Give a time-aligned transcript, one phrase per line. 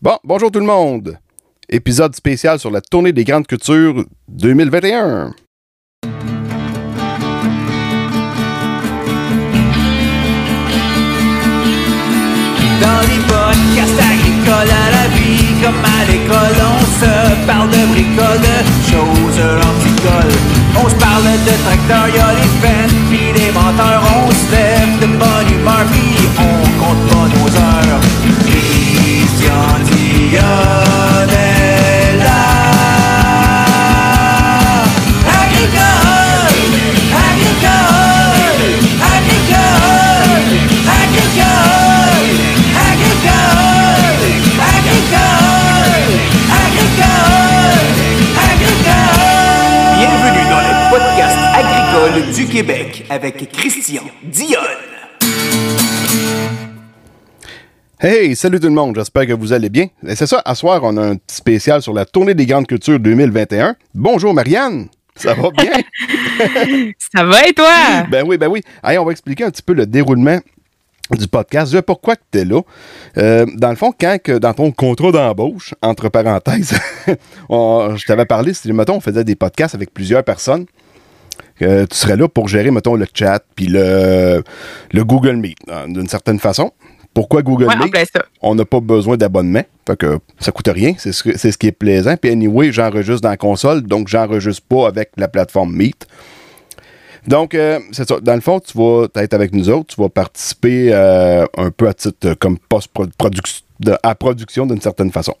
[0.00, 1.18] Bon, bonjour tout le monde.
[1.68, 5.34] Épisode spécial sur la tournée des grandes cultures 2021.
[6.04, 6.12] Dans
[13.02, 18.58] les podcasts agricoles à la vie, comme à l'école, on se parle de bricoles, de
[18.86, 20.38] choses anticoles.
[20.80, 25.06] On se parle de tracteurs, y'a les fans, pis les menteurs, on se lève de
[25.06, 27.98] bonne humeur, pis on compte pas nos heures.
[52.34, 54.77] Du Québec avec Christian Dionne.
[58.00, 59.86] Hey, salut tout le monde, j'espère que vous allez bien.
[60.14, 63.00] C'est ça, à soir, on a un petit spécial sur la tournée des grandes cultures
[63.00, 63.74] 2021.
[63.92, 65.72] Bonjour Marianne, ça va bien?
[67.12, 68.04] Ça va et toi?
[68.08, 68.62] ben oui, ben oui.
[68.84, 70.38] Allez, on va expliquer un petit peu le déroulement
[71.10, 71.72] du podcast.
[71.72, 72.60] Je pourquoi tu es là.
[73.16, 76.78] Euh, dans le fond, quand que dans ton contrat d'embauche, entre parenthèses,
[77.48, 80.66] on- je t'avais parlé, si mettons, on faisait des podcasts avec plusieurs personnes.
[81.62, 84.44] euh, tu serais là pour gérer, mettons, le chat puis le,
[84.92, 86.70] le Google Meet, hein, d'une certaine façon.
[87.14, 87.94] Pourquoi Google Ouais, Meet?
[88.14, 88.24] ça.
[88.42, 89.64] on n'a pas besoin d'abonnement.
[89.86, 90.94] Fait que ça coûte rien.
[90.98, 92.16] C'est ce, que- c'est ce qui est plaisant.
[92.16, 96.06] Puis anyway, j'enregistre dans la console, donc j'enregistre pas avec la plateforme Meet.
[97.26, 98.20] Donc, euh, c'est ça.
[98.20, 99.94] Dans le fond, tu vas être avec nous autres.
[99.94, 103.64] Tu vas participer euh, un peu à titre euh, comme post-production,
[104.02, 105.34] à production d'une certaine façon.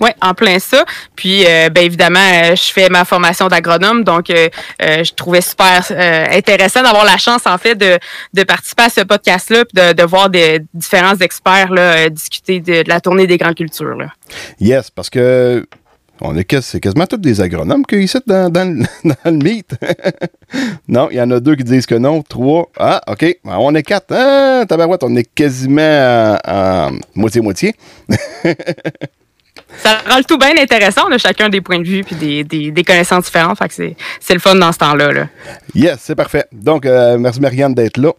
[0.00, 0.84] Oui, en plein ça.
[1.14, 4.48] Puis, euh, ben évidemment, euh, je fais ma formation d'agronome, donc euh,
[4.80, 5.84] je trouvais super
[6.32, 10.60] intéressant d'avoir la chance, en fait, de, participer à ce podcast-là, puis de, voir des
[10.72, 13.98] différents experts là, discuter de, la tournée des grandes cultures.
[14.58, 15.66] Yes, parce que
[16.22, 18.84] on est, c'est quasiment tous des agronomes qui ici dans, dans,
[19.24, 19.74] le- Meet.
[20.88, 22.22] non, il y en a deux qui disent que non.
[22.22, 22.70] Trois.
[22.78, 23.38] Ah, OK.
[23.44, 24.12] Ben, On est quatre.
[24.14, 26.36] Ah, tabarouette, on est quasiment
[27.14, 27.74] moitié-moitié.
[29.82, 31.02] Ça rend le tout bien intéressant.
[31.08, 33.58] On a chacun des points de vue puis des, des, des connaissances différentes.
[33.58, 35.12] Fait que c'est, c'est le fun dans ce temps-là.
[35.12, 35.26] Là.
[35.74, 36.44] Yes, c'est parfait.
[36.52, 38.12] Donc, euh, merci Marianne d'être là.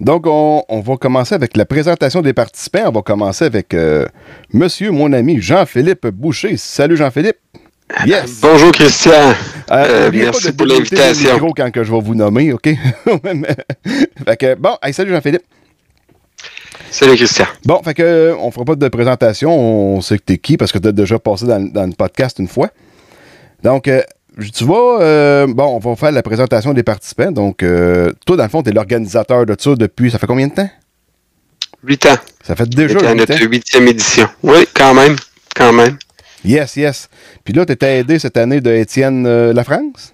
[0.00, 2.84] Donc, on, on va commencer avec la présentation des participants.
[2.86, 4.06] On va commencer avec euh,
[4.52, 6.56] monsieur, mon ami Jean-Philippe Boucher.
[6.56, 7.36] Salut Jean-Philippe.
[8.06, 8.40] Yes.
[8.40, 9.12] Bonjour Christian.
[9.70, 11.52] Euh, Euh, merci pas de pour l'invitation.
[11.56, 12.64] quand que je vais vous nommer, OK?
[14.26, 15.42] fait que, bon, hey, salut Jean-Philippe.
[16.94, 17.46] Salut Christian.
[17.64, 19.50] Bon, fait que, euh, on fera pas de présentation.
[19.50, 22.46] On sait que t'es qui parce que t'as déjà passé dans, dans le podcast une
[22.46, 22.68] fois.
[23.64, 24.00] Donc, euh,
[24.54, 27.32] tu vois, euh, bon, on va faire la présentation des participants.
[27.32, 30.54] Donc, euh, toi, dans le fond, t'es l'organisateur de ça depuis, ça fait combien de
[30.54, 30.70] temps?
[31.82, 32.16] Huit ans.
[32.44, 34.28] Ça fait déjà huit notre huitième édition.
[34.44, 35.16] Oui, quand même.
[35.56, 35.98] Quand même.
[36.44, 37.08] Yes, yes.
[37.42, 40.13] Puis là, t'étais aidé cette année de Étienne euh, Lafrance?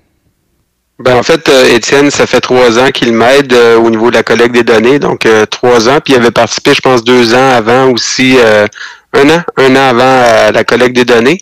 [1.02, 4.16] Ben, en fait, euh, Étienne, ça fait trois ans qu'il m'aide euh, au niveau de
[4.16, 4.98] la collecte des données.
[4.98, 5.98] Donc, euh, trois ans.
[6.04, 8.36] Puis, il avait participé, je pense, deux ans avant aussi.
[8.38, 8.66] euh,
[9.14, 9.42] un an.
[9.56, 11.38] Un an avant euh, la collecte des données.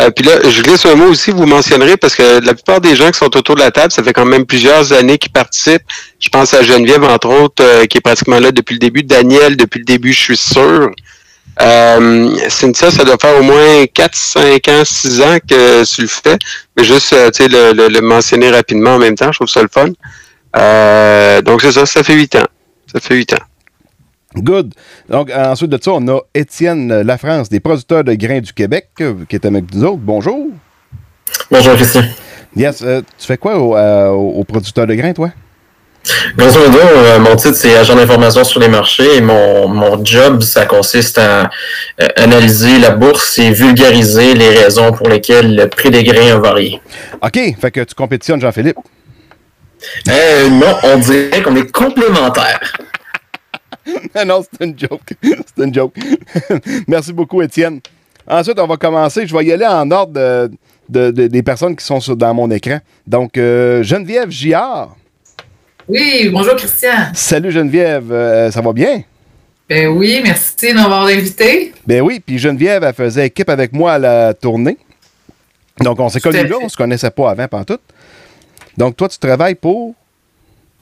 [0.00, 2.94] Euh, puis là, je glisse un mot aussi, vous mentionnerez, parce que la plupart des
[2.96, 5.82] gens qui sont autour de la table, ça fait quand même plusieurs années qu'ils participent.
[6.20, 9.02] Je pense à Geneviève, entre autres, qui est pratiquement là depuis le début.
[9.02, 10.90] Daniel, depuis le début, je suis sûr.
[11.60, 16.08] Euh, Cynthia, ça doit faire au moins 4, 5 ans, 6 ans que tu le
[16.08, 16.36] fais.
[16.76, 19.48] Mais juste, euh, tu sais, le, le- le mentionner rapidement en même temps, je trouve
[19.48, 19.88] ça le fun.
[20.56, 22.46] Euh, donc, c'est ça, ça fait 8 ans.
[22.92, 23.44] Ça fait 8 ans.
[24.34, 24.72] Good.
[25.10, 29.36] Donc, ensuite de ça, on a Étienne Lafrance, des producteurs de grains du Québec, qui
[29.36, 29.98] est avec nous autres.
[29.98, 30.46] Bonjour.
[31.50, 32.02] Bonjour Christian.
[32.56, 32.80] Yes.
[32.82, 35.30] euh, tu fais quoi au, euh, au- aux producteurs de grains, toi?
[36.36, 40.42] Grosso modo, euh, mon titre c'est agent d'information sur les marchés et mon, mon job,
[40.42, 41.50] ça consiste à
[42.00, 46.38] euh, analyser la bourse et vulgariser les raisons pour lesquelles le prix des grains a
[46.38, 46.80] varié.
[47.22, 47.38] OK.
[47.60, 48.78] Fait que tu compétitionnes, Jean-Philippe?
[50.08, 52.60] Euh, non, on dirait qu'on est complémentaires.
[54.24, 55.00] Non, c'est une joke.
[55.22, 55.94] c'est une joke.
[56.86, 57.80] Merci beaucoup, Étienne.
[58.28, 59.26] Ensuite, on va commencer.
[59.26, 60.50] Je vais y aller en ordre de-
[60.88, 62.78] de- de- des personnes qui sont sur- dans mon écran.
[63.08, 64.94] Donc, euh, Geneviève Giard.
[65.88, 67.10] Oui, bonjour Christian.
[67.14, 69.02] Salut Geneviève, Euh, ça va bien?
[69.68, 71.72] Ben oui, merci de m'avoir invité.
[71.86, 74.76] Ben oui, puis Geneviève, elle faisait équipe avec moi à la tournée.
[75.80, 77.78] Donc, on s'est à connus là, on se connaissait pas avant, tout.
[78.76, 79.94] Donc, toi, tu travailles pour?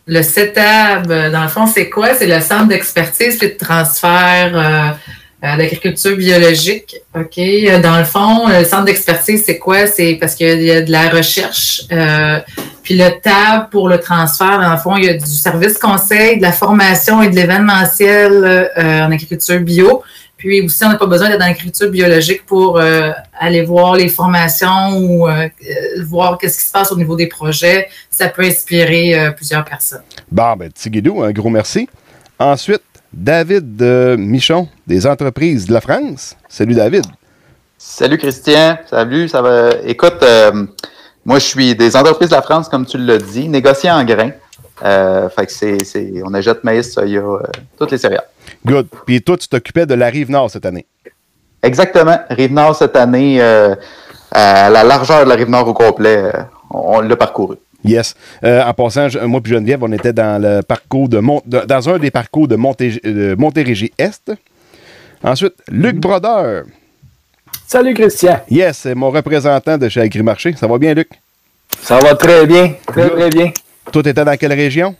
[0.06, 2.14] Le CETAB, dans le fond, c'est quoi?
[2.14, 6.96] C'est le centre d'expertise et de transfert euh, euh, d'agriculture biologique.
[7.14, 7.38] OK?
[7.82, 9.86] Dans le fond, le centre d'expertise, c'est quoi?
[9.86, 11.82] C'est parce qu'il y a de la recherche.
[11.92, 12.40] euh,
[12.90, 16.38] puis le TAB pour le transfert, dans le fond, il y a du service conseil,
[16.38, 20.02] de la formation et de l'événementiel euh, en agriculture bio.
[20.36, 24.08] Puis aussi, on n'a pas besoin d'être dans l'écriture biologique pour euh, aller voir les
[24.08, 25.48] formations ou euh,
[26.04, 27.86] voir qu'est-ce qui se passe au niveau des projets.
[28.10, 30.02] Ça peut inspirer euh, plusieurs personnes.
[30.28, 31.88] Bon, ben, Tigidou, un gros merci.
[32.40, 32.82] Ensuite,
[33.12, 36.34] David euh, Michon, des entreprises de la France.
[36.48, 37.04] Salut, David.
[37.78, 39.70] Salut Christian, salut, ça va?
[39.86, 40.66] Écoute, euh,
[41.24, 44.30] moi je suis des entreprises de la France, comme tu l'as dit, négociant en grains.
[44.82, 47.38] Euh, fait que c'est, c'est, on achète maïs, soya, euh,
[47.78, 48.24] toutes les céréales.
[48.64, 48.86] Good.
[49.06, 50.86] Puis toi, tu t'occupais de la rive nord cette année.
[51.62, 52.18] Exactement.
[52.30, 53.74] Rive-Nord cette année, euh,
[54.30, 56.32] à la largeur de la Rive-Nord au complet,
[56.70, 57.56] on, on l'a parcouru.
[57.84, 58.14] Yes.
[58.42, 61.60] Euh, en passant, je- moi puis Geneviève, on était dans le parcours de Mont- de-
[61.66, 64.32] dans un des parcours de Monté- de Montérégie Est.
[65.22, 66.64] Ensuite, Luc Brodeur.
[67.72, 68.40] Salut Christian.
[68.50, 70.52] Yes, c'est mon représentant de chez Agrimarché.
[70.58, 71.08] Ça va bien, Luc?
[71.80, 73.12] Ça va très bien, très Good.
[73.12, 73.52] très bien.
[73.92, 74.96] Toi, t'étais dans quelle région?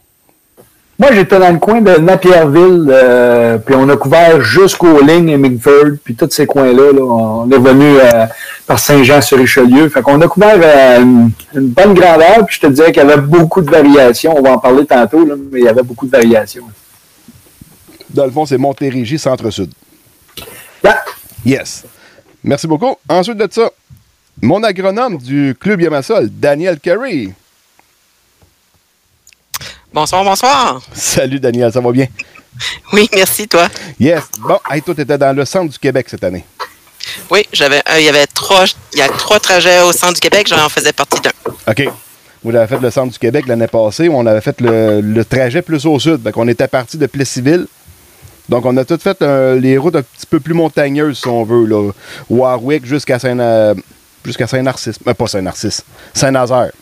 [0.97, 5.37] Moi, j'étais dans le coin de Napierville, euh, puis on a couvert jusqu'aux lignes et
[5.37, 6.93] Mingford, puis tous ces coins-là.
[6.93, 7.03] là.
[7.03, 8.27] on est venu euh,
[8.69, 9.89] par Saint-Jean-sur-Richelieu.
[9.89, 13.11] Fait qu'on a couvert euh, une, une bonne grandeur, puis je te dirais qu'il y
[13.11, 14.37] avait beaucoup de variations.
[14.39, 16.67] On va en parler tantôt, là, mais il y avait beaucoup de variations.
[18.11, 19.73] Dans le fond, c'est Montérégie Centre-Sud.
[20.85, 21.03] Yeah.
[21.45, 21.85] Yes.
[22.43, 22.97] Merci beaucoup.
[23.09, 23.71] Ensuite de ça,
[24.41, 27.31] mon agronome du Club Yamasol, Daniel Carey.
[29.93, 30.81] Bonsoir, bonsoir.
[30.93, 32.07] Salut, Daniel, ça va bien?
[32.93, 33.69] Oui, merci, toi.
[33.99, 34.23] Yes.
[34.39, 36.45] Bon, hey, toi, t'étais dans le centre du Québec cette année.
[37.31, 40.21] Oui, j'avais, euh, il y avait trois, il y a trois trajets au centre du
[40.21, 41.31] Québec, j'en faisais partie d'un.
[41.69, 41.89] OK.
[42.43, 44.09] Vous avez fait le centre du Québec l'année passée.
[44.09, 46.23] On avait fait le, le trajet plus au sud.
[46.23, 47.67] Fait qu'on était parti de Plessisville.
[48.51, 51.45] Donc, on a tout fait euh, les routes un petit peu plus montagneuses, si on
[51.45, 51.65] veut.
[51.67, 51.93] Là.
[52.29, 53.75] Warwick jusqu'à Saint- euh,
[54.25, 54.97] jusqu'à Saint-Narcisse.
[55.07, 55.85] Mais pas Saint-Narcisse.
[56.13, 56.73] Saint-Nazaire.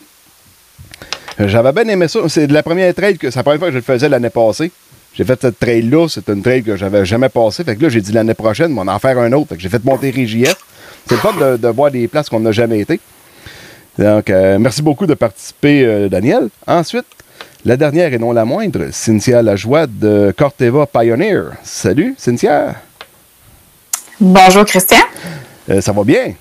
[1.39, 2.19] Euh, J'avais bien aimé ça.
[2.27, 4.71] C'est la première trail que c'est la première fois que je le faisais l'année passée.
[5.13, 6.07] J'ai fait cette trail-là.
[6.09, 7.63] C'est une trail que j'avais jamais passée.
[7.63, 9.49] Fait que là, j'ai dit l'année prochaine, on va en faire un autre.
[9.49, 10.57] Fait que j'ai fait Montérégie Est.
[11.07, 12.99] C'est le fun de, voir des places qu'on n'a jamais été.
[13.97, 16.49] Donc, euh, merci beaucoup de participer, euh, Daniel.
[16.65, 17.05] Ensuite,
[17.65, 21.51] la dernière et non la moindre, Cynthia Lajoie de Corteva Pioneer.
[21.63, 22.75] Salut, Cynthia.
[24.19, 24.97] Bonjour Christian,
[25.69, 26.33] Euh, ça va bien?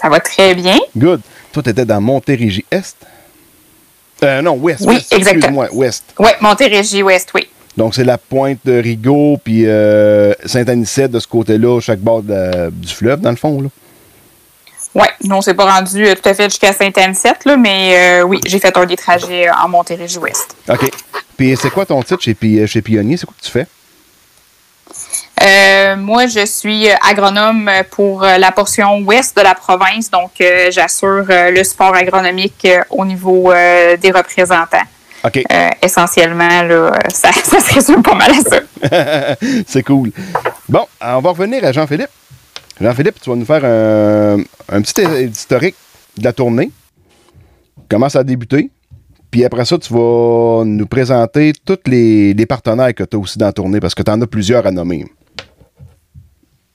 [0.00, 0.78] ça va très bien.
[0.96, 1.20] Good.
[1.52, 2.96] Toi, tu étais dans Montérégie Est?
[4.22, 4.80] Euh, non, Ouest.
[4.86, 5.62] Oui, Ouest, exactement.
[5.64, 6.04] Excuse-moi, Ouest.
[6.18, 7.48] Oui, Montérégie Ouest, oui.
[7.76, 12.70] Donc, c'est la pointe de Rigaud puis euh, Saint-Anicette de ce côté-là, chaque bord de
[12.70, 13.60] du fleuve, dans le fond.
[13.60, 13.68] Là.
[14.94, 18.40] Oui, non, c'est pas rendu euh, tout à fait jusqu'à Saint-Anicette, là, mais euh, oui,
[18.46, 20.56] j'ai fait un des trajets euh, en Montérégie Ouest.
[20.68, 20.90] OK.
[21.36, 23.16] Puis, c'est quoi ton titre chez, chez Pionnier?
[23.16, 23.66] C'est quoi que tu fais?
[25.40, 30.32] Euh, moi, je suis agronome pour la portion ouest de la province, donc
[30.70, 34.82] j'assure le support agronomique au niveau des représentants.
[35.24, 35.42] OK.
[35.50, 39.36] Euh, essentiellement, là, ça, ça se résume pas mal à ça.
[39.66, 40.12] c'est cool.
[40.68, 42.10] Bon, on va revenir à Jean-Philippe.
[42.80, 45.74] Jean-Philippe, tu vas nous faire un, petit historique
[46.16, 46.70] de la tournée.
[47.88, 48.70] Comment ça a débuté.
[49.30, 53.46] Puis après ça, tu vas nous présenter tous les, partenaires que tu as aussi dans
[53.46, 55.04] la tournée, parce que tu en as plusieurs à nommer.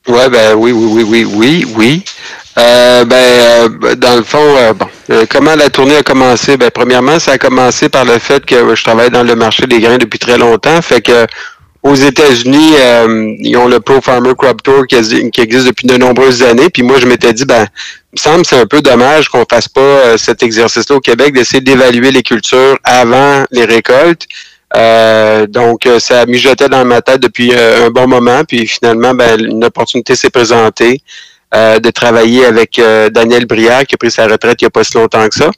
[0.06, 2.04] Ouais, ben oui, oui, oui, oui, oui, oui.
[2.58, 4.86] Euh, ben, euh, dans le fond, euh, bon,
[5.30, 6.56] comment la tournée a commencé?
[6.58, 9.80] Ben, premièrement, ça a commencé par le fait que je travaille dans le marché des
[9.80, 10.80] grains depuis très longtemps.
[10.82, 11.26] Fait que
[11.84, 15.86] aux États-Unis, euh, ils ont le Pro Farmer Crop Tour qui, exi- qui existe depuis
[15.86, 16.70] de nombreuses années.
[16.70, 17.66] Puis moi, je m'étais dit, ben,
[18.12, 21.34] il me semble c'est un peu dommage qu'on fasse pas euh, cet exercice-là au Québec,
[21.34, 24.26] d'essayer d'évaluer les cultures avant les récoltes.
[24.74, 28.44] Euh, donc, euh, ça mijotait dans ma tête depuis euh, un bon moment.
[28.48, 31.00] Puis finalement, ben, une opportunité s'est présentée
[31.52, 32.80] de travailler avec
[33.12, 35.52] Daniel Brière, qui a pris sa retraite il n'y a pas si longtemps que ça,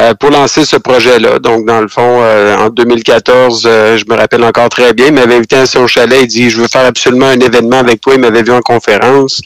[0.00, 1.38] euh, pour lancer ce projet-là.
[1.38, 5.14] Donc, dans le fond, euh, en 2014, euh, je me rappelle encore très bien, il
[5.14, 8.14] m'avait invité à son chalet, il dit, je veux faire absolument un événement avec toi.
[8.14, 9.40] Il m'avait vu en conférence.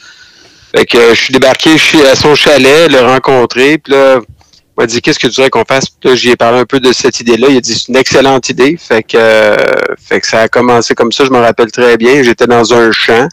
[0.74, 4.80] Fait que euh, je suis débarqué chez, à son chalet, le rencontrer, puis là, il
[4.80, 5.86] m'a dit qu'est-ce que tu voudrais qu'on fasse.
[5.88, 7.48] Puis là, j'y ai parlé un peu de cette idée-là.
[7.50, 8.78] Il a dit c'est une excellente idée.
[8.78, 9.56] Fait que, euh,
[10.02, 11.24] fait que ça a commencé comme ça.
[11.26, 12.22] Je me rappelle très bien.
[12.22, 13.28] J'étais dans un champ,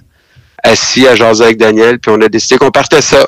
[0.64, 3.26] assis à jaser avec Daniel, puis on a décidé qu'on partait ça.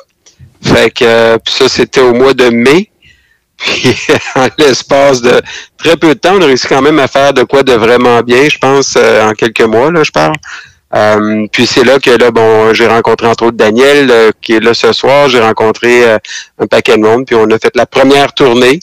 [0.62, 2.90] Fait que euh, ça, c'était au mois de mai.
[4.36, 5.40] En l'espace de
[5.78, 8.20] très peu de temps, on a réussi quand même à faire de quoi de vraiment
[8.20, 10.34] bien, je pense, euh, en quelques mois, là, je parle.
[10.94, 14.60] Euh, puis c'est là que là, bon, j'ai rencontré entre autres Daniel, euh, qui est
[14.60, 15.28] là ce soir.
[15.28, 16.18] J'ai rencontré euh,
[16.58, 18.80] un paquet de monde, puis on a fait la première tournée.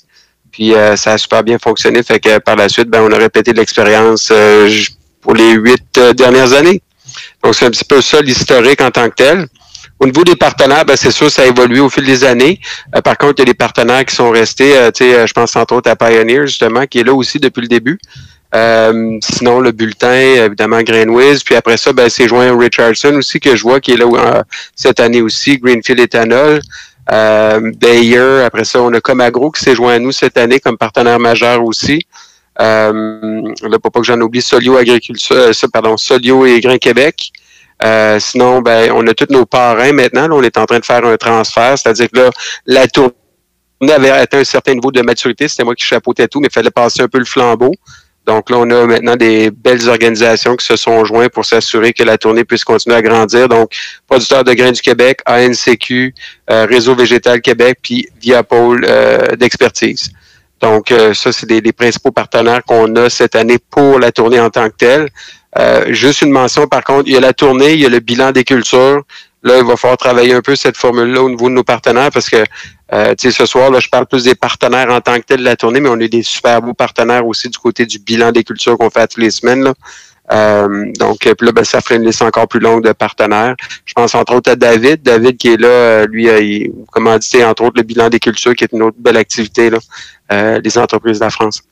[0.52, 2.02] Puis euh, ça a super bien fonctionné.
[2.02, 4.70] Fait que par la suite, ben, on a répété l'expérience euh,
[5.22, 6.82] pour les huit euh, dernières années.
[7.44, 9.48] Donc c'est un petit peu ça l'historique en tant que tel.
[10.00, 12.60] Au niveau des partenaires, ben, c'est sûr, ça a évolué au fil des années.
[12.96, 14.78] Euh, par contre, il y a des partenaires qui sont restés.
[14.78, 17.68] euh, euh, je pense entre autres à Pioneer, justement, qui est là aussi depuis le
[17.68, 18.00] début.
[18.56, 21.44] Euh, sinon, le bulletin, évidemment, Greenwiz.
[21.44, 24.44] Puis après ça, ben, c'est joint Richardson aussi, que je vois, qui est là euh,
[24.76, 26.62] cette année aussi, Greenfield Ethanol.
[27.12, 30.78] Euh, Bayer, après ça, on a Comagro qui s'est joint à nous cette année comme
[30.78, 32.06] partenaire majeur aussi.
[32.62, 37.32] Euh, là, pour pas que j'en oublie, Solio Agriculture, euh, pardon, Solio et Grain Québec.
[37.84, 40.28] Euh, sinon, ben, on a tous nos parrains maintenant.
[40.28, 42.30] Là, on est en train de faire un transfert, c'est-à-dire que là,
[42.66, 43.14] la tournée
[43.90, 45.48] avait atteint un certain niveau de maturité.
[45.48, 47.74] C'était moi qui chapeautais tout, mais il fallait passer un peu le flambeau.
[48.26, 52.04] Donc là, on a maintenant des belles organisations qui se sont joints pour s'assurer que
[52.04, 53.48] la tournée puisse continuer à grandir.
[53.48, 53.72] Donc,
[54.08, 56.14] Producteurs de grains du Québec, ANCQ,
[56.52, 60.12] euh, Réseau Végétal Québec, puis Via Pôle euh, d'expertise.
[60.62, 64.50] Donc, euh, ça, c'est des principaux partenaires qu'on a cette année pour la tournée en
[64.50, 65.10] tant que telle.
[65.58, 68.00] Euh, juste une mention, par contre, il y a la tournée, il y a le
[68.00, 69.02] bilan des cultures.
[69.42, 72.30] Là, il va falloir travailler un peu cette formule-là au niveau de nos partenaires parce
[72.30, 72.44] que,
[72.94, 75.40] euh, tu sais, ce soir, là, je parle plus des partenaires en tant que tel
[75.40, 78.32] de la tournée, mais on a des super beaux partenaires aussi du côté du bilan
[78.32, 79.64] des cultures qu'on fait toutes les semaines.
[79.64, 79.74] Là.
[80.32, 83.56] Euh, donc, puis là, ben, ça ferait une liste encore plus longue de partenaires.
[83.86, 85.02] Je pense entre autres à David.
[85.02, 88.54] David qui est là, euh, lui, a il, commandité entre autres le bilan des cultures,
[88.56, 89.80] qui est une autre belle activité là,
[90.32, 91.64] euh, des entreprises de la France.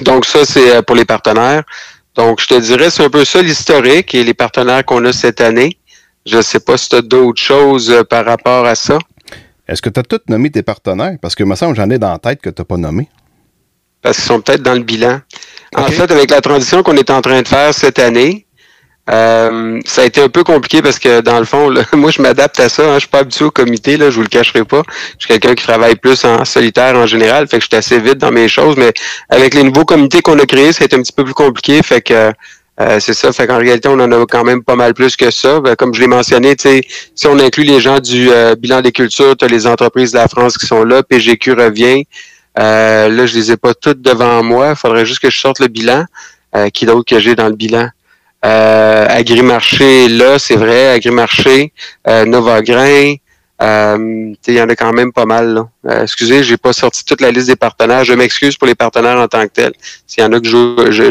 [0.00, 1.62] Donc, ça, c'est pour les partenaires.
[2.14, 5.40] Donc, je te dirais, c'est un peu ça l'historique et les partenaires qu'on a cette
[5.40, 5.78] année.
[6.26, 8.98] Je ne sais pas si tu as d'autres choses euh, par rapport à ça.
[9.66, 11.16] Est-ce que tu as tout nommé tes partenaires?
[11.20, 13.08] Parce que, me semble, j'en ai dans la tête que tu n'as pas nommé.
[14.00, 15.20] Parce qu'ils sont peut-être dans le bilan.
[15.76, 18.43] En fait, avec la transition qu'on est en train de faire cette année,
[19.10, 22.22] euh, ça a été un peu compliqué parce que dans le fond, là, moi je
[22.22, 22.82] m'adapte à ça.
[22.82, 24.82] Hein, je suis pas habitué au comité, là, je vous le cacherai pas.
[25.18, 27.98] Je suis quelqu'un qui travaille plus en solitaire en général, fait que je suis assez
[28.00, 28.76] vite dans mes choses.
[28.76, 28.92] Mais
[29.28, 31.82] avec les nouveaux comités qu'on a créés, ça a été un petit peu plus compliqué.
[31.82, 32.32] Fait que
[32.80, 33.32] euh, c'est ça.
[33.32, 35.60] Fait qu'en réalité, on en a quand même pas mal plus que ça.
[35.60, 39.36] Ben, comme je l'ai mentionné, si on inclut les gens du euh, bilan des cultures,
[39.48, 42.04] les entreprises de la France qui sont là, PGQ revient.
[42.58, 44.70] Euh, là, je les ai pas toutes devant moi.
[44.70, 46.04] Il faudrait juste que je sorte le bilan.
[46.56, 47.88] Euh, qui d'autre que j'ai dans le bilan?
[48.44, 51.72] Euh, Agrimarché, là, c'est vrai, Agrimarché,
[52.06, 53.14] euh, Novagrain,
[53.62, 55.54] euh, il y en a quand même pas mal.
[55.54, 55.68] Là.
[55.88, 58.04] Euh, excusez, j'ai pas sorti toute la liste des partenaires.
[58.04, 59.72] Je m'excuse pour les partenaires en tant que tels.
[60.06, 60.48] S'il y en a que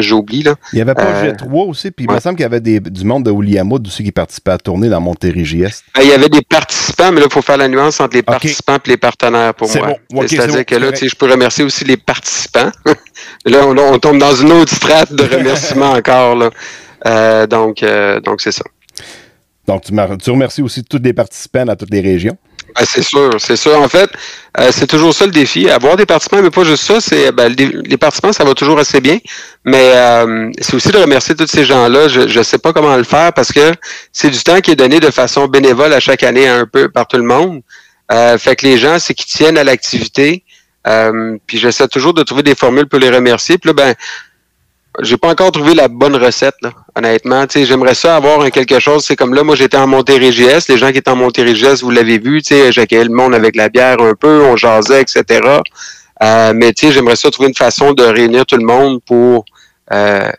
[0.02, 0.42] j'oublie.
[0.42, 0.54] Là.
[0.72, 2.80] Il y avait pas Euh, G3 aussi, puis il me semble qu'il y avait des-
[2.80, 5.82] du monde de Williamwood aussi qui participait à tourner dans Montérégie Est.
[5.94, 8.22] Ben, il y avait des participants, mais là, il faut faire la nuance entre les
[8.22, 9.94] participants et les partenaires pour moi.
[10.10, 10.22] bon.
[10.28, 12.70] C'est-à-dire bon, que là, je peux remercier aussi les participants.
[13.46, 16.36] là, on, on tombe dans une autre strate de remerciements encore.
[16.36, 16.50] Là.
[17.06, 18.64] Euh, donc, euh, donc c'est ça.
[19.66, 22.36] Donc, tu, remercies aussi tous les participants dans toutes les régions.
[22.76, 23.80] Ben, c'est sûr, c'est sûr.
[23.80, 24.10] En fait,
[24.58, 25.70] euh, c'est toujours ça le défi.
[25.70, 29.00] Avoir des participants, mais pas juste ça, c'est ben, les participants, ça va toujours assez
[29.00, 29.18] bien.
[29.64, 32.08] Mais euh, c'est aussi de remercier tous ces gens-là.
[32.08, 33.72] Je ne sais pas comment le faire parce que
[34.12, 37.06] c'est du temps qui est donné de façon bénévole à chaque année un peu par
[37.06, 37.62] tout le monde.
[38.12, 40.44] Euh, fait que les gens, c'est qu'ils tiennent à l'activité.
[41.46, 43.56] Puis j'essaie toujours de trouver des formules pour les remercier.
[43.56, 43.94] Puis là, ben,
[45.02, 47.46] j'ai pas encore trouvé la bonne recette, là, honnêtement.
[47.52, 49.04] J'aimerais ça avoir quelque chose.
[49.04, 50.68] C'est comme là, moi, j'étais en Montérégie Est.
[50.68, 53.68] Les gens qui étaient en Montérégie Est, vous l'avez vu, j'accueillais le monde avec la
[53.68, 55.40] bière un peu, on jasait, etc.
[56.22, 59.44] Euh, mais j'aimerais ça trouver une façon de réunir tout le monde pour
[59.92, 60.30] euh,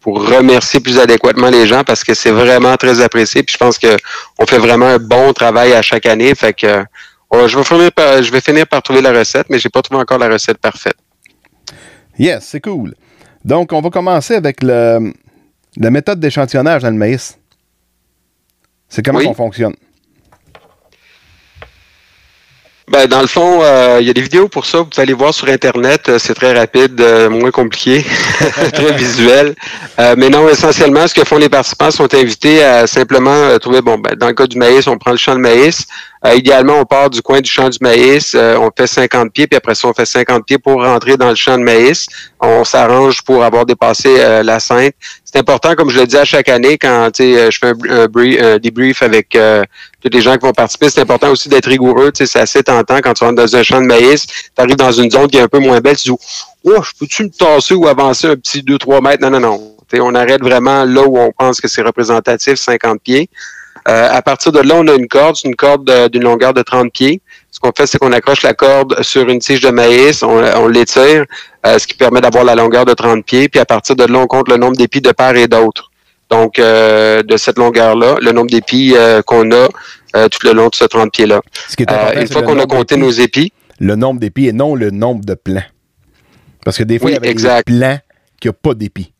[0.00, 3.42] pour remercier plus adéquatement les gens parce que c'est vraiment très apprécié.
[3.42, 3.96] Puis je pense que
[4.38, 6.34] on fait vraiment un bon travail à chaque année.
[6.34, 9.58] Fait que euh, je vais finir par, je vais finir par trouver la recette, mais
[9.58, 10.96] j'ai pas trouvé encore la recette parfaite.
[12.18, 12.94] Yes, c'est cool.
[13.44, 15.12] Donc, on va commencer avec le,
[15.76, 17.38] la méthode d'échantillonnage dans le maïs.
[18.88, 19.26] C'est comment Oui.
[19.26, 19.74] on fonctionne?
[22.88, 24.78] Ben, dans le fond, euh, il y a des vidéos pour ça.
[24.78, 26.08] Vous pouvez aller voir sur Internet.
[26.08, 28.04] Euh, C'est très rapide, euh, moins compliqué,
[28.72, 29.54] très visuel.
[29.98, 34.14] Mais non, essentiellement, ce que font les participants sont invités à simplement trouver, bon, ben,
[34.16, 35.86] dans le cas du maïs, on prend le champ de maïs.
[36.24, 39.48] Euh, idéalement, on part du coin du champ du maïs, euh, on fait 50 pieds,
[39.48, 42.06] puis après ça, on fait 50 pieds pour rentrer dans le champ de maïs.
[42.40, 44.94] On s'arrange pour avoir dépassé euh, la Sainte.
[45.24, 48.06] C'est important, comme je le dis à chaque année, quand euh, je fais un, un,
[48.06, 52.12] brief, un débrief avec tous les gens qui vont participer, c'est important aussi d'être rigoureux.
[52.14, 55.10] C'est assez tentant quand tu rentres dans un champ de maïs, tu arrives dans une
[55.10, 56.16] zone qui est un peu moins belle, tu dis
[56.64, 59.22] Oh, peux-tu me tasser ou avancer un petit 2-3 mètres?
[59.22, 59.76] Non, non, non.
[59.94, 63.28] On arrête vraiment là où on pense que c'est représentatif, 50 pieds.
[63.88, 66.54] Euh, à partir de là, on a une corde, c'est une corde de- d'une longueur
[66.54, 67.20] de 30 pieds.
[67.50, 70.68] Ce qu'on fait, c'est qu'on accroche la corde sur une tige de maïs, on, on
[70.68, 71.24] l'étire,
[71.66, 73.48] euh, ce qui permet d'avoir la longueur de 30 pieds.
[73.48, 75.90] Puis à partir de là, on compte le nombre d'épis de part et d'autre.
[76.30, 78.94] Donc, euh, de cette longueur-là, le nombre d'épis
[79.26, 79.68] qu'on a
[80.16, 81.40] euh, tout le long de ce 30 pieds-là.
[82.20, 85.34] Une fois qu'on a compté nos épis, Le nombre d'épis et non le nombre de
[85.34, 85.64] plants.
[86.64, 87.66] Parce que des fois, Oui, il y avait exact.
[87.68, 87.98] des plants
[88.40, 89.12] qui n'ont pas d'épis.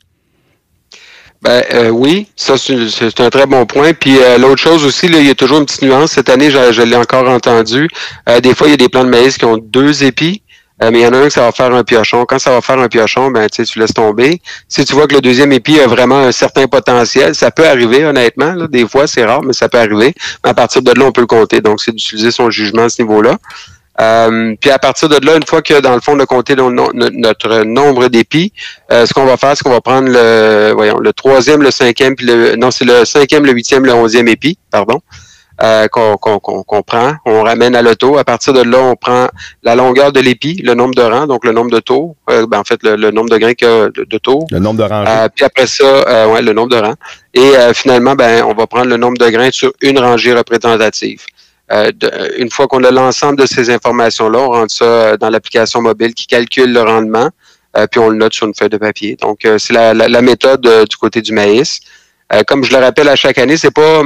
[1.43, 3.93] Ben euh, oui, ça c'est un très bon point.
[3.95, 6.13] Puis euh, l'autre chose aussi, là, il y a toujours une petite nuance.
[6.13, 7.89] Cette année, je, l'ai encore entendu.
[8.29, 10.43] Euh, des fois, il y a des plants de maïs qui ont deux épis.
[10.81, 12.25] Mais il y en a un que ça va faire un piochon.
[12.25, 14.43] Quand ça va faire un piochon, ben tu laisses tomber.
[14.67, 18.05] Si tu vois que le deuxième épi a vraiment un certain potentiel, ça peut arriver,
[18.05, 18.55] honnêtement.
[18.55, 18.67] Là.
[18.67, 20.13] Des fois, c'est rare, mais ça peut arriver.
[20.43, 21.61] À partir de là, on peut le compter.
[21.61, 23.39] Donc, c'est d'utiliser son jugement à ce niveau-là.
[24.01, 26.57] Euh, puis à partir de là, une fois que dans le fond on a compté
[26.57, 28.53] no- no- notre nombre d'épis,
[28.91, 32.17] euh, ce qu'on va faire, c'est qu'on va prendre le voyons le troisième, le cinquième,
[32.17, 35.01] puis le non c'est le cinquième, le huitième, le onzième épi, pardon,
[35.63, 38.17] euh, qu'on qu'on- qu'on- qu'on prend, on ramène à l'auto.
[38.17, 39.29] À partir de là, on prend
[39.63, 42.61] la longueur de l'épi, le nombre de rangs, donc le nombre de tours, euh, ben,
[42.61, 44.47] en fait le, le nombre de grains qu'il y a de, de tours.
[44.51, 45.11] Le nombre de rangées.
[45.11, 46.97] Euh, puis après ça, euh, ouais, le nombre de rangs.
[47.35, 51.21] Et euh, finalement, ben, on va prendre le nombre de grains sur une rangée représentative.
[51.71, 51.91] Euh,
[52.39, 56.13] une fois qu'on a l'ensemble de ces informations-là, on rentre ça euh, dans l'application mobile
[56.15, 57.31] qui calcule le rendement,
[57.77, 59.17] euh, puis on le note sur une feuille de papier.
[59.17, 61.81] Donc, c'est la, la- méthode du côté du maïs.
[62.47, 64.03] Comme je le rappelle à chaque année, c'est pas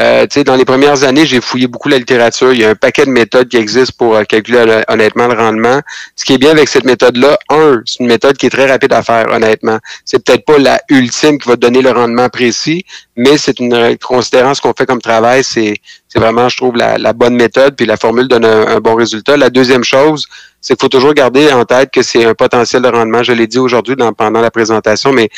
[0.00, 2.52] euh, dans les premières années, j'ai fouillé beaucoup la littérature.
[2.52, 5.34] Il y a un paquet de méthodes qui existent pour euh, calculer hon- honnêtement le
[5.34, 5.80] rendement.
[6.16, 8.92] Ce qui est bien avec cette méthode-là, un, c'est une méthode qui est très rapide
[8.92, 9.78] à faire, honnêtement.
[10.04, 12.84] C'est peut-être pas la ultime qui va donner le rendement précis,
[13.16, 15.74] mais c'est une euh, considérant ce qu'on fait comme travail, c'est
[16.14, 19.36] vraiment, je trouve, la, bonne méthode, puis la formule donne un, un bon résultat.
[19.36, 20.26] La deuxième chose,
[20.60, 23.22] c'est qu'il faut toujours garder en tête que c'est un potentiel de rendement.
[23.22, 25.28] Je l'ai dit aujourd'hui pendant la présentation, mais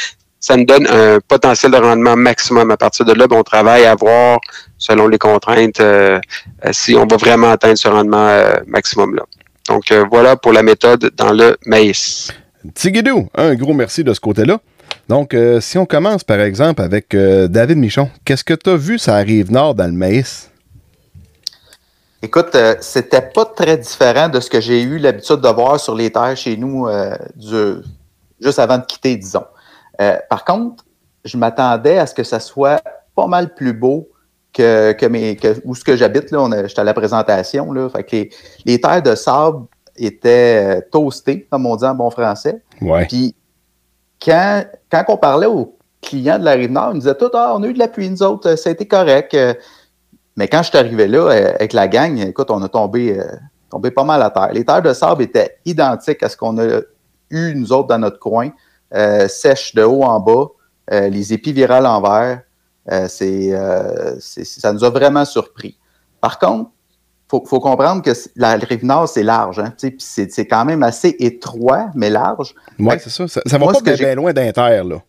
[0.46, 2.70] ça nous donne un potentiel de rendement maximum.
[2.70, 4.38] À partir de là, ben, on travaille à voir,
[4.76, 6.20] selon les contraintes, euh,
[6.66, 9.22] euh, si on va vraiment atteindre ce rendement euh, maximum-là.
[9.70, 12.30] Donc, euh, voilà pour la méthode dans le maïs.
[12.74, 14.58] Tigidou, un gros merci de ce côté-là.
[15.08, 18.76] Donc, euh, si on commence par exemple avec euh, David Michon, qu'est-ce que tu as
[18.76, 20.50] vu ça arrive nord dans le maïs?
[22.20, 25.94] Écoute, euh, c'était pas très différent de ce que j'ai eu l'habitude de voir sur
[25.94, 27.82] les terres chez nous euh, du-
[28.40, 29.44] juste avant de quitter, disons.
[30.00, 30.84] Euh, par contre,
[31.24, 32.82] je m'attendais à ce que ça soit
[33.14, 34.08] pas mal plus beau
[34.52, 36.30] que, que, mes, que où ce que j'habite.
[36.30, 37.72] Là, on a- j'étais à la présentation.
[37.72, 38.30] Là, fait que les,
[38.66, 42.62] les terres de sable étaient euh, toastées, comme on dit en bon français.
[42.80, 43.06] Ouais.
[43.06, 43.34] Puis
[44.24, 47.62] quand, quand on parlait aux clients de la Rive-Nord, ils nous disaient tout, ah, on
[47.62, 49.34] a eu de la pluie, nous autres, ça a été correct.
[49.34, 49.54] Euh,
[50.36, 53.24] Mais quand je suis arrivé là, avec la gang, écoute, on a tombé, euh,
[53.70, 54.50] tombé pas mal à terre.
[54.52, 56.80] Les terres de sable étaient identiques à ce qu'on a
[57.30, 58.50] eu, nous autres, dans notre coin.
[58.94, 60.46] Euh, sèches de haut en bas,
[60.92, 62.42] euh, les épis virés à l'envers.
[62.92, 65.78] Euh, c'est, ça nous a vraiment surpris.
[66.20, 69.58] Par contre, il faut, faut comprendre que la rive nord, c'est large.
[69.58, 72.54] Hein, c'est, quand même assez étroit, mais large.
[72.78, 73.26] Que c'est ça.
[73.26, 75.02] Ça, ça va moi, pas bien loin d'inter, là.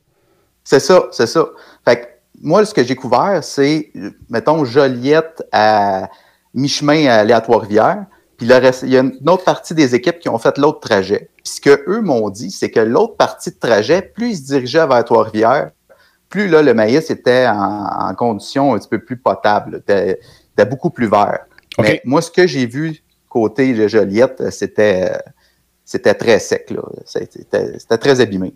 [0.64, 1.46] c'est ça, c'est ça.
[1.86, 2.06] Fait que
[2.42, 3.92] moi, ce que j'ai couvert, c'est,
[4.30, 6.10] mettons, Joliette à
[6.54, 8.06] mi-chemin à à Trois-Rivières.
[8.38, 10.80] Puis le reste, il y a une autre partie des équipes qui ont fait l'autre
[10.82, 11.30] trajet.
[11.38, 14.44] Puis ce que eux m'ont dit, c'est que l'autre partie de trajet, plus ils se
[14.44, 15.72] dirigeaient vers Trois-Rivières,
[16.30, 19.78] plus là, le maïs était en, en condition un petit peu plus potable.
[19.78, 20.20] Était,
[20.54, 21.40] était beaucoup plus vert.
[21.80, 25.12] Mais moi, ce que j'ai vu côté de Joliette, c'était,
[25.84, 26.72] c'était très sec.
[26.72, 26.82] Là.
[27.06, 28.54] C'était, très abîmé.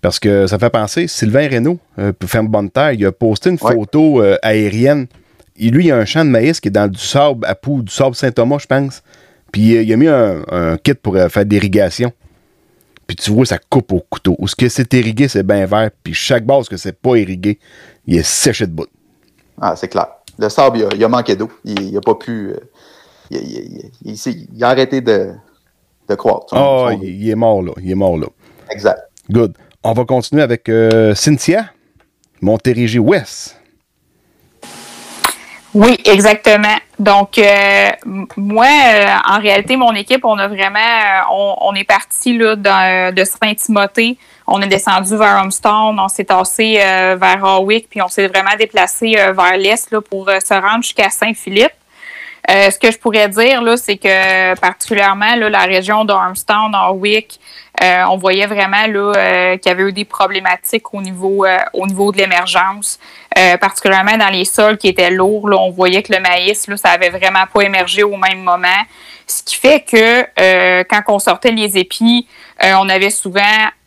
[0.00, 3.58] Parce que ça fait penser, Sylvain Reynaud, euh, Ferme Bonne Terre, il a posté une
[3.60, 3.74] Ouais.
[3.74, 5.06] photo euh, aérienne.
[5.60, 7.82] Lui, il y a un champ de maïs qui est dans du sable à Pou,
[7.82, 9.02] du sable Saint-Thomas, je pense.
[9.52, 12.12] Puis euh, il a mis un, un kit pour euh, faire de l'irrigation.
[13.06, 14.36] Puis tu vois, ça coupe au couteau.
[14.38, 15.90] Où ce que c'est irrigué, c'est bien vert.
[16.02, 17.58] Puis chaque base que c'est pas irrigué,
[18.06, 18.86] il est séché de bout.
[19.60, 20.06] Ah, c'est clair.
[20.38, 21.50] Le sable, il a, il a manqué d'eau.
[21.64, 22.50] Il n'a pas pu.
[22.50, 22.56] euh,
[23.30, 25.32] il, a arrêté de,
[26.08, 26.46] de croître.
[26.50, 27.72] son- Ah, son- il, est mort là.
[27.82, 28.26] Il est mort là.
[28.70, 29.00] Exact.
[29.30, 29.54] Good.
[29.82, 30.70] On va continuer avec
[31.14, 31.70] Cynthia,
[32.40, 33.59] Montérégie-Ouest.
[35.72, 36.76] Oui, exactement.
[36.98, 37.90] Donc, euh,
[38.36, 43.14] moi, euh, en réalité, mon équipe, on a vraiment, euh, on, est parti là, dans-
[43.14, 44.18] de Saint-Timothée.
[44.48, 48.56] On est descendu vers Homestone, on s'est tassé euh, vers Hawick, puis on s'est vraiment
[48.58, 51.72] déplacé euh, vers l'est là, pour euh, se rendre jusqu'à Saint-Philippe.
[52.48, 57.38] Euh, ce que je pourrais dire, là, c'est que particulièrement la région d'Armstown, Harwick,
[57.82, 61.58] euh, on voyait vraiment là, euh, qu'il y avait eu des problématiques au niveau, euh,
[61.72, 62.98] au niveau de l'émergence,
[63.60, 65.48] particulièrement dans les sols qui étaient lourds.
[65.48, 68.68] Là, on voyait que le maïs, là, ça avait vraiment pas émergé au même moment.
[69.26, 72.26] Ce qui fait que quand on sortait les épis,
[72.62, 73.40] on avait souvent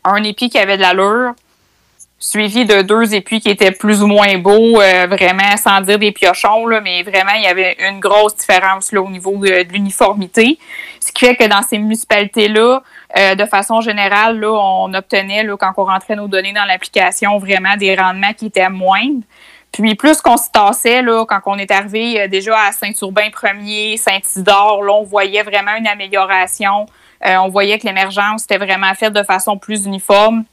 [0.03, 1.33] un épi qui avait de l'allure,
[2.23, 6.13] suivi de deux épis qui étaient plus ou moins beaux, euh, vraiment sans dire des
[6.13, 10.57] piochons, là, mais vraiment, il y avait une grosse différence là, au niveau de, l'uniformité.
[11.01, 12.81] Ce qui fait que dans ces municipalités-là,
[13.17, 17.37] euh, de façon générale, là, on obtenait, là, quand on rentrait nos données dans l'application,
[17.39, 19.23] vraiment des rendements qui étaient moindres.
[19.73, 23.97] Puis plus qu'on se tassait, là, quand on est arrivé euh, déjà à Saint-Urbain premier,
[23.97, 26.85] Saint-Isidore, là, on voyait vraiment une amélioration.
[27.25, 30.45] Euh, on voyait que l'émergence était vraiment faite de façon plus uniforme.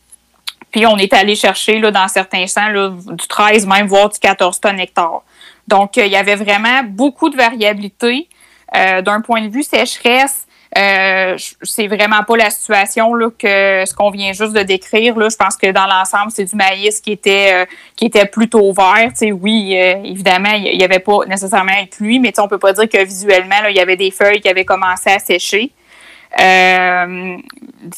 [0.71, 4.19] Puis on est allé chercher là, dans certains champs là, du 13, même voire du
[4.19, 5.23] 14 tonnes hectare.
[5.67, 8.29] Donc, euh, il y avait vraiment beaucoup de variabilité.
[8.77, 10.47] Euh, D'un point de vue sécheresse,
[10.79, 15.19] Euh, c'est vraiment pas la situation là, que ce qu'on vient juste de décrire.
[15.19, 15.29] Là.
[15.29, 17.65] Je pense que dans l'ensemble, c'est du maïs qui était, euh,
[17.97, 19.09] qui était plutôt vert.
[19.09, 22.59] Tu sais, oui, euh, évidemment, il n'y avait pas nécessairement de pluie, mais on peut
[22.59, 25.73] pas dire que visuellement, là, il y avait des feuilles qui avaient commencé à sécher.
[26.39, 27.37] Euh,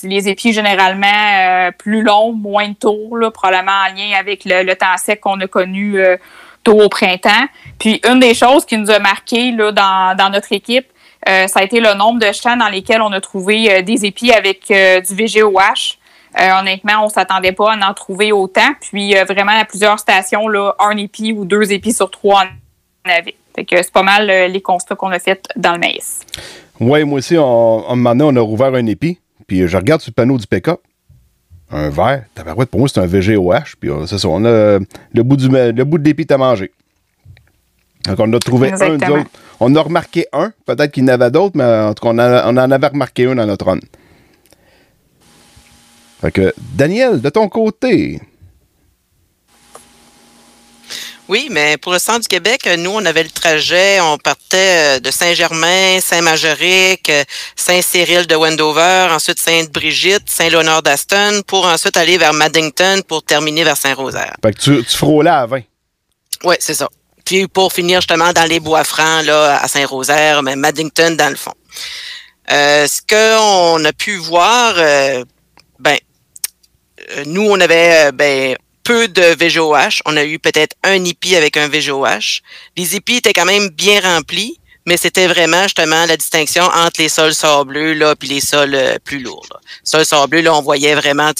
[0.02, 4.96] les épis généralement euh, plus longs, moins de tours, probablement en lien avec le, temps
[4.96, 6.16] sec qu'on a connu euh,
[6.64, 7.46] tôt au printemps.
[7.78, 10.86] Puis une des choses qui nous a marqué dans, notre équipe,
[11.26, 14.68] ça a été le nombre de champs dans lesquels on a trouvé des épis avec
[14.68, 15.98] du VGOH.
[16.38, 18.72] Honnêtement, on s'attendait pas à en trouver autant.
[18.80, 23.36] Puis vraiment, à plusieurs stations, là, un épi ou deux épis sur trois en avait.
[23.56, 26.20] C'est pas mal les constats qu'on a fait dans le maïs.
[26.82, 30.00] Ouais, moi aussi, on, un moment donné, on a rouvert un épi, puis je regarde
[30.00, 30.80] sur le panneau du pick-up.
[31.70, 32.24] Un verre.
[32.34, 33.76] Tabarouette, pour moi, c'est un VGOH.
[33.80, 36.70] Puis euh, c'est ça, on a le bout, du, le bout de l'épi à manger.
[38.06, 39.24] Donc, on a trouvé un.
[39.60, 40.52] On a remarqué un.
[40.66, 42.88] Peut-être qu'il y en avait d'autres, mais en tout cas, on, a- on en avait
[42.88, 43.78] remarqué un dans notre run.
[46.20, 48.20] Fait que, Daniel, de ton côté.
[51.28, 54.96] Oui, mais pour le centre du Québec, euh, nous, on avait le trajet, on partait
[54.96, 57.24] euh, de Saint-Germain, Saint-Majoric, euh,
[57.56, 63.76] Saint-Cyril de Wendover, ensuite Sainte-Brigitte, Saint-Léonard d'Aston, pour ensuite aller vers Maddington pour terminer vers
[63.76, 64.34] Saint-Rosaire.
[64.42, 65.62] Fait que tu, tu frôlais à 20.
[66.44, 66.88] Oui, c'est ça.
[67.24, 71.36] Puis pour finir justement dans les bois francs, là, à Saint-Rosaire, mais Maddington dans le
[71.36, 71.54] fond.
[72.50, 75.24] Euh, ce qu'on a pu voir, euh,
[75.78, 75.96] ben,
[77.26, 80.00] nous, on avait ben, peu de VGOH.
[80.06, 82.40] On a eu peut-être un épi avec un VGOH.
[82.76, 87.08] Les épis étaient quand même bien remplis, mais c'était vraiment justement la distinction entre les
[87.08, 89.46] sols sableux là, puis les sols euh, plus lourds.
[89.50, 89.60] Là.
[89.84, 91.30] Sols sableux, là, on voyait vraiment,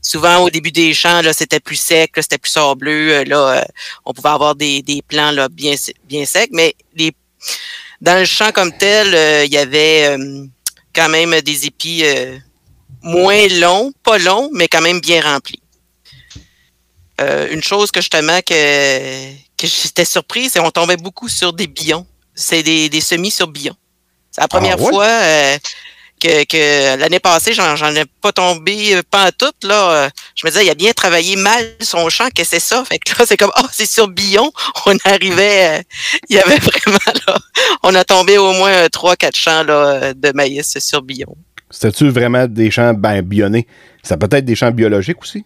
[0.00, 3.12] souvent au début des champs, là, c'était plus sec, c'était plus sableux.
[3.12, 3.64] euh, Là, euh,
[4.04, 5.74] on pouvait avoir des, des plants là, bien,
[6.08, 6.74] bien secs, mais
[8.00, 10.16] dans le champ comme tel, euh, il y avait
[10.92, 12.02] quand même des épis
[13.02, 15.61] moins longs, pas longs, mais quand même bien remplis.
[17.20, 21.66] Euh, une chose que justement que, que j'étais surprise, c'est qu'on tombait beaucoup sur des
[21.66, 22.06] billons.
[22.34, 23.76] C'est des, des semis sur billons.
[24.30, 24.90] C'est la première ouais?
[24.90, 25.58] fois euh,
[26.18, 29.52] que, que l'année passée, j'en, j'en ai pas tombé euh, pas en tout.
[29.68, 32.82] Là, je me disais, il a bien travaillé mal son champ, que c'est ça?
[32.84, 34.50] Fait que là, c'est comme, oh, c'est sur billon.
[34.86, 35.82] On arrivait, euh,
[36.30, 37.38] il y avait vraiment là,
[37.82, 41.36] on a tombé au moins trois, quatre champs là, de maïs sur billon.
[41.70, 43.66] C'était-tu vraiment des champs ben, bionnés?
[44.02, 45.44] Ça peut être des champs biologiques aussi?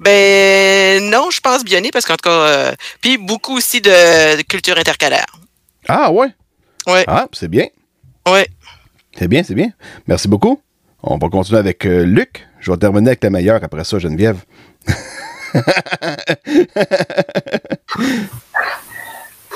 [0.00, 4.42] Ben non, je pense bionné parce qu'en tout cas, euh, puis beaucoup aussi de, de
[4.42, 5.26] culture intercalaire.
[5.88, 6.28] Ah, ouais?
[6.86, 7.04] Ouais.
[7.06, 7.66] Ah, c'est bien.
[8.26, 8.48] Ouais.
[9.18, 9.70] C'est bien, c'est bien.
[10.06, 10.60] Merci beaucoup.
[11.02, 12.46] On va continuer avec euh, Luc.
[12.60, 14.38] Je vais terminer avec la meilleure après ça, Geneviève.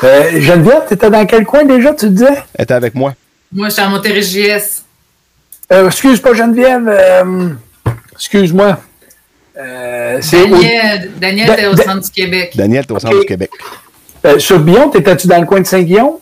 [0.02, 2.42] Euh, Geneviève, t'étais dans quel coin déjà, tu disais?
[2.54, 3.14] Elle était avec moi.
[3.52, 4.84] Moi, je suis en Montérégie-S.
[5.72, 6.86] Euh, excuse pas Geneviève.
[6.88, 7.50] euh,
[8.12, 8.80] excuse-moi.
[9.56, 12.52] Euh, Daniel, Daniel Da- était au da- centre du Québec.
[12.56, 13.50] Daniel, t'es au centre du Québec.
[14.24, 16.18] euh, sur Bion, t'étais-tu dans le coin de Saint-Guillaume?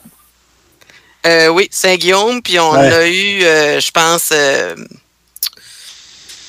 [1.26, 2.92] Euh, oui, Saint-Guillaume, puis on Ouais.
[2.92, 4.74] a eu, euh, je pense, euh,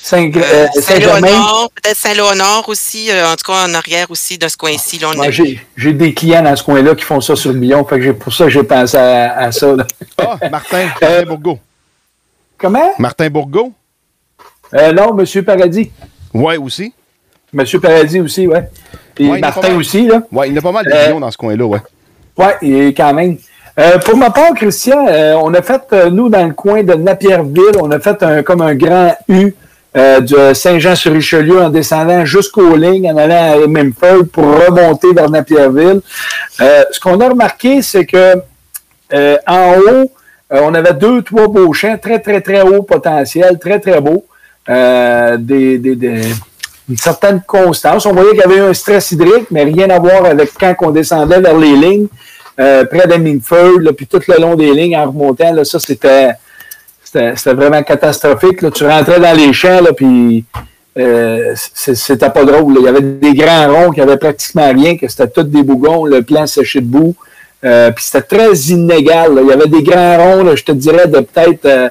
[0.02, 1.20] Saint- euh, euh, Saint-Germain?
[1.20, 5.00] Saint-Léonard, peut-être Saint-Léonard aussi, euh, en tout cas en arrière aussi de ce coin-ci.
[5.16, 8.12] Moi, j'ai, des clients dans ce coin-là qui font ça sur Bion, fait que j'ai,
[8.12, 9.74] pour ça j'ai pensé à, à ça.
[10.18, 11.58] Ah, Martin, Martin Bourgault.
[12.58, 12.92] Comment?
[12.98, 13.72] Martin Bourgault?
[14.74, 15.90] Euh, non, Monsieur Paradis.
[16.34, 16.92] Ouais, aussi.
[17.52, 18.68] Monsieur Paradis aussi, ouais.
[19.18, 19.76] Et Ouais, Martin mal.
[19.76, 20.22] aussi, là.
[20.32, 21.78] Ouais, il y a pas mal de Euh, millions dans ce coin-là, ouais.
[22.36, 23.38] Ouais, et quand même.
[23.78, 27.76] Euh, pour ma part, Christian, euh, on a fait, nous, dans le coin de Napierville,
[27.80, 29.54] on a fait un, comme un grand U
[29.94, 36.00] de Saint-Jean-sur-Richelieu en descendant jusqu'aux lignes, en allant à Memphis pour remonter vers Napierville.
[36.58, 38.34] Ce qu'on a remarqué, c'est que
[39.46, 40.10] en haut,
[40.50, 44.24] on avait deux, trois beaux champs, très, très, très haut potentiel, très, très beau.
[44.68, 45.78] Euh, des,
[46.88, 48.06] une certaine constance.
[48.06, 50.90] On voyait qu'il y avait un stress hydrique, mais rien à voir avec quand on
[50.90, 52.08] descendait vers les lignes,
[52.60, 55.52] euh, près là, puis tout le long des lignes en remontant.
[55.52, 56.32] Là, ça, c'était,
[57.02, 58.62] c'était, vraiment catastrophique.
[58.62, 58.70] Là.
[58.70, 60.44] Tu rentrais dans les champs, puis
[60.98, 62.76] euh, c'était pas drôle.
[62.78, 66.04] Il y avait des grands ronds qui avaient pratiquement rien, que c'était tous des bougons,
[66.04, 67.14] le plan séché debout.
[67.64, 69.38] Euh, puis c'était très inégal.
[69.40, 71.90] Il y avait des grands ronds, je te dirais, de peut-être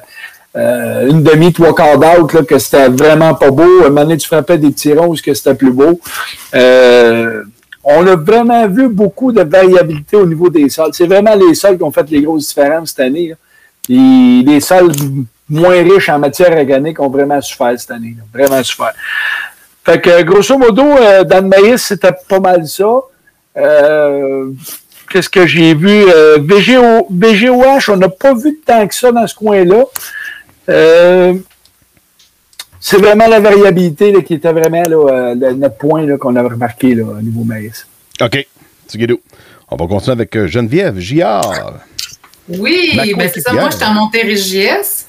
[0.56, 3.82] euh, une demi, trois quarts d'out, que c'était vraiment pas beau.
[3.82, 6.00] À un moment tu frappais des petits où que c'était plus beau.
[6.54, 7.42] Euh,
[7.82, 10.90] on a vraiment vu beaucoup de variabilité au niveau des sols.
[10.92, 13.28] C'est vraiment les sols qui ont fait les grosses différences cette année.
[13.28, 13.36] là.
[13.88, 14.92] Les sols
[15.48, 18.16] moins riches en matière organique ont vraiment souffert cette année.
[18.16, 18.24] là.
[18.32, 18.94] Vraiment souffert.
[19.84, 23.00] Fait que, grosso modo, euh, dans le maïs, c'était pas mal ça.
[23.56, 24.50] Euh,
[25.10, 26.04] qu'est-ce que j'ai vu?
[26.08, 29.84] Euh, VGO, VGOH, on n'a pas vu tant que ça dans ce coin-là.
[30.68, 31.34] Euh,
[32.80, 36.42] c'est vraiment la variabilité là, qui était vraiment là, euh, le- notre point qu'on a
[36.42, 37.86] remarqué là, au niveau maïs.
[38.20, 38.46] OK.
[38.88, 39.20] Tsugido.
[39.70, 41.74] On va continuer avec euh, Geneviève Giard.
[42.48, 43.52] Oui, ben c'est ça.
[43.54, 45.06] Moi, j'étais en Montérégie JS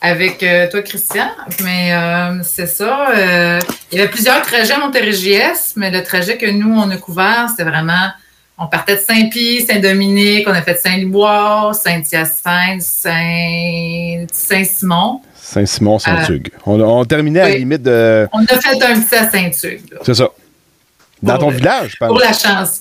[0.00, 1.28] avec euh, toi, Christian.
[1.62, 3.10] Mais euh, c'est ça.
[3.16, 3.60] euh,
[3.92, 6.96] il y avait plusieurs trajets à Montérégie JS, mais le trajet que nous, on a
[6.96, 8.08] couvert, c'était vraiment.
[8.56, 15.22] On partait de Saint-Pie, Saint-Dominique, on a fait Saint-Liboire, Saint-Hyacinthe, Saint- Saint-Simon.
[15.34, 16.50] Saint-Simon, Saint-Hugues.
[16.64, 18.28] On, on terminait à la limite de.
[18.32, 19.94] On a fait un petit à Saint-Hugues.
[20.04, 20.28] C'est ça.
[21.22, 22.08] Dans ton village, pense.
[22.08, 22.80] Pour la chance.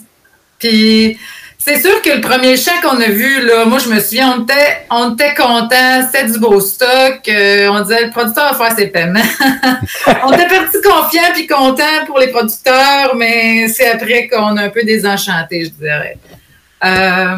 [0.59, 1.17] Puis,
[1.65, 4.43] c'est sûr que le premier chant qu'on a vu, là, moi, je me souviens, on
[4.43, 7.21] était, on était contents, c'était du beau stock.
[7.29, 9.21] euh, on disait, le producteur va faire ses paiements.
[10.25, 14.69] on était partis confiants puis contents pour les producteurs, mais c'est après qu'on a un
[14.69, 16.17] peu désenchanté, je dirais.
[16.83, 17.37] Euh,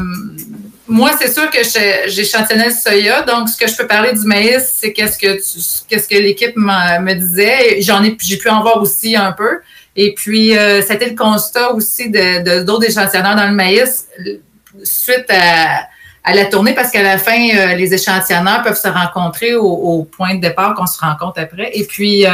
[0.88, 4.26] moi, c'est sûr que je- j'échantillonnais le soya, donc ce que je peux parler du
[4.26, 7.82] maïs, c'est qu'est-ce que l'équipe me disait.
[7.82, 9.60] J'en ai, j'ai pu en voir aussi un peu.
[9.96, 14.38] Et puis, euh, c'était le constat aussi d'autres échantillonneurs dans le maïs euh,
[14.84, 20.04] suite à, la tournée, parce qu'à la fin, euh, les échantillonneurs peuvent se rencontrer au,
[20.04, 21.70] point de départ qu'on se rencontre après.
[21.74, 22.26] Et puis,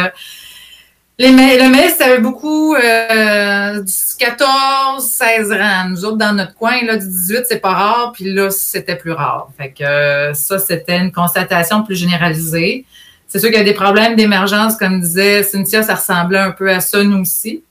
[1.24, 5.90] le maïs, ça avait beaucoup euh, du 14, 16 rangs.
[5.90, 9.12] Nous autres, dans notre coin, là, du 18, c'est pas rare, puis là, c'était plus
[9.12, 9.50] rare.
[9.58, 12.86] Fait que ça, c'était une constatation plus généralisée.
[13.32, 16.70] C'est sûr qu'il y a des problèmes d'émergence, comme disait Cynthia, ça ressemblait un peu
[16.70, 17.64] à ça, nous aussi.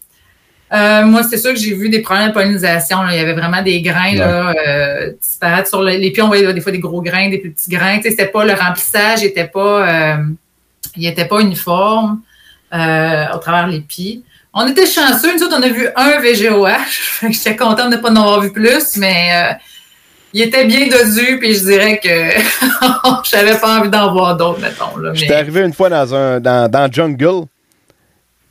[0.73, 3.03] Euh, moi, c'est sûr que j'ai vu des problèmes de pollinisation.
[3.03, 3.13] là.
[3.13, 6.23] Il y avait vraiment des grains là, euh, disparates sur le- les pieds.
[6.23, 7.97] On voyait là, des fois des gros grains, des plus petits grains.
[7.97, 10.17] Tu sais, c'était pas le remplissage, n'était pas, euh,
[10.97, 12.21] il était pas uniforme
[12.73, 14.23] au travers les pieds.
[14.55, 15.37] On était chanceux.
[15.37, 16.69] Nous autres, on a vu un VGOH.
[17.31, 19.31] J'étais contente de ne pas en avoir vu plus, mais
[20.33, 22.09] il était bien dodu, puis je dirais que
[23.31, 24.97] j'avais pas envie d'en voir d'autres, mettons.
[24.99, 27.47] Là, J'étais mais- arrivé une fois dans un dans, dans Jungle.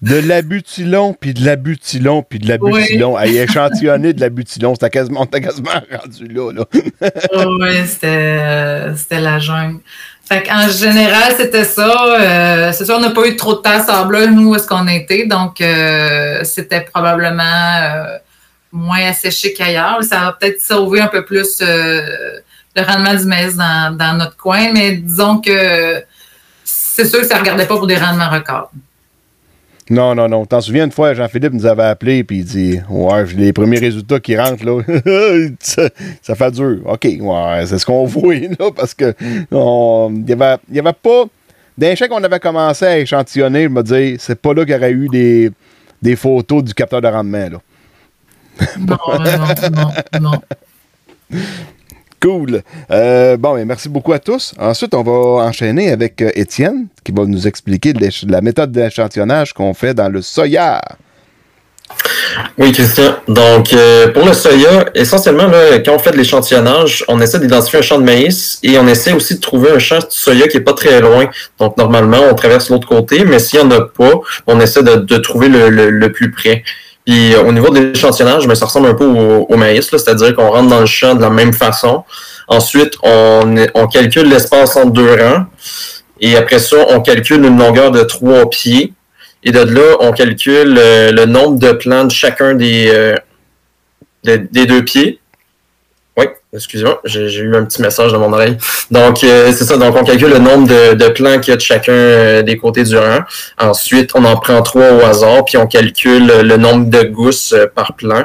[0.01, 3.17] De l'abutilon, puis de l'abutilon, puis de l'abutilon.
[3.17, 4.73] À y échantillonner de l'abutilon.
[4.73, 6.51] C'était quasiment, on était quasiment rendu là.
[6.53, 6.65] là.
[7.59, 9.79] oui, c'était euh, c'était la jungle.
[10.25, 11.91] Fait en général, c'était ça.
[12.17, 14.87] Euh, c'est sûr, on n'a pas eu trop de terre sableuse, nous, où est-ce qu'on
[14.87, 15.25] était.
[15.25, 18.17] Donc, euh, c'était probablement euh,
[18.71, 20.03] moins asséché qu'ailleurs.
[20.03, 22.39] Ça a peut-être sauvé un peu plus euh,
[22.75, 24.71] le rendement du maïs dans, notre coin.
[24.73, 26.03] Mais disons que
[26.63, 28.71] c'est sûr que ça ne regardait pas pour des rendements records.
[29.89, 30.45] Non, non, non.
[30.45, 34.19] T'en souviens une fois, Jean-Philippe nous avait appelé puis il dit Ouais, les premiers résultats
[34.19, 34.81] qui rentrent là.
[36.21, 36.81] ça, fait dur.
[36.85, 39.15] OK, ouais, c'est ce qu'on voit là parce que
[39.51, 41.25] on- il y avait, y avait pas.
[41.75, 44.77] D'un chèque qu'on avait commencé à échantillonner, je me dis c'est pas là qu'il y
[44.77, 45.49] aurait eu des,
[46.01, 47.57] des photos du capteur de rendement là.
[48.79, 49.89] Non, non,
[50.21, 50.41] non, non.
[52.21, 52.61] Cool.
[52.91, 54.53] Euh, bon, ben, merci beaucoup à tous.
[54.59, 57.93] Ensuite, on va enchaîner avec euh, Étienne qui va nous expliquer
[58.27, 60.81] la méthode d'échantillonnage qu'on fait dans le soya.
[62.57, 63.15] Oui, Christian.
[63.27, 67.79] Donc, euh, pour le soya, essentiellement, là, quand on fait de l'échantillonnage, on essaie d'identifier
[67.79, 70.57] un champ de maïs et on essaie aussi de trouver un champ de soya qui
[70.57, 71.25] est pas très loin.
[71.57, 74.11] Donc, normalement, on traverse l'autre côté, mais s'il n'y en a pas,
[74.45, 76.63] on essaie de, de trouver le, le- le plus près.
[77.05, 80.49] Puis, euh, au niveau de l'échantillonnage, ben, ça ressemble un peu au, maïs, c'est-à-dire qu'on
[80.49, 82.03] rentre dans le champ de la même façon.
[82.47, 85.45] Ensuite, on, calcule l'espace entre deux rangs.
[86.21, 88.93] Et après ça, on calcule une longueur de trois pieds.
[89.43, 93.15] Et de là, on calcule euh, le nombre de plants de chacun des, euh,
[94.25, 95.19] de- des deux pieds.
[96.51, 98.57] Excusez-moi, j'ai eu un petit message dans mon oreille.
[98.89, 99.77] Donc, euh, c'est ça.
[99.77, 102.57] Donc, on calcule le nombre de, de plants qu'il y a de chacun euh, des
[102.57, 103.19] côtés du rang.
[103.59, 107.67] Ensuite, on en prend trois au hasard, puis on calcule le nombre de gousses euh,
[107.67, 108.23] par plant.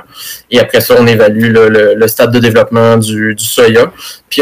[0.51, 3.93] Et après ça, on évalue là, le, stade de développement du, du soya.
[4.31, 4.41] Puis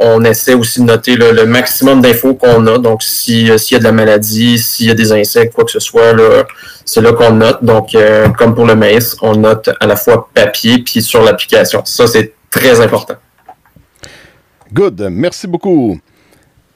[0.00, 2.78] on, essaie aussi de noter là, le maximum d'infos qu'on a.
[2.78, 5.70] Donc, si, s'il y a de la maladie, s'il y a des insectes, quoi que
[5.70, 6.44] ce soit, là,
[6.84, 7.62] c'est là qu'on note.
[7.62, 7.96] Donc,
[8.36, 11.82] comme pour le maïs, on note à la fois papier puis sur l'application.
[11.84, 13.14] Ça, c'est très important.
[14.72, 15.98] Good, merci beaucoup.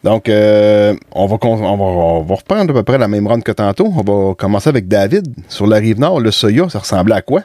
[0.02, 3.26] Donc, euh, on, va, con- on, va, on va reprendre à peu près la même
[3.26, 3.86] ronde que tantôt.
[3.96, 5.34] On va commencer avec David.
[5.48, 7.42] Sur la rive nord, le soya, ça ressemblait à quoi?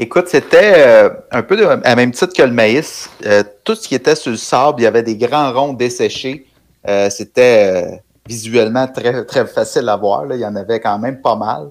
[0.00, 3.10] Écoute, c'était euh, un peu de, à même titre que le maïs.
[3.26, 6.46] Euh, tout ce qui était sur le sable, il y avait des grands ronds desséchés.
[6.88, 10.24] Euh, c'était euh, visuellement très, très facile à voir.
[10.24, 10.34] là.
[10.36, 11.68] Il y en avait quand même pas mal.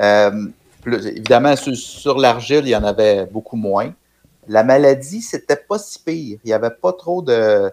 [0.00, 0.30] Euh,
[0.82, 3.90] plus- évidemment, sur, sur l'argile, il y en avait beaucoup moins.
[4.48, 6.38] La maladie, c'était pas si pire.
[6.44, 7.72] Il n'y avait pas trop de,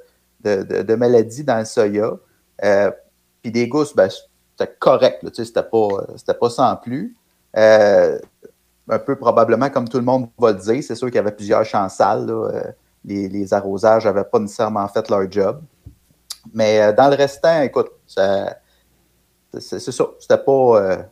[0.95, 2.13] maladies dans le soya.
[2.63, 2.91] Euh,
[3.41, 5.19] Puis des gousses, ben, c'était correct.
[5.21, 7.15] tu sais, c'était pas, sans plus.
[7.55, 8.19] Euh,
[8.89, 10.83] un peu probablement comme tout le monde va le dire.
[10.83, 12.25] C'est sûr qu'il y avait plusieurs champs sales.
[12.25, 12.49] là.
[12.53, 12.71] Euh,
[13.05, 15.61] Les, arrosages n'avaient pas nécessairement fait leur job.
[16.53, 20.05] Mais dans le restant, écoute, c'est ça.
[20.19, 21.07] C'était pas,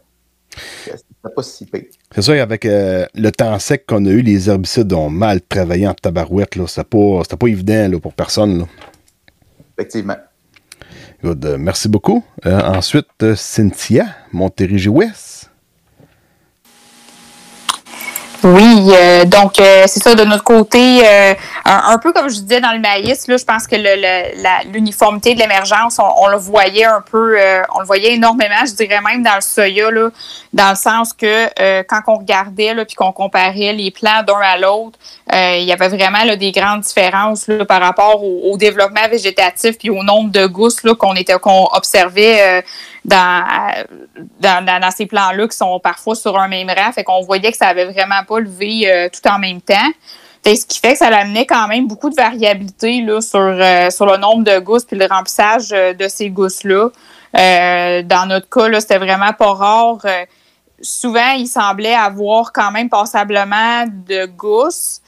[1.30, 1.84] pas si pire.
[2.14, 5.88] C'est ça, avec euh, le temps sec qu'on a eu, les herbicides ont mal travaillé
[5.88, 6.58] en tabarouette.
[6.68, 8.60] C'était pas, pas évident là, pour personne.
[8.60, 8.66] là.
[9.78, 10.18] Effectivement.
[11.24, 12.24] Good, euh, merci beaucoup.
[12.48, 15.51] Euh, ensuite, Cynthia, Montérégie-Ouest.
[18.44, 21.34] Oui, euh, donc euh, c'est ça de notre côté, euh,
[21.66, 23.76] un, peu comme je disais dans le maïs, là, je pense que
[24.74, 29.00] l'uniformité de l'émergence, on, le voyait un peu, euh, on le voyait énormément, je dirais
[29.02, 30.10] même dans le soya, là,
[30.54, 34.58] dans le sens que euh, quand on regardait là, qu'on comparait les plants d'un à
[34.58, 34.98] l'autre,
[35.32, 39.08] euh, il y avait vraiment là, des grandes différences là, par rapport au, au développement
[39.08, 42.64] végétatif puis au nombre de gousses qu'on était qu'on observait
[43.04, 43.84] dans,
[44.40, 46.92] dans, dans, ces plans-là qui sont parfois sur un même rang.
[46.92, 49.76] Fait qu'on voyait que ça avait vraiment pas levé euh, tout en même temps.
[50.44, 54.18] Fait ce qui fait que ça amenait quand même beaucoup de variabilité euh, sur le
[54.18, 56.90] nombre de gousses puis le remplissage euh, de ces gousses-là.
[57.34, 60.00] Dans notre cas, c'était vraiment pas rare.
[60.82, 65.02] Souvent, il semblait avoir quand même passablement de gousses,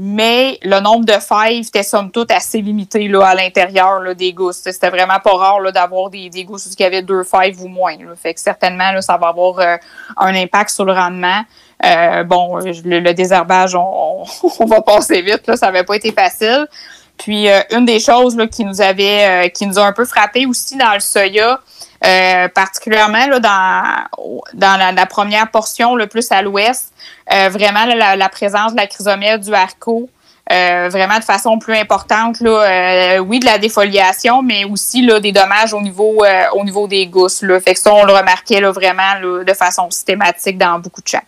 [0.00, 4.60] mais le nombre de fèves était somme toute assez limité là, à l'intérieur des gousses.
[4.62, 7.96] C'était vraiment pas rare d'avoir des, des gousses y avait deux fèves ou moins.
[8.14, 9.76] Fait que certainement, ça va avoir euh,
[10.16, 11.42] un impact sur le rendement.
[11.84, 14.24] Euh, bon, le, le désherbage, on,
[14.66, 16.68] va passer vite, là, ça n'avait pas été facile.
[17.16, 20.46] Puis euh, une des choses qui nous avait, euh, qui nous a un peu frappé
[20.46, 21.58] aussi dans le soya,
[22.06, 26.92] euh, particulièrement là, dans, dans la, la première portion, le plus à l'ouest,
[27.32, 30.08] euh, vraiment là, la, la présence de la chrysomètre du haricot,
[30.50, 32.40] euh, vraiment de façon plus importante.
[32.40, 36.88] Là, euh, oui, de la défoliation, mais aussi là, des dommages au niveau, au niveau
[36.88, 37.42] des gousses.
[37.42, 37.60] Là.
[37.60, 41.08] Fait que ça, on le remarquait là, vraiment là, de façon systématique dans beaucoup de
[41.08, 41.24] champs.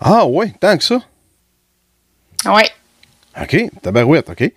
[0.00, 1.00] Ah ouais, tant que ça.
[2.46, 2.62] Oui.
[3.40, 4.52] OK, tabarouette, OK.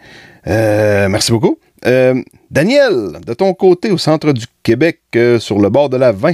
[0.46, 1.58] Merci beaucoup.
[2.52, 6.34] Daniel, de ton côté, au centre du Québec, euh, sur le bord de la 20.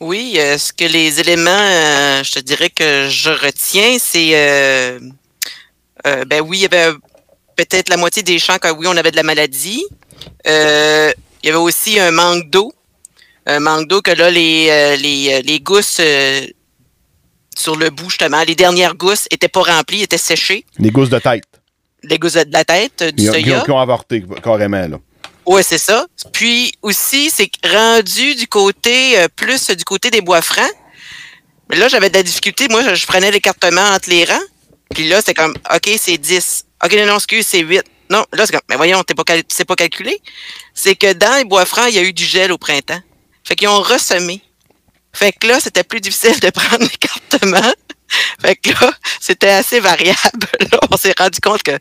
[0.00, 5.00] Oui, euh, ce que les éléments, euh, je te dirais que je retiens, c'est, euh,
[6.06, 6.92] euh, ben oui, il y avait
[7.56, 9.84] peut-être la moitié des champs que oui, on avait de la maladie.
[10.46, 11.10] Euh,
[11.42, 12.72] il y avait aussi un manque d'eau.
[13.46, 16.42] Un manque d'eau que là, les, les, les gousses euh,
[17.56, 20.64] sur le bout, justement, les dernières gousses étaient pas remplies, étaient séchées.
[20.78, 21.44] Les gousses de tête.
[22.04, 23.60] Les gousses de la tête, du ont, soya.
[23.62, 24.98] qui ont avorté carrément, là.
[25.48, 26.06] Oui, c'est ça.
[26.32, 30.70] Puis aussi, c'est rendu du côté, euh, plus du côté des bois francs.
[31.70, 32.68] Mais là, j'avais de la difficulté.
[32.68, 34.38] Moi, je, je prenais l'écartement entre les rangs.
[34.94, 36.64] Puis là, c'est comme, OK, c'est 10.
[36.84, 37.82] OK, non, non, excuse, c'est 8.
[38.10, 40.20] Non, là, c'est comme, mais voyons, t'es pas, cal- pas calculé.
[40.74, 43.00] C'est que dans les bois francs, il y a eu du gel au printemps.
[43.42, 44.42] Fait qu'ils ont ressemé.
[45.14, 47.72] Fait que là, c'était plus difficile de prendre l'écartement.
[48.40, 50.46] Fait que là, c'était assez variable.
[50.72, 51.78] Là, on s'est rendu compte que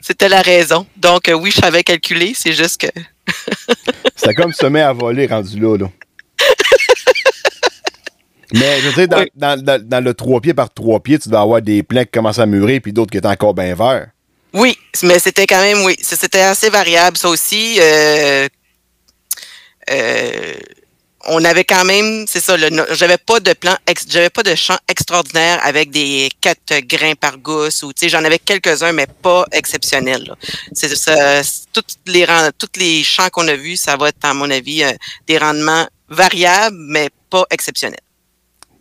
[0.00, 0.86] c'était la raison.
[0.96, 2.32] Donc, euh, oui, je savais calculer.
[2.34, 2.86] C'est juste que
[4.16, 5.86] C'était comme semer à voler rendu là, là.
[8.52, 9.24] Mais je veux dire, dans,
[9.56, 12.10] dans- dans- dans le 3 pieds par 3 pieds, tu dois avoir des plants qui
[12.10, 14.08] commencent à mûrir puis d'autres qui étaient encore bien verts.
[14.52, 17.76] Oui, mais c'était quand même, oui, c'était assez variable, ça aussi.
[17.80, 18.48] euh,
[19.90, 20.54] euh,
[21.26, 23.76] on avait quand même, c'est ça, le no- j'avais pas de plan,
[24.08, 28.24] j'avais pas de champ extraordinaire avec des quatre grains par gousse ou, tu sais, j'en
[28.24, 30.24] avais quelques-uns, mais pas exceptionnels.
[30.28, 30.34] là.
[30.72, 32.26] C'est ça, toutes les
[32.76, 34.92] les champs qu'on a vus, ça va être, à mon avis, euh,
[35.26, 38.00] des rendements variables, mais pas exceptionnels.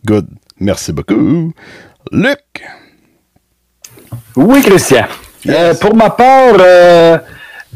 [0.06, 0.28] Good.
[0.60, 1.54] Merci beaucoup.
[2.12, 2.40] Luc?
[4.36, 5.08] Oui, Christian.
[5.48, 7.18] Euh, pour ma part, euh,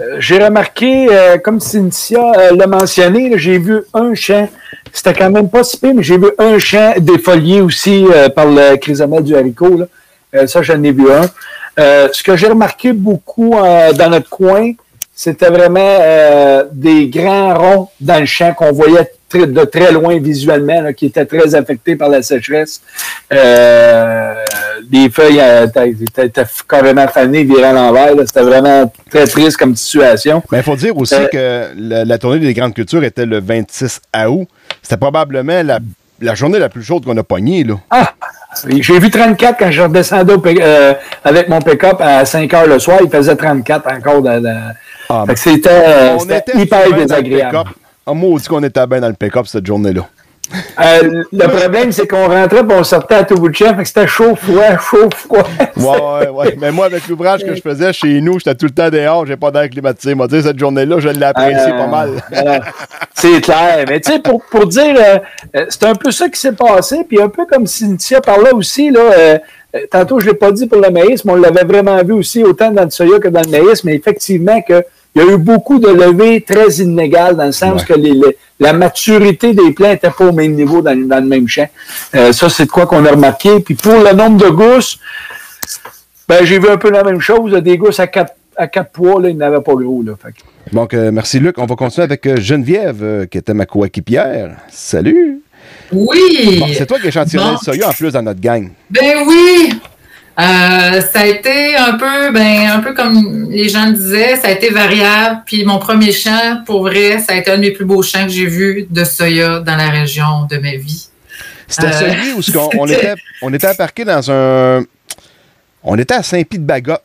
[0.02, 4.50] euh, j'ai remarqué, euh, comme Cynthia euh, l'a mentionné, j'ai vu un champ.
[4.92, 8.46] C'était quand même pas si pire, mais j'ai vu un champ défolié aussi euh, par
[8.48, 9.78] le chrysomètre du haricot.
[9.78, 10.48] là.
[10.48, 11.30] Ça, j'en ai vu un.
[12.12, 14.72] Ce que j'ai remarqué beaucoup dans notre coin,
[15.14, 20.82] c'était vraiment des grands ronds dans le champ qu'on voyait très- de très loin visuellement,
[20.82, 22.82] là, qui étaient très affectés par la sécheresse.
[23.32, 24.34] Euh,
[24.92, 28.12] les feuilles euh, étaient étaient- étaient carrément fanées, virées à l'envers.
[28.26, 30.44] C'était vraiment très triste comme situation.
[30.52, 33.40] Mais il faut dire aussi Euh, que la, la tournée des grandes cultures était le
[33.40, 34.48] 26 août.
[34.82, 35.80] C'était probablement la,
[36.22, 37.76] la journée la plus chaude qu'on a pognée, là.
[37.90, 38.14] Ah!
[38.68, 42.78] J'ai vu 34 quand je redescendais au euh, avec mon pick-up à 5 heures le
[42.78, 43.00] soir.
[43.04, 44.22] Il faisait 34 encore.
[44.22, 44.72] Dans, dans-
[45.10, 47.58] Ah, c'était euh, était hyper désagréable.
[48.04, 48.08] Pick-up.
[48.08, 50.08] Ah, moi, on dit qu'on était bien dans le pick-up cette journée-là.
[50.80, 54.06] Euh, le problème, c'est qu'on rentrait et on sortait à tout bout de champ, c'était
[54.06, 55.44] chaud, froid, chaud, froid.
[55.78, 56.58] Ouais, ouais, ouais.
[56.60, 59.38] Mais moi, avec l'ouvrage que je faisais chez nous, j'étais tout le temps dehors, j'ai
[59.38, 60.14] pas d'air climatisé.
[60.14, 62.10] Moi, dire, cette journée-là, je l'ai apprécié Euh, pas mal.
[62.34, 62.60] euh,
[63.16, 63.86] c'est clair.
[63.88, 65.22] Mais tu sais, pour, pour dire,
[65.70, 67.06] c'est un peu ça qui s'est passé.
[67.08, 69.40] Puis un peu comme Cynthia parlait aussi, là,
[69.90, 72.44] tantôt, je ne l'ai pas dit pour le maïs, mais on l'avait vraiment vu aussi,
[72.44, 74.84] autant dans le soya que dans le maïs, mais effectivement que
[75.16, 77.88] il y a eu beaucoup de levées très inégales dans le sens Ouais.
[77.88, 81.28] que les- les- la maturité des plants n'était pas au même niveau dans, dans le
[81.28, 81.68] même champ.
[82.16, 83.60] Euh, ça, c'est de quoi qu'on a remarqué.
[83.60, 84.98] Puis pour le nombre de gousses,
[86.28, 87.52] ben, j'ai vu un peu la même chose.
[87.62, 90.02] Des gousses à quatre, à quatre poids, là, ils n'avaient pas gros.
[90.04, 90.34] Là, Fait
[90.74, 91.58] Donc, euh, merci Luc.
[91.58, 94.56] On va continuer avec euh, Geneviève, euh, qui était ma coéquipière.
[94.72, 95.42] Salut!
[95.92, 96.58] Oui.
[96.60, 97.58] Bon, c'est toi qui échantillonnais Bon.
[97.60, 98.70] le soya en plus dans notre gang.
[98.90, 99.74] Ben oui!
[100.40, 104.48] Euh, ça a été un peu, ben, un peu comme les gens le disaient, ça
[104.48, 105.42] a été variable.
[105.46, 108.32] Puis mon premier champ, pour vrai, ça a été un des plus beaux champs que
[108.32, 111.08] j'ai vus de soya dans la région de ma vie.
[111.68, 114.84] C'était Euh, celui où ce on, c'était- était, on était embarqué dans un.
[115.84, 116.98] On était à Saint-Pie-de-Bagot.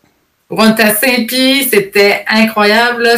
[0.50, 3.02] On était à Saint-Pie, c'était incroyable.
[3.02, 3.16] là,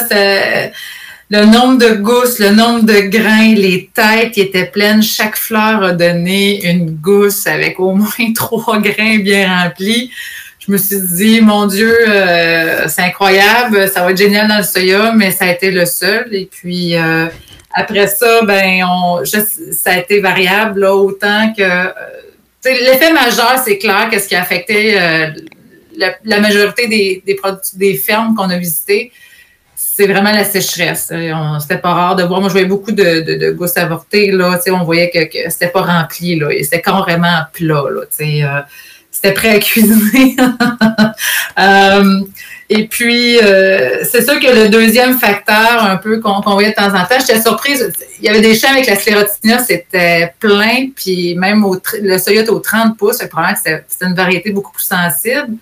[1.31, 5.01] le nombre de gousses, le nombre de grains, les têtes qui étaient pleines.
[5.01, 10.11] Chaque fleur a donné une gousse avec au moins trois grains bien remplis.
[10.59, 14.65] Je me suis dit, mon Dieu, euh, c'est incroyable, ça va être génial dans le
[14.65, 16.29] soya, mais ça a été le seul.
[16.33, 17.27] Et puis, euh,
[17.73, 21.63] après ça, ben, on, ça a été variable, là, autant que...
[21.63, 21.93] euh,
[22.63, 24.95] L'effet majeur, c'est clair que ce qui a affecté
[25.97, 27.25] la, majorité des,
[27.75, 29.13] des fermes qu'on a visitées,
[29.83, 31.11] c'est vraiment la sécheresse.
[31.61, 32.41] C'était pas rare de voir.
[32.41, 34.31] Moi, je voyais beaucoup de, de, de gousses avortées.
[34.71, 36.39] On voyait que, c'était pas rempli.
[36.39, 37.85] Là, c'était carrément plat.
[37.91, 38.61] Là, euh,
[39.11, 40.37] c'était prêt à cuisiner.
[41.59, 42.21] Euh,
[42.71, 46.95] et puis, euh, c'est sûr que le deuxième facteur, un peu qu'on voyait de temps
[46.95, 47.93] en temps, j'étais surprise.
[48.21, 52.49] Il y avait des champs avec la sclérotinia, c'était plein, puis même au, le était
[52.49, 53.19] aux 30 pouces.
[53.19, 53.25] que
[53.57, 55.57] c'était c'était une variété beaucoup plus sensible.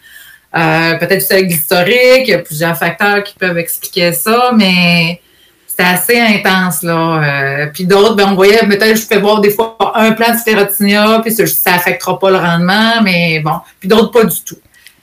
[0.59, 5.21] Euh, Peut-être aussi avec l'historique, il y a plusieurs facteurs qui peuvent expliquer ça, mais
[5.67, 6.83] c'était assez intense.
[6.83, 7.23] là.
[7.23, 10.39] Euh, puis d'autres, ben, on voyait, peut-être je fais voir des fois un plant de
[10.39, 13.61] sclérotinia, puis ça n'affectera pas le rendement, mais bon.
[13.79, 14.59] Puis d'autres, pas du tout.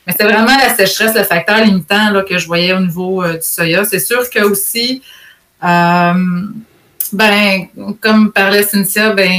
[0.06, 3.34] Mais c'est vraiment la sécheresse, le facteur limitant là, que je voyais au niveau euh,
[3.34, 3.84] du soya.
[3.84, 5.02] C'est sûr que aussi,
[7.14, 7.66] ben,
[8.00, 9.30] comme parlait Cynthia, ben,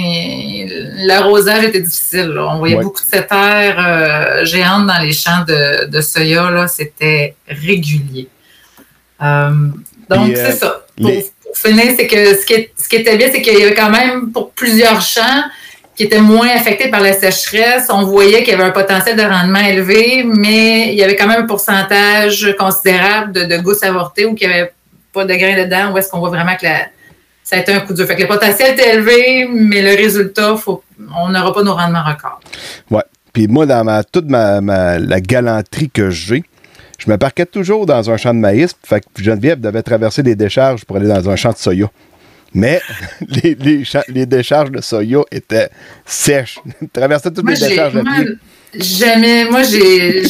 [1.06, 2.28] l'arrosage était difficile.
[2.30, 2.48] là.
[2.54, 2.84] On voyait Ouais.
[2.84, 6.50] beaucoup de cette terre euh, géante dans les champs de, de soya.
[6.50, 6.68] là.
[6.68, 8.28] C'était régulier.
[9.22, 9.50] Euh,
[10.10, 10.86] donc, Et, euh, c'est ça.
[10.96, 13.58] Pour, les- pour finir, c'est que ce qui, est- ce qui était bien, c'est qu'il
[13.58, 15.44] y avait quand même pour plusieurs champs
[15.96, 19.24] qui étaient moins affectés par la sécheresse, on voyait qu'il y avait un potentiel de
[19.24, 24.26] rendement élevé, mais il y avait quand même un pourcentage considérable de, de gousses avortées
[24.26, 24.72] ou qu'il n'y avait
[25.12, 26.86] pas de grains dedans, où est-ce qu'on voit vraiment que la-
[27.50, 28.06] ça a été un coup dur.
[28.06, 30.84] Fait que le potentiel était élevé, mais le résultat, faut,
[31.18, 32.42] on n'aura pas nos rendements records.
[32.92, 33.04] Ouais.
[33.32, 36.44] Puis moi, dans ma, toute ma, ma- la galanterie que j'ai,
[37.00, 38.72] je me parquais toujours dans un champ de maïs.
[38.84, 41.90] Fait que Geneviève devait traverser des décharges pour aller dans un champ de soya.
[42.54, 42.82] Mais
[43.30, 45.70] les, les, champs- les décharges de soya étaient
[46.06, 46.60] sèches.
[46.94, 48.26] Traversais toutes Moi, les décharges moi, pied.
[48.74, 50.24] Jamais, moi, j'ai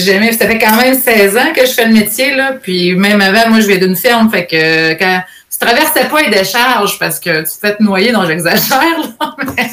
[0.00, 3.20] jamais, ça fait quand même 16 ans que je fais le métier, là, puis même
[3.20, 7.18] avant, moi, je viens d'une ferme, fait que quand tu traversais pas les décharges parce
[7.18, 9.16] que tu te fais te noyer, donc j'exagère,
[9.56, 9.70] mais,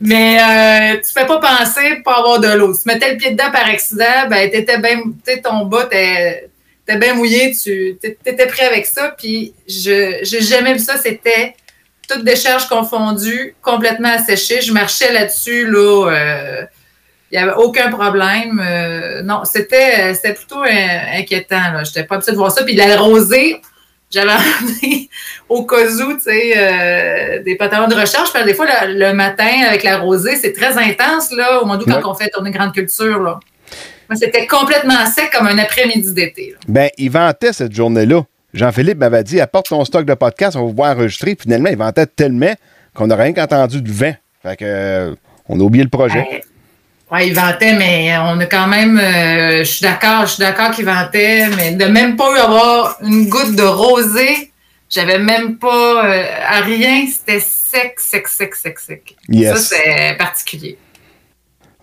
[0.00, 2.72] mais euh, tu fais pas penser pour avoir de l'eau.
[2.72, 5.02] Tu mettais le pied dedans par accident, ben, t'étais bien,
[5.42, 6.48] ton bas, t'es
[6.96, 11.54] bien mouillé, tu étais prêt avec ça, puis je j'ai jamais vu ça, c'était
[12.08, 14.60] toutes décharges confondues, complètement asséchées.
[14.62, 16.10] Je marchais là-dessus, là.
[16.10, 16.62] euh,
[17.32, 18.62] il n'y avait aucun problème.
[18.64, 21.82] Euh, non, c'était c'était plutôt euh, inquiétant.
[21.82, 22.62] Je n'étais pas habituée de voir ça.
[22.64, 23.60] Puis la rosée,
[24.10, 24.30] j'avais
[24.60, 25.08] emmené
[25.48, 28.32] au cas où, tu sais, euh, des pantalons de recherche.
[28.32, 31.66] Parce que des fois, le, le matin, avec la rosée, c'est très intense, là, au
[31.66, 32.00] mois d'août, Ouais.
[32.00, 33.40] quand on fait tourner grande culture, là.
[34.14, 36.50] C'était complètement sec comme un après-midi d'été.
[36.52, 36.58] là.
[36.68, 38.22] Ben, il vantait cette journée-là.
[38.56, 41.36] Jean-Philippe m'avait dit apporte ton stock de podcast, on va pouvoir enregistrer.
[41.38, 42.54] Finalement, il vantait tellement
[42.94, 44.14] qu'on n'a rien qu'entendu de vent.
[44.42, 45.14] Fait que, euh,
[45.48, 46.20] on a oublié le projet.
[46.20, 46.42] Ouais.
[47.12, 48.98] Ouais, il vantait, mais on a quand même.
[48.98, 52.96] euh, je suis d'accord, je suis d'accord qu'il vantait, mais de même pas eu avoir
[53.02, 54.50] une goutte de rosée,
[54.90, 59.16] j'avais même pas euh, à rien, c'était sec, sec, sec, sec, sec.
[59.28, 59.56] Yes.
[59.56, 60.78] Ça, c'est particulier.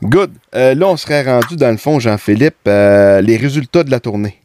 [0.01, 0.33] Good.
[0.55, 4.41] Euh, là, on serait rendu, dans le fond, Jean-Philippe, euh, les résultats de la tournée.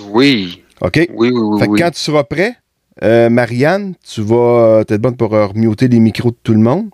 [0.00, 0.64] Oui.
[0.82, 0.96] OK?
[1.14, 1.60] Oui, oui, oui.
[1.60, 1.80] Fait que oui.
[1.80, 2.56] quand tu seras prêt,
[3.02, 6.90] euh, Marianne, tu vas être bonne pour euh, remuter les micros de tout le monde.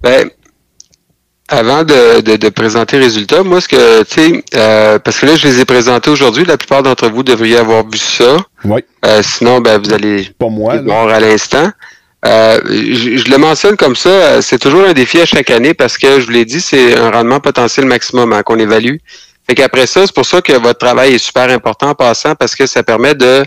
[0.00, 0.30] Ben,
[1.48, 5.26] avant de, de, de présenter les résultats, moi, ce que, tu sais, euh, parce que
[5.26, 8.36] là, je les ai présentés aujourd'hui, la plupart d'entre vous devriez avoir vu ça.
[8.64, 8.84] Oui.
[9.06, 11.70] Euh, sinon, ben, vous allez Pas moi, voir à l'instant.
[12.26, 15.72] Euh, je, je le mentionne comme ça, euh, c'est toujours un défi à chaque année
[15.72, 18.96] parce que, je vous l'ai dit, c'est un rendement potentiel maximum hein, qu'on évalue.
[19.48, 22.54] Fait qu'après ça, c'est pour ça que votre travail est super important en passant parce
[22.54, 23.44] que ça permet de,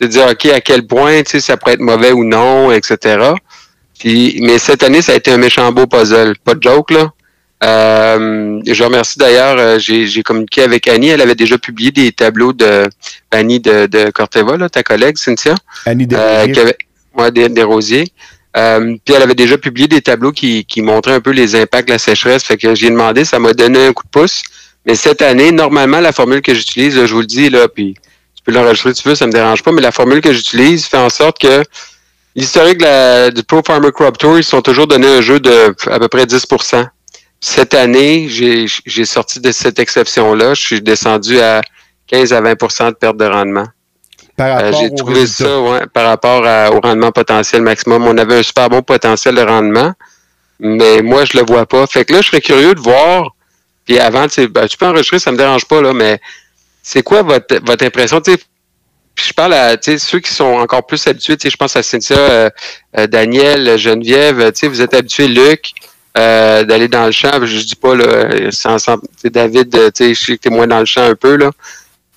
[0.00, 3.30] de dire, OK, à quel point, tu sais, ça pourrait être mauvais ou non, etc.
[3.98, 6.34] Puis, mais cette année, ça a été un méchant beau puzzle.
[6.44, 7.12] Pas de joke, là.
[7.64, 11.08] Euh, je remercie d'ailleurs, euh, j'ai communiqué avec Annie.
[11.08, 12.84] Elle avait déjà publié des tableaux de
[13.30, 15.54] Annie de, de Corteva, là, ta collègue, Cynthia.
[15.86, 16.76] Annie Euh, Desrosiers.
[17.16, 18.08] ouais, des, des rosiers.
[18.56, 21.88] Euh, puis elle avait déjà publié des tableaux qui, qui montraient un peu les impacts
[21.88, 22.42] de la sécheresse.
[22.44, 24.42] Fait que j'ai demandé, ça m'a donné un coup de pouce.
[24.86, 27.94] Mais cette année, normalement, la formule que j'utilise, je vous le dis, là, puis
[28.36, 30.86] tu peux l'enregistrer si tu veux, ça me dérange pas, mais la formule que j'utilise
[30.86, 31.62] fait en sorte que
[32.36, 32.78] l'historique
[33.34, 36.24] du Pro Farmer Crop Tour, ils sont toujours donnés un jeu de à peu près
[36.24, 36.86] 10%
[37.40, 40.54] Cette année, j'ai sorti de cette exception-là.
[40.54, 41.60] Je suis descendu à
[42.06, 43.66] 15 à 20% de perte de rendement.
[44.40, 45.44] Euh, J'ai trouvé résultat.
[45.44, 48.04] ça ouais, par rapport à- au rendement potentiel maximum.
[48.06, 49.92] On avait un super bon potentiel de rendement,
[50.60, 51.86] mais moi, je le vois pas.
[51.86, 53.34] Fait que là, je serais curieux de voir.
[53.86, 56.20] Puis avant, tu ben, tu peux enregistrer, ça me dérange pas, là, mais
[56.82, 58.20] c'est quoi votre, votre impression?
[58.20, 58.38] Tu sais,
[59.16, 61.36] puis je parle à ceux qui sont encore plus habitués.
[61.42, 62.50] Je pense à Cynthia, euh,
[62.98, 64.52] euh, Daniel, Geneviève.
[64.64, 65.72] Vous êtes habitués, Luc,
[66.18, 67.44] euh, d'aller dans le champ.
[67.44, 68.76] Je dis pas, là, sans,
[69.24, 71.36] David, euh, je sais que tu es moins dans le champ un peu.
[71.36, 71.50] là.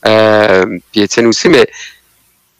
[0.08, 1.68] Euh, puis Étienne aussi, mais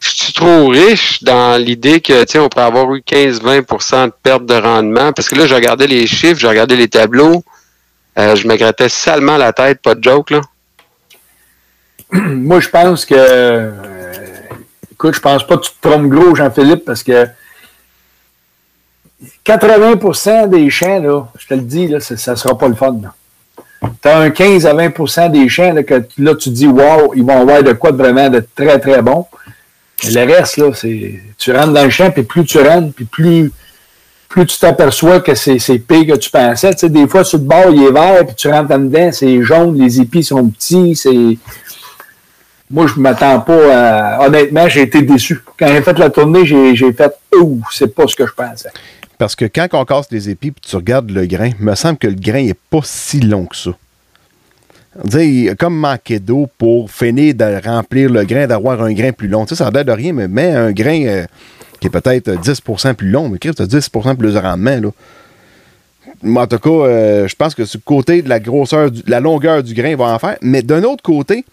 [0.00, 4.54] je suis trop riche dans l'idée que, on pourrait avoir eu 15-20% de perte de
[4.54, 5.12] rendement.
[5.12, 7.44] Parce que là, je regardais les chiffres, je regardais les tableaux.
[8.20, 10.40] Euh, je me grattais salement la tête, pas de joke, là.
[12.12, 13.14] Moi, je pense que.
[13.16, 13.70] euh,
[14.92, 17.26] écoute, je pense pas que tu te trompes gros, Jean-Philippe, parce que
[19.46, 23.00] 80% des champs, là, je te le dis, là, ça ne sera pas le fun.
[24.02, 27.24] Tu as un 15 à 20% des champs là, que là, tu dis, wow, ils
[27.24, 29.26] vont avoir de quoi de vraiment de très, très bon.
[30.04, 31.20] Le reste, là, c'est.
[31.38, 33.50] Tu rentres dans le champ, puis plus tu rentres, puis plus,
[34.30, 36.72] plus tu t'aperçois que c'est pire que tu pensais.
[36.72, 39.10] Tu sais, des fois, sur le bord, il est vert, puis tu rentres en dedans,
[39.12, 41.36] c'est jaune, les épis sont petits, c'est.
[42.70, 44.26] Moi, je m'attends pas à.
[44.26, 45.42] Honnêtement, j'ai été déçu.
[45.58, 48.70] Quand j'ai fait la tournée, j'ai fait Ouh, c'est pas ce que je pensais.
[49.18, 51.98] Parce que quand on casse les épis et tu regardes le grain, il me semble
[51.98, 53.70] que le grain n'est pas si long que ça.
[55.04, 59.10] Dirait, il a comme manqué d'eau pour finir de remplir le grain, d'avoir un grain
[59.10, 59.44] plus long.
[59.44, 61.26] Tu sais, ça a l'air de rien, mais mets un grain euh,
[61.80, 64.78] qui est peut-être 10% plus long, mais tu as 10% plus de rendement.
[64.80, 64.90] Là.
[66.22, 69.20] Mais en tout cas, euh, je pense que le côté de la grosseur, du- la
[69.20, 70.36] longueur du grain, il va en faire.
[70.42, 71.44] Mais d'un autre côté,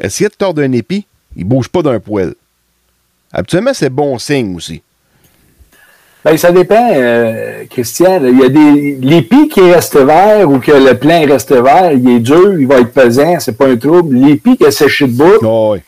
[0.00, 1.04] essayer de tordre un épi,
[1.36, 2.34] il ne bouge pas d'un poil.
[3.32, 4.82] Habituellement, c'est bon signe aussi.
[6.24, 8.20] Ben, ça dépend, euh, Christian.
[8.24, 8.96] Il y a des.
[9.00, 12.80] L'épi qui reste vert ou que le plein reste vert, il est dur, il va
[12.80, 14.16] être pesant, c'est pas un trouble.
[14.16, 15.38] L'épi qui a séché de bout.
[15.42, 15.80] Oh, oui.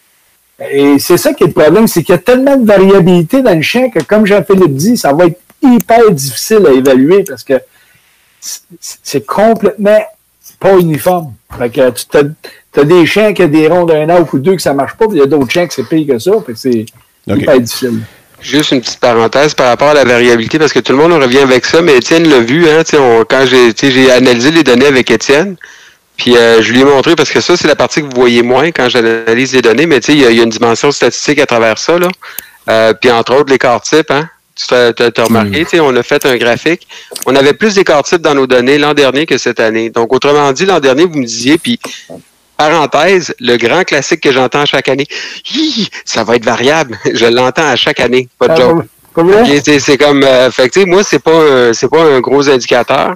[0.68, 3.54] Et c'est ça qui est le problème, c'est qu'il y a tellement de variabilité dans
[3.54, 7.54] le champ que, comme Jean-Philippe dit, ça va être hyper difficile à évaluer parce que
[8.40, 10.00] c'est- complètement
[10.58, 11.32] pas uniforme.
[11.58, 14.62] Fait que tu as, des champs qui ont des ronds d'un arc ou deux que
[14.62, 16.32] ça marche pas, puis il y a d'autres champs que c'est pire que ça.
[16.44, 16.86] Fait que c'est
[17.26, 18.00] hyper difficile.
[18.42, 21.38] Juste une petite parenthèse par rapport à la variabilité, parce que tout le monde revient
[21.38, 24.86] avec ça, mais Étienne l'a vu, hein, tu sais, on- quand j'ai analysé les données
[24.86, 25.56] avec Étienne,
[26.20, 28.42] puis euh, je lui ai montré, parce que ça, c'est la partie que vous voyez
[28.42, 30.50] moins quand j'analyse les données, mais tu sais, il y, a- il y a une
[30.50, 32.08] dimension statistique à travers ça, là.
[32.68, 34.28] Euh, puis entre autres, l'écart type, hein.
[34.56, 34.92] Tu as,
[35.24, 36.86] remarqué, tu sais, on a fait un graphique.
[37.24, 39.88] On avait plus d'écart type dans nos données l'an dernier que cette année.
[39.88, 41.80] Donc, autrement dit, l'an dernier, vous me disiez, puis
[42.58, 45.06] parenthèse, le grand classique que j'entends chaque année,
[45.54, 46.98] Hi, ça va être variable.
[47.14, 48.84] Je l'entends à chaque année, pas de Ah, joke.
[49.80, 53.14] c'est- comme, euh, fait que, tu sais, moi, c'est pas, c'est pas un gros indicateur.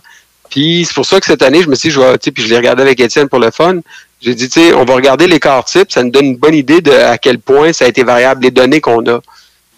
[0.54, 2.30] Puis c'est pour ça que cette année, je me suis dit, je vais, tu sais,
[2.30, 3.80] puis je l'ai regardé avec Étienne pour le fun.
[4.22, 6.80] J'ai dit, tu sais, on va regarder l'écart type, ça nous donne une bonne idée
[6.80, 9.18] de à quel point ça a été variable, les données qu'on a.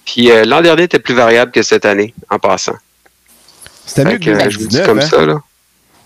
[0.05, 2.75] Puis euh, l'an dernier était plus variable que cette année, en passant.
[3.87, 5.07] C'était mieux que euh, je vous dis 2019, comme hein?
[5.07, 5.41] ça, là.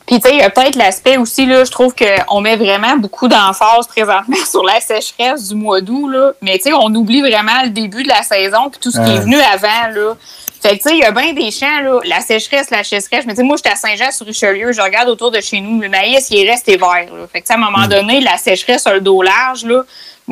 [0.06, 2.96] Puis, tu sais, il y a peut-être l'aspect aussi, là, je trouve qu'on met vraiment
[2.96, 6.32] beaucoup d'emphase présentement sur la sécheresse du mois d'août, là.
[6.42, 9.10] Mais, tu sais, on oublie vraiment le début de la saison puis tout ce qui
[9.10, 10.16] est venu avant, là.
[10.62, 13.24] Fait que, tu sais, il y a bien des champs, là, la sécheresse, la sécheresse.
[13.26, 16.28] Mais, tu sais, moi, j'étais à Saint-Jean-sur-Richelieu, je regarde autour de chez nous, le maïs,
[16.30, 17.26] il est resté vert, là.
[17.32, 19.82] Fait que, tu sais, à un moment donné, la sécheresse a le dos large, là.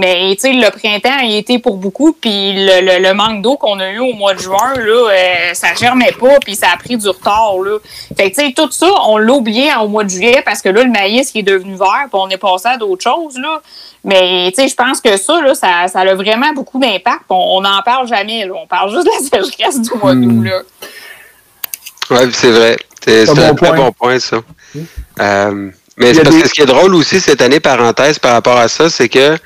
[0.01, 3.57] Mais, tu sais, le printemps, il était pour beaucoup, puis le, le- le manque d'eau
[3.57, 6.77] qu'on a eu au mois de juin, là, euh, ça germait pas, puis ça a
[6.77, 7.79] pris du retard, là.
[8.17, 10.69] Fait que, tu sais, tout ça, on l'a oublié au mois de juillet parce que
[10.69, 13.61] là, le maïs, il est devenu vert, puis on est passé à d'autres choses, là.
[14.05, 17.23] Mais, tu sais, je pense que ça, là, ça, ça a vraiment beaucoup d'impact.
[17.31, 18.53] On n'en parle jamais, là.
[18.55, 20.61] On parle juste de la sécheresse du mois d'août, là.
[22.11, 22.77] Ouais, puis c'est vrai.
[23.05, 23.77] C'est un très point.
[23.77, 24.37] bon point, ça.
[25.21, 28.57] Euh, mais parce des- que ce qui est drôle aussi cette année, parenthèse, par rapport
[28.57, 29.37] à ça, c'est que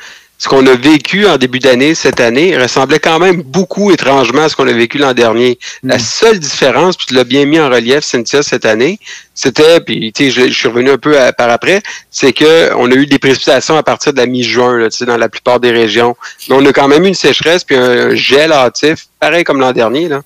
[0.43, 4.49] ce qu'on a vécu en début d'année, cette année, ressemblait quand même beaucoup étrangement à
[4.49, 5.57] ce qu'on a vécu l'an dernier.
[5.85, 8.99] La seule différence, puis tu l'as bien mis en relief, Cynthia, cette année,
[9.37, 11.81] c'était, puis tu sais, je, je suis revenu un peu à- par après,
[12.11, 15.17] c'est que on a eu des précipitations à partir de la mi-juin, tu sais, dans
[15.17, 16.17] la plupart des régions.
[16.49, 19.71] Mais on a quand même eu une sécheresse puis un gel hâtif, pareil comme l'an
[19.73, 20.23] dernier, là.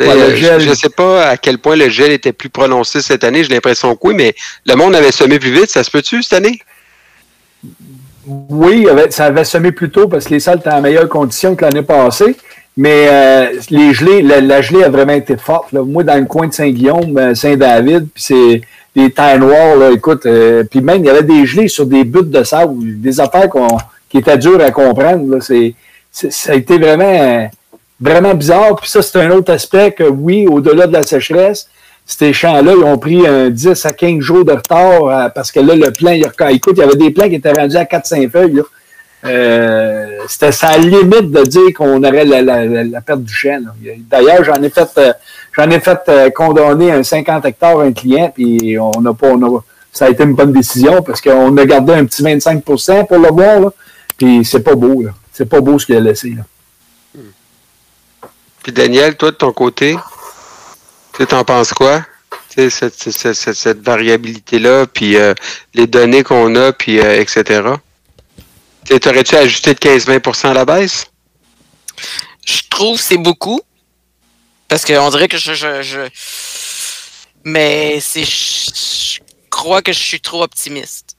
[0.00, 2.48] Ouais, le euh, gel- Je ne sais pas à quel point le gel était plus
[2.50, 3.44] prononcé cette année.
[3.44, 4.34] J'ai l'impression que oui, mais
[4.66, 5.70] le monde avait semé plus vite.
[5.70, 6.58] Ça se peut-tu cette année?
[8.26, 11.64] Oui, ça avait semé plus tôt parce que les salles étaient en meilleure condition que
[11.64, 12.36] l'année passée.
[12.76, 15.72] Mais euh, les gelées, la, gelée a vraiment été forte.
[15.72, 15.82] là.
[15.82, 18.60] Moi, dans le coin de Saint-Guillaume, euh, Saint-David, puis c'est
[18.96, 22.04] des terres noires, là, écoute, euh, puis même, il y avait des gelées sur des
[22.04, 23.48] buttes de sable, des affaires
[24.08, 25.36] qui étaient dures à comprendre.
[25.36, 25.38] là.
[26.12, 27.50] Ça a été vraiment,
[28.00, 28.76] vraiment bizarre.
[28.76, 31.68] Puis ça, c'est un autre aspect que, oui, au-delà de la sécheresse,
[32.18, 35.60] ces champs-là, ils ont pris un 10 à 15 jours de retard euh, parce que
[35.60, 38.30] là, le plan, il, écoute, il y avait des plans qui étaient rendus à 4-5
[38.30, 38.62] feuilles.
[39.24, 43.58] Euh, c'était sa limite de dire qu'on aurait la, perte du là.
[44.10, 45.12] D'ailleurs, j'en ai fait euh,
[45.56, 49.32] j'en ai fait condamner un 50 hectares à un client, puis on n'a pas.
[49.92, 53.28] ça a été une bonne décision parce qu'on a gardé un petit 25% pour le
[53.28, 53.72] voir.
[54.18, 55.02] Puis c'est pas beau.
[55.02, 55.10] là.
[55.32, 56.30] C'est pas beau ce qu'il a laissé.
[56.30, 56.42] Là.
[58.62, 59.96] Puis Daniel, toi, de ton côté,
[61.18, 62.04] tu t'en penses quoi?
[62.50, 65.34] Tu sais, cette, cette, cette, cette variabilité-là, puis euh,
[65.74, 67.62] les données qu'on a, puis euh, etc.
[69.00, 71.06] T'aurais-tu ajusté de 15-20% à la baisse?
[72.44, 73.60] Je trouve que c'est beaucoup.
[74.68, 75.54] Parce qu'on dirait que je.
[75.54, 76.08] je, je-
[77.44, 78.24] Mais c'est.
[78.24, 81.16] Je crois que je suis trop optimiste.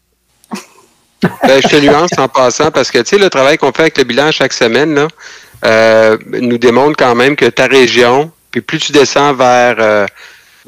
[1.43, 3.97] Ben, je te nuance en passant parce que tu sais, le travail qu'on fait avec
[3.97, 5.07] le bilan chaque semaine là,
[5.63, 10.05] euh, nous démontre quand même que ta région, puis plus tu descends vers, euh,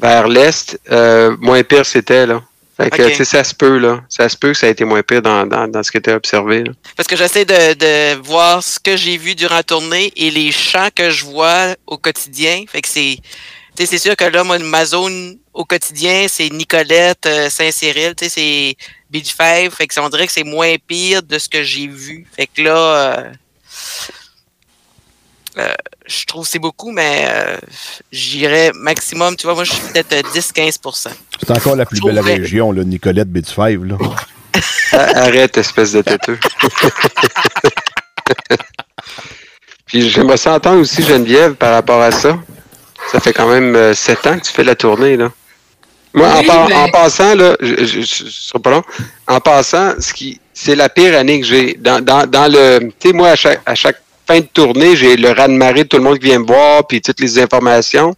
[0.00, 2.26] vers l'Est, euh, moins pire c'était.
[2.26, 2.42] là.
[2.76, 3.08] Fait que Ok.
[3.10, 4.02] tu sais, ça se peut, là.
[4.10, 6.10] Ça se peut que ça a été moins pire dans, dans, dans ce que tu
[6.10, 6.64] as observé.
[6.64, 6.72] là.
[6.96, 10.52] Parce que j'essaie de, de voir ce que j'ai vu durant la tournée et les
[10.52, 12.64] champs que je vois au quotidien.
[12.70, 13.16] Fait que c'est.
[13.78, 18.30] c'est sûr que là, moi, ma zone au quotidien, c'est Nicolette, euh, Saint-Cyril, tu sais,
[18.30, 18.76] c'est
[19.10, 19.70] Beach Five.
[19.74, 22.26] Fait que on dirait que c'est moins pire de ce que j'ai vu.
[22.36, 23.32] Fait que là, euh,
[25.58, 25.74] euh,
[26.06, 27.56] je trouve que c'est beaucoup, mais euh,
[28.12, 30.78] j'irais maximum, tu vois, moi, je suis peut-être euh, 10-15
[31.40, 33.96] C'est encore la plus belle région, là, Nicolette B5, là.
[34.92, 36.38] Arrête, espèce de têteux.
[39.86, 42.38] Puis j'aimerais ça entendre aussi Geneviève par rapport à ça.
[43.12, 45.30] Ça fait quand même euh, sept ans que tu fais la tournée, là.
[46.12, 48.82] Moi, en, Oui, par- en passant, là, je, je, je- je serai pas long.
[49.28, 51.74] En passant, ce qui, c'est la pire année que j'ai.
[51.78, 55.16] Dans, dans, dans le, tu sais, moi, à chaque, à chaque fin de tournée, j'ai
[55.16, 58.14] le raz-de-marée de tout le monde qui vient me voir, puis toutes les informations.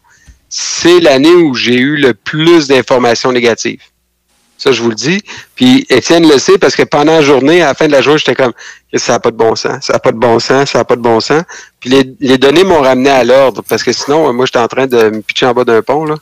[0.49, 3.83] C'est l'année où j'ai eu le plus d'informations négatives.
[4.57, 5.23] Ça, je vous le dis.
[5.55, 8.19] Puis Étienne le sait parce que pendant la journée, à la fin de la journée,
[8.19, 8.53] j'étais comme
[8.95, 10.97] ça n'a pas de bon sens, ça n'a pas de bon sens, ça n'a pas
[10.97, 11.43] de bon sens.
[11.79, 14.87] Puis les, les données m'ont ramené à l'ordre parce que sinon, moi, j'étais en train
[14.89, 16.05] de me pitcher en bas d'un pont.
[16.07, 16.17] Là.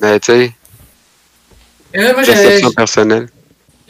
[0.00, 0.52] Mais tu sais,
[1.94, 3.28] là, moi, perception personnelle.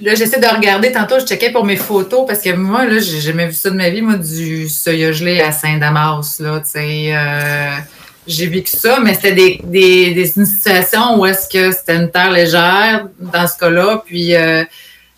[0.00, 0.92] Là, j'essaie de regarder.
[0.92, 3.74] Tantôt, je checkais pour mes photos parce que moi, là, j'ai jamais vu ça de
[3.74, 7.10] ma vie, moi, du soya gelé à Saint-Damas, là, tu sais.
[7.12, 7.76] euh,
[8.28, 12.10] j'ai vécu ça, mais c'était des, des, des une situation où est-ce que c'était une
[12.10, 14.62] terre légère dans ce cas-là, puis euh,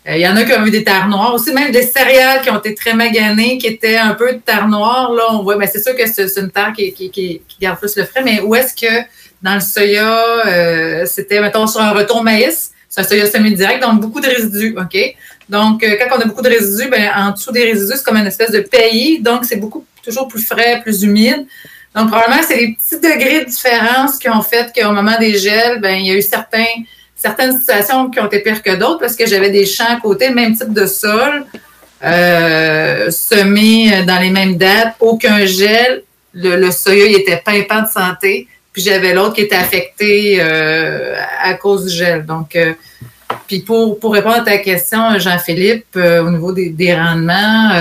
[0.07, 2.41] euh, il y en a qui ont vu des terres noires aussi, même des céréales
[2.41, 5.57] qui ont été très maganées, qui étaient un peu de terre noire, là, on voit,
[5.57, 8.23] mais c'est sûr que c'est une terre qui, qui, qui, qui garde plus le frais,
[8.23, 9.05] mais où est-ce que
[9.41, 10.17] dans le soya,
[10.47, 14.75] euh, c'était, mettons, sur un retour maïs, c'est un soya semi-direct, donc beaucoup de résidus,
[14.77, 15.15] OK?
[15.47, 18.17] Donc, euh, quand on a beaucoup de résidus, ben, en dessous des résidus, c'est comme
[18.17, 21.47] une espèce de pays, donc c'est beaucoup, toujours plus frais, plus humide.
[21.95, 25.79] Donc, probablement, c'est les petits degrés de différence qui ont fait qu'au moment des gels,
[25.79, 26.65] ben, il y a eu certains,
[27.15, 30.29] certaines situations qui ont été pires que d'autres parce que j'avais des champs à côté,
[30.29, 31.45] même type de sol,
[32.03, 36.03] euh, semés dans les mêmes dates, aucun gel.
[36.33, 38.47] Le, le soya, était pimpant de santé.
[38.73, 42.25] Puis j'avais l'autre qui était affecté euh, à cause du gel.
[42.25, 42.73] Donc, euh,
[43.47, 47.71] puis pour, pour répondre à ta question, Jean-Philippe, euh, au niveau des, des rendements,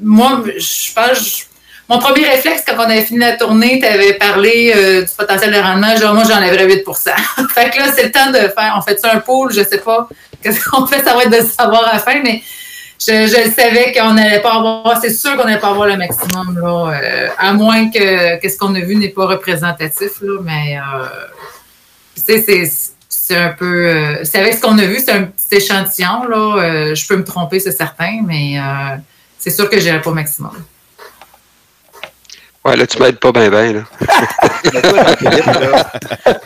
[0.00, 1.46] moi, je pense,
[1.88, 4.72] mon premier réflexe, quand on avait fini la tournée, tu avais parlé
[5.02, 6.84] du potentiel de rendement, genre, moi, j'enlèverais 8%
[7.54, 9.78] Fait que là, c'est le temps de faire, on fait ça un pool, je sais
[9.78, 10.08] pas
[10.42, 12.42] qu'est-ce qu'on fait, ça va être de savoir à la fin, mais
[13.06, 16.58] je, je savais qu'on n'allait pas avoir, c'est sûr qu'on n'allait pas avoir le maximum,
[16.60, 20.78] là, euh, à moins que, que ce qu'on a vu n'est pas représentatif, là, mais
[20.78, 21.06] euh,
[22.14, 22.70] tu sais, c'est,
[23.08, 26.58] c'est un peu, euh, c'est avec ce qu'on a vu, c'est un petit échantillon, là,
[26.58, 28.96] euh, je peux me tromper, c'est certain, mais euh,
[29.38, 30.52] c'est sûr que j'irai pas au maximum.
[32.64, 33.80] Ouais, là, tu m'aides pas bien, bien, là.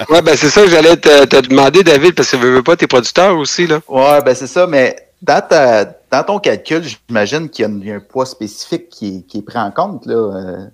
[0.08, 2.76] Ouais, ben c'est ça que j'allais te, te demander, David, parce que veux, veux pas,
[2.76, 3.80] t'es producteur aussi, là.
[3.86, 5.84] Ouais, ben c'est ça, mais dans, ta,
[6.16, 9.18] dans ton calcul, j'imagine qu'il y a un, il y a un poids spécifique qui,
[9.18, 10.14] est- qui est pris en compte, là.
[10.14, 10.66] euh,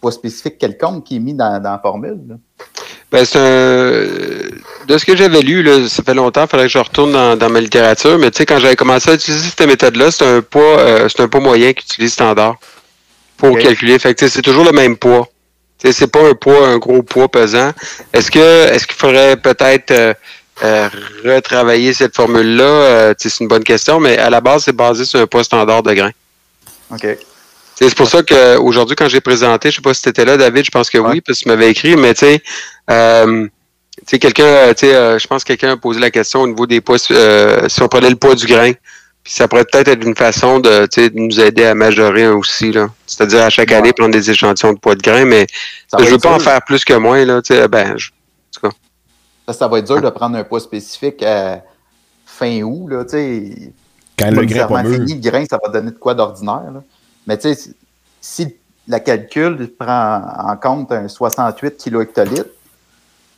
[0.00, 2.18] poids spécifique quelconque qui est mis dans, dans la formule.
[2.28, 2.34] là.
[3.10, 4.86] Ben, c'est un.
[4.86, 7.36] De ce que j'avais lu, là, ça fait longtemps, il fallait que je retourne dans,
[7.36, 10.40] dans ma littérature, mais tu sais, quand j'avais commencé à utiliser cette méthode-là, c'est un
[10.42, 12.56] poids, euh, c'est un poids moyen qu'utilise standard
[13.36, 13.98] pour calculer.
[13.98, 15.28] Fait que c'est toujours le même poids.
[15.82, 17.70] C'est pas un poids, un gros poids pesant.
[18.12, 20.16] Est-ce que est-ce qu'il faudrait peut-être
[20.62, 20.88] euh,
[21.24, 22.64] retravailler cette formule-là?
[22.64, 25.82] Euh, c'est une bonne question, mais à la base, c'est basé sur un poids standard
[25.82, 26.10] de grain.
[26.90, 27.06] OK.
[27.80, 30.64] C'est pour ça qu'aujourd'hui, quand j'ai présenté, je sais pas si tu étais là, David,
[30.64, 32.42] je pense que oui, parce que tu m'avais écrit, mais tu sais,
[32.90, 33.46] euh,
[34.20, 34.74] quelqu'un, euh,
[35.18, 38.10] je pense que quelqu'un a posé la question au niveau des poids, si on prenait
[38.10, 38.72] le poids du grain,
[39.22, 42.88] puis ça pourrait peut-être être une façon de, de nous aider à majorer aussi, là.
[43.06, 43.76] C'est-à-dire à chaque Ouais.
[43.76, 45.46] année prendre des échantillons de poids de grain, mais
[45.96, 48.08] je va veux pas en faire plus que moins, là, tu sais, ben, je-
[49.48, 51.62] Ça, ça va être dur de prendre un poids spécifique à
[52.26, 53.72] fin août, là, tu sais.
[54.18, 56.64] Quand le grain est pas fini, le grain, ça va donner de quoi d'ordinaire.
[57.26, 57.70] Mais tu sais,
[58.20, 62.44] si- la calcul prend en compte un 68 kHz,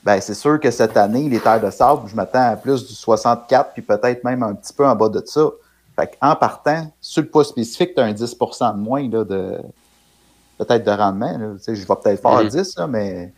[0.02, 2.94] ben c'est sûr que cette année, les terres de sable, je m'attends à plus du
[2.94, 5.48] 64, puis peut-être même un petit peu en bas de ça.
[5.94, 9.58] Fait en partant, sur le poids spécifique, tu as un 10% de moins là, de
[10.58, 11.38] peut-être de rendement.
[11.38, 11.46] là.
[11.58, 12.48] Tu sais, je vais peut-être faire Mhm.
[12.48, 13.32] 10, là, mais.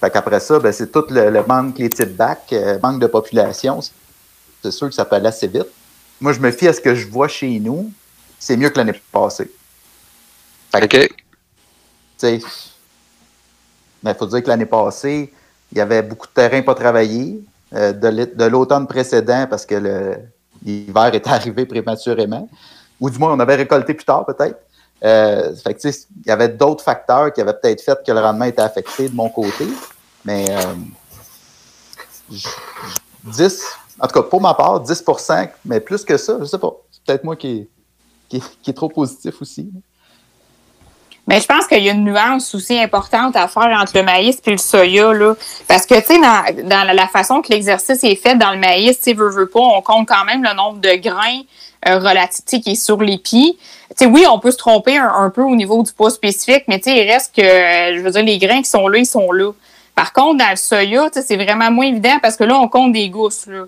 [0.00, 3.06] Fait qu'après ça, ben, c'est tout le, le manque, les types back, euh, manque de
[3.06, 3.80] population.
[4.62, 5.66] C'est sûr que ça peut aller assez vite.
[6.20, 7.90] Moi, je me fie à ce que je vois chez nous.
[8.38, 9.50] C'est mieux que l'année passée.
[10.72, 11.08] Fait que, OK.
[12.18, 12.42] tu
[14.02, 15.30] mais il faut dire que l'année passée,
[15.70, 17.42] il y avait beaucoup de terrain pas travaillé.
[17.74, 20.16] euh, de l'automne précédent, parce que
[20.64, 22.48] l'hiver est arrivé prématurément.
[22.98, 24.58] Ou du moins, on avait récolté plus tard, peut-être.
[25.02, 28.44] Euh, fait que, il y avait d'autres facteurs qui avaient peut-être fait que le rendement
[28.44, 29.66] était affecté de mon côté.
[30.24, 30.74] Mais euh,
[32.30, 32.48] j- j-
[33.24, 33.64] 10,
[33.98, 36.72] en tout cas, pour ma part, 10% mais plus que ça, je sais pas.
[36.90, 37.68] C'est peut-être moi qui
[38.28, 39.70] qui, qui est trop positif aussi.
[41.30, 44.38] Mais je pense qu'il y a une nuance aussi importante à faire entre le maïs
[44.44, 45.12] et le soya.
[45.12, 45.36] Là.
[45.68, 48.96] Parce que, tu sais, dans, dans la- façon que l'exercice est fait dans le maïs,
[48.96, 51.42] tu sais, veut, veut pas, on compte quand même le nombre de grains
[51.86, 53.56] euh, relatifs qui est sur l'épi.
[53.90, 56.80] Tu sais, oui, on peut se tromper un, peu au niveau du poids spécifique, mais
[56.80, 59.06] tu sais, il reste que, euh, je veux dire, les grains qui sont là, ils
[59.06, 59.52] sont là.
[59.94, 63.08] Par contre, dans le soya, c'est vraiment moins évident parce que là, on compte des
[63.08, 63.46] gousses.
[63.46, 63.66] Là.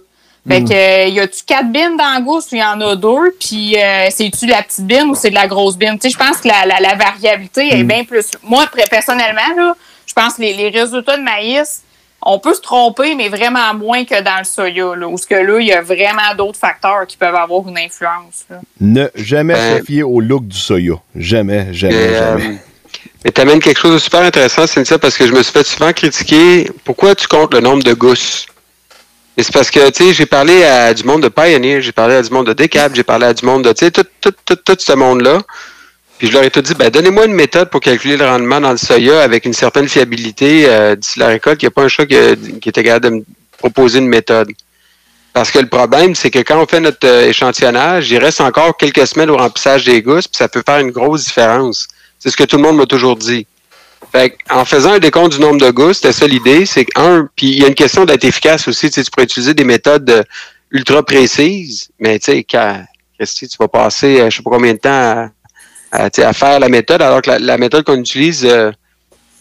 [0.48, 2.96] Fait que, euh, y a-tu quatre bines dans la gousse ou il y en a
[2.96, 3.36] deux?
[3.38, 5.98] Puis, euh, c'est-tu de la petite bine ou c'est de la grosse bine?
[6.00, 8.26] Tu sais, je pense que la, la, la variabilité est bien plus.
[8.42, 11.82] Moi, personnellement, là, je pense que les, les résultats de maïs,
[12.20, 15.34] on peut se tromper, mais vraiment moins que dans le soya, là, où ce que
[15.36, 18.44] là, il y a vraiment d'autres facteurs qui peuvent avoir une influence.
[18.50, 18.56] là.
[18.80, 20.94] Ne jamais Ben- se fier au look du soya.
[21.14, 22.58] Jamais, jamais, Mais, euh, jamais.
[23.24, 25.52] mais tu amènes quelque chose de super intéressant, c'est ça, parce que je me suis
[25.52, 26.68] fait souvent critiquer.
[26.84, 28.46] Pourquoi tu comptes le nombre de gousses?
[29.36, 32.16] Et c'est parce que, tu sais, j'ai parlé à du monde de Pioneer, j'ai parlé
[32.16, 34.34] à du monde de Decap, j'ai parlé à du monde de, tu sais, tout, tout,
[34.44, 35.40] tout, tout ce monde-là.
[36.18, 38.70] Puis je leur ai tout dit, ben, donnez-moi une méthode pour calculer le rendement dans
[38.70, 41.62] le soya avec une certaine fiabilité euh, d'ici la récolte.
[41.62, 42.16] Il n'y a pas un chat qui,
[42.60, 43.24] qui était capable de me
[43.58, 44.48] proposer une méthode.
[45.32, 48.76] Parce que le problème, c'est que quand on fait notre euh, échantillonnage, il reste encore
[48.76, 51.88] quelques semaines au remplissage des gousses, puis ça peut faire une grosse différence.
[52.18, 53.46] C'est ce que tout le monde m'a toujours dit.
[54.12, 57.48] Fait en faisant un décompte du nombre de gousses, c'était ça l'idée, c'est qu'un, puis
[57.48, 60.22] il y a une question d'être efficace aussi, tu tu pourrais utiliser des méthodes euh,
[60.70, 62.84] ultra précises, mais tu sais, quand,
[63.18, 65.30] tu vas passer, euh, je sais pas combien de temps à,
[65.92, 68.70] à, à faire la méthode, alors que la, méthode qu'on utilise euh,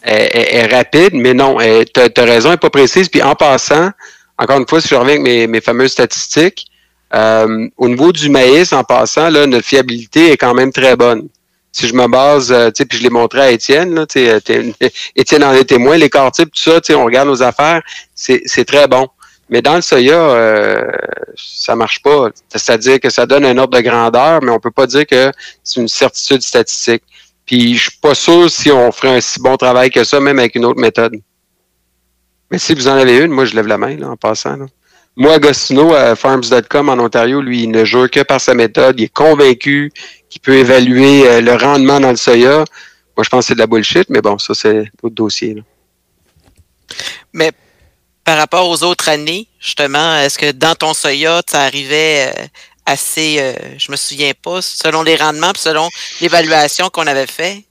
[0.04, 3.90] est, rapide, mais non, tu as, raison, elle n'est pas précise, puis en passant,
[4.38, 6.66] encore une fois, si je reviens avec mes, mes fameuses statistiques,
[7.14, 11.28] euh, au niveau du maïs, en passant, là, notre fiabilité est quand même très bonne.
[11.72, 14.40] Si je me base, euh, tu sais, puis je l'ai montré à Étienne, là, euh,
[15.16, 17.82] Étienne en est témoin, les quarts types, tout ça, tu sais, on regarde nos affaires,
[18.14, 19.08] c'est très bon.
[19.48, 20.90] Mais dans le soya, euh,
[21.36, 22.30] ça marche pas.
[22.48, 25.30] C'est-à-dire que ça donne un ordre de grandeur, mais on peut pas dire que
[25.62, 27.02] c'est une certitude statistique.
[27.44, 30.38] Puis je suis pas sûr si on ferait un si bon travail que ça, même
[30.38, 31.16] avec une autre méthode.
[32.50, 34.56] Mais si vous en avez une, moi je lève la main là, en passant.
[34.56, 34.66] là.
[35.14, 38.98] Moi, Agostino, à farms.com en Ontario, lui, il ne jure que par sa méthode.
[38.98, 39.92] Il est convaincu
[40.32, 42.64] qu'il peut évaluer euh, le rendement dans le soya.
[43.16, 45.54] Moi, je pense que c'est de la bullshit, mais bon, ça, c'est d'autres dossiers.
[45.54, 45.62] là.
[47.34, 47.52] Mais
[48.24, 52.46] par rapport aux autres années, justement, est-ce que dans ton soya, ça arrivait euh,
[52.86, 55.88] assez, euh, je me souviens pas, selon les rendements, puis selon
[56.22, 57.64] l'évaluation qu'on avait fait?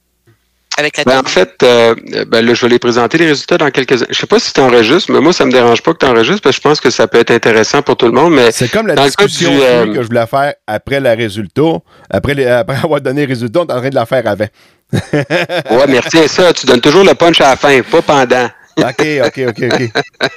[0.77, 1.93] Avec la Ben, en fait, euh,
[2.27, 3.97] ben là, je vais les présenter les résultats dans quelques.
[4.09, 6.41] Je sais pas si tu enregistres, mais moi, ça me dérange pas que tu enregistres
[6.41, 8.33] parce que je pense que ça peut être intéressant pour tout le monde.
[8.33, 11.77] Mais C'est comme la le discussion du, euh, que je voulais faire après le résultat.
[12.09, 14.47] Après, les- après avoir donné les résultats, on est en train de la faire avant.
[15.13, 18.49] ouais, mais retiens ça, tu donnes toujours le punch à la fin, pas pendant.
[18.77, 19.91] OK, OK, OK, OK.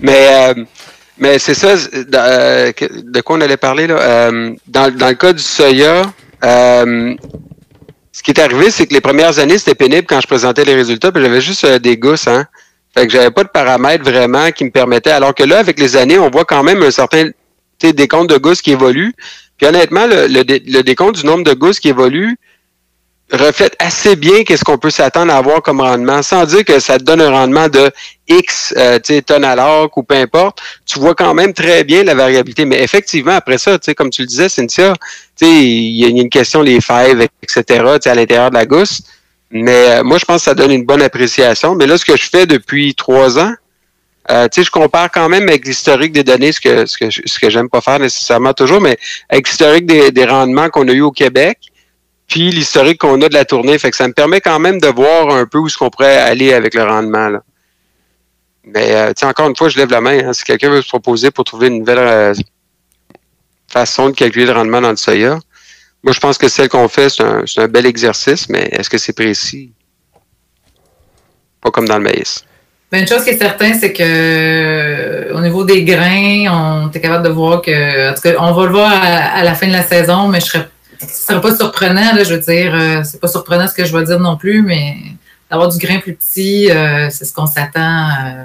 [0.00, 0.54] Mais, euh,
[1.18, 2.72] mais c'est ça, de, euh,
[3.22, 3.96] quoi on allait parler là?
[4.00, 6.02] Euh, dans, dans le cas du soya,
[6.44, 7.14] euh,
[8.20, 10.74] ce qui est arrivé, c'est que les premières années, c'était pénible quand je présentais les
[10.74, 12.44] résultats, puis j'avais juste euh, des gousses, hein.
[12.94, 15.12] Fait que j'avais pas de paramètres vraiment qui me permettaient.
[15.12, 17.30] Alors que là, avec les années, on voit quand même un certain
[17.80, 19.14] décompte de gousses qui évolue.
[19.56, 22.36] Puis honnêtement, le, le décompte du nombre de gousses qui évolue
[23.32, 26.98] reflète assez bien qu'est-ce qu'on peut s'attendre à avoir comme rendement, sans dire que ça
[26.98, 27.90] te donne un rendement de
[28.28, 30.60] X euh, tonnes à l'arc ou peu importe.
[30.86, 32.64] Tu vois quand même très bien la variabilité.
[32.64, 34.94] Mais effectivement, après ça, comme tu le disais, Cynthia,
[35.40, 39.02] il y a une question, les fèves, etc., à l'intérieur de la gousse.
[39.50, 41.74] Mais euh, moi, je pense que ça donne une bonne appréciation.
[41.74, 43.52] Mais là, ce que je fais depuis trois ans,
[44.30, 47.50] euh, je compare quand même avec l'historique des données, ce que, ce que, ce que
[47.50, 48.96] j'aime pas faire nécessairement toujours, mais
[49.28, 51.58] avec l'historique des, des rendements qu'on a eu au Québec,
[52.30, 53.76] puis l'historique qu'on a de la tournée.
[53.78, 56.16] Fait que ça me permet quand même de voir un peu où est-ce qu'on pourrait
[56.16, 57.40] aller avec le rendement.
[58.64, 60.18] Mais euh, encore une fois, je lève la main.
[60.28, 60.32] hein.
[60.32, 62.34] si quelqu'un veut se proposer pour trouver une nouvelle euh,
[63.70, 65.38] façon de calculer le rendement dans le soya,
[66.04, 68.88] moi je pense que celle qu'on fait, c'est un, c'est un bel exercice, mais est-ce
[68.88, 69.72] que c'est précis?
[71.60, 72.44] Pas comme dans le maïs.
[72.92, 77.00] Ben, une chose qui est certaine, c'est que euh, au niveau des grains, on est
[77.00, 79.66] capable de voir que, en tout cas, on va le voir à, à la fin
[79.66, 80.68] de la saison, mais je serais,
[81.00, 83.96] ce serait pas surprenant, là, je veux dire, euh, c'est pas surprenant ce que je
[83.96, 84.96] vais dire non plus, mais
[85.50, 88.08] d'avoir du grain plus petit, euh, c'est ce qu'on s'attend.
[88.10, 88.44] euh,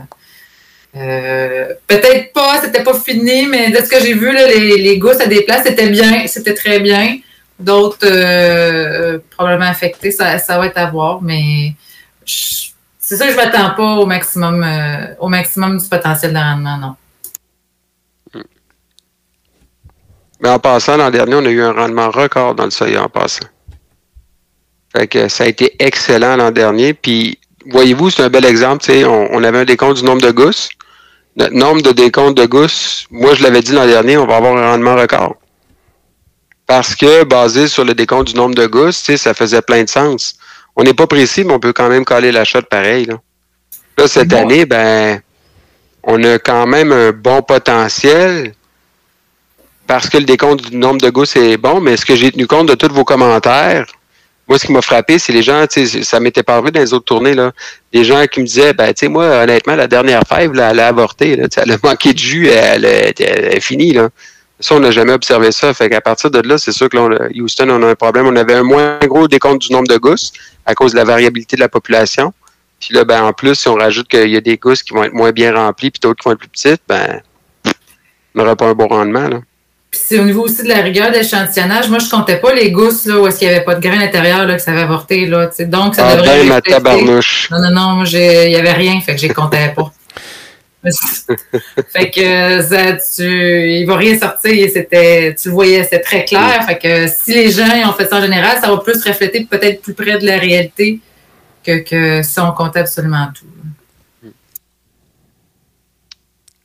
[0.98, 4.98] euh, Peut-être pas, c'était pas fini, mais de ce que j'ai vu, là, les, les
[4.98, 7.18] gousses à des places, c'était bien, c'était très bien.
[7.60, 11.74] D'autres probablement affectés, ça, ça va être à voir, mais
[12.26, 14.66] c'est ça que je m'attends pas au maximum,
[15.20, 16.96] au maximum du potentiel de rendement, non.
[20.42, 23.10] Mais en passant, l'an dernier, on a eu un rendement record dans le soya en
[23.10, 23.46] passant.
[24.96, 26.94] Fait que ça a été excellent l'an dernier.
[26.94, 28.86] Puis, voyez-vous, c'est un bel exemple.
[29.06, 30.70] On, on avait un décompte du nombre de gousses.
[31.38, 34.56] Notre nombre de décomptes de gousses, moi, je l'avais dit l'an dernier, on va avoir
[34.58, 35.36] un rendement record.
[36.66, 40.36] Parce que, basé sur le décompte du nombre de gousses, ça faisait plein de sens.
[40.76, 43.06] On n'est pas précis, mais on peut quand même coller la shot pareil.
[43.06, 43.16] Là,
[43.98, 44.38] Là, cette Bon.
[44.42, 45.22] année, ben,
[46.04, 48.54] on a quand même un bon potentiel
[49.88, 52.48] parce que le décompte du nombre de gousses est bon, mais ce que j'ai tenu
[52.48, 53.86] compte de tous vos commentaires,
[54.48, 57.34] moi, ce qui m'a frappé, c'est les gens, ça m'était pas dans les autres tournées,
[57.34, 57.52] là,
[57.92, 60.80] des gens qui me disaient, ben, tu sais, moi, honnêtement, la dernière fève, là, elle
[60.80, 64.10] a avorté, là, elle a manqué de jus, elle, est- finie, là.
[64.60, 65.74] Ça, on n'a jamais observé ça.
[65.74, 68.26] Fait qu'à partir de là, c'est sûr que là, Houston, on a un problème.
[68.28, 70.32] On avait un moins gros décompte du nombre de gousses
[70.66, 72.34] à cause de la variabilité de la population.
[72.80, 75.04] Puis là, ben, en plus, si on rajoute qu'il y a des gousses qui vont
[75.04, 77.22] être moins bien remplies puis d'autres qui vont être plus petites, ben,
[78.34, 79.42] on n'aura pas un bon rendement, là.
[79.96, 81.88] Puis c'est au niveau aussi de la rigueur d'échantillonnage.
[81.88, 83.98] Moi, je comptais pas les gousses là, où est-ce qu'il n'y avait pas de grain
[83.98, 85.26] à l'intérieur, là, que ça avait avorté.
[85.26, 85.68] Là, tu sais.
[85.68, 87.50] Donc, ça Ah, devrait ben, ma tabarnouche.
[87.50, 89.94] Non, non, non, il n'y avait rien, fait que je les comptais pas.
[91.94, 96.66] fait que ça, tu, il va rien sortir, c'était, tu le voyais, c'était très clair.
[96.68, 99.82] Fait que si les gens ont fait ça en général, ça va plus refléter peut-être
[99.82, 101.00] plus près de la réalité
[101.66, 103.46] que, que si on comptait absolument tout.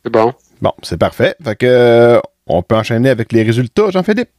[0.04, 0.34] C'est bon.
[0.60, 1.36] Bon, c'est parfait.
[1.42, 2.20] Fait que, euh,
[2.50, 4.30] on peut enchaîner avec les résultats, Jean-Philippe?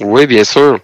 [0.00, 0.80] Oui, bien sûr.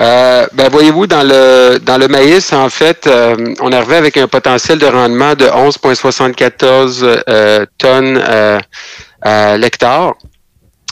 [0.00, 4.26] Euh, ben, voyez-vous, dans le dans le maïs, en fait, euh, on arrivait avec un
[4.26, 8.22] potentiel de rendement de 11,74 euh, tonnes
[9.20, 10.14] à l'hectare,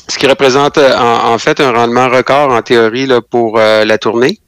[0.08, 4.38] ce qui représente en, fait un rendement record en théorie pour la tournée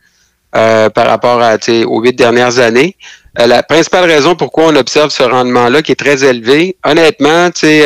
[0.52, 1.40] par rapport
[1.86, 2.96] aux huit dernières années.
[3.34, 7.82] La principale raison pourquoi on observe ce rendement-là qui est très élevé, honnêtement, tu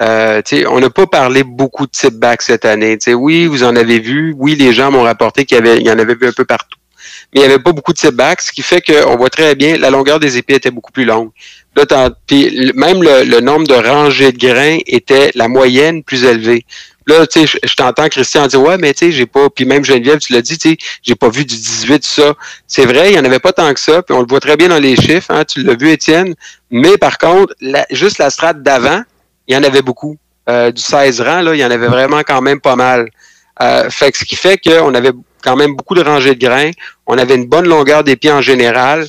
[0.00, 2.96] euh, on n'a pas parlé beaucoup de tip back cette année.
[2.98, 4.34] Tu sais, oui, vous en avez vu.
[4.38, 6.78] Oui, les gens m'ont rapporté qu'il y, en avait vu un peu partout.
[7.32, 9.54] Mais il n'y avait pas beaucoup de tip back, ce qui fait qu'on voit très
[9.54, 11.30] bien la longueur des épis était beaucoup plus longue.
[12.26, 16.64] Puis même le, nombre de rangées de grains était la moyenne plus élevée.
[17.06, 19.48] Là, tu sais, je, t'entends Christian dire ouais, mais tu sais, j'ai pas.
[19.50, 22.34] Puis même Geneviève, tu l'as dit, tu sais, j'ai pas vu du 18 ça.
[22.66, 24.02] C'est vrai, il y en avait pas tant que ça.
[24.02, 25.30] Puis on le voit très bien dans les chiffres.
[25.30, 26.34] Hein, tu l'as vu, Étienne.
[26.70, 27.54] Mais par contre,
[27.90, 29.02] juste la strate d'avant,
[29.50, 30.16] il y en avait beaucoup.
[30.48, 33.10] Euh, du 16 rangs, là, il y en avait vraiment quand même pas mal.
[33.60, 35.10] Euh, ce qui fait qu'on avait
[35.42, 36.70] quand même beaucoup de rangées de grains.
[37.06, 39.06] On avait une bonne longueur des pieds en général.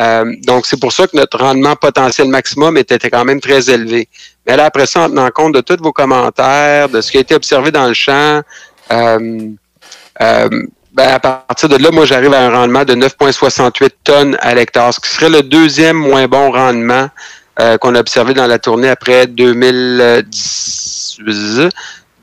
[0.00, 4.08] Euh, donc, c'est pour ça que notre rendement potentiel maximum était, quand même très élevé.
[4.46, 7.20] Mais là, après ça, en tenant compte de tous vos commentaires, de ce qui a
[7.20, 8.42] été observé dans le champ,
[8.90, 9.56] ben,
[10.98, 14.98] à partir de là, moi, j'arrive à un rendement de 9,68 tonnes à l'hectare, ce
[14.98, 17.08] qui serait le deuxième moins bon rendement
[17.60, 21.18] euh, qu'on a observé dans la tournée après 2010,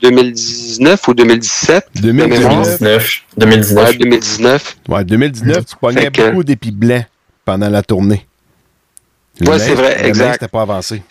[0.00, 1.86] 2019 ou 2017.
[1.94, 3.22] 2019.
[3.36, 3.76] 2019.
[3.76, 4.76] Ouais, 2019.
[4.88, 7.04] Ouais, 2019, tu pognais beaucoup d'épis blancs
[7.44, 8.26] pendant la tournée.
[9.40, 10.32] Le Ouais, maïs- c'est vrai, le exact.
[10.32, 11.02] n'était pas avancé.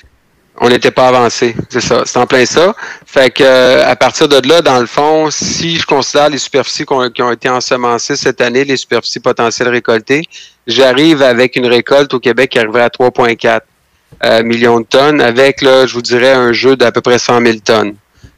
[0.64, 2.76] On n'était pas avancé, c'est ça, c'est en plein ça.
[3.06, 6.86] Fait que euh, à partir de là, dans le fond, si je considère les superficies
[7.16, 10.22] qui ont été ensemencées cette année, les superficies potentielles récoltées,
[10.68, 13.60] j'arrive avec une récolte au Québec qui arriverait à 3,4 euh,
[14.44, 17.58] millions de tonnes, avec là, je vous dirais un jeu d'à peu près 100 000
[17.64, 17.96] tonnes.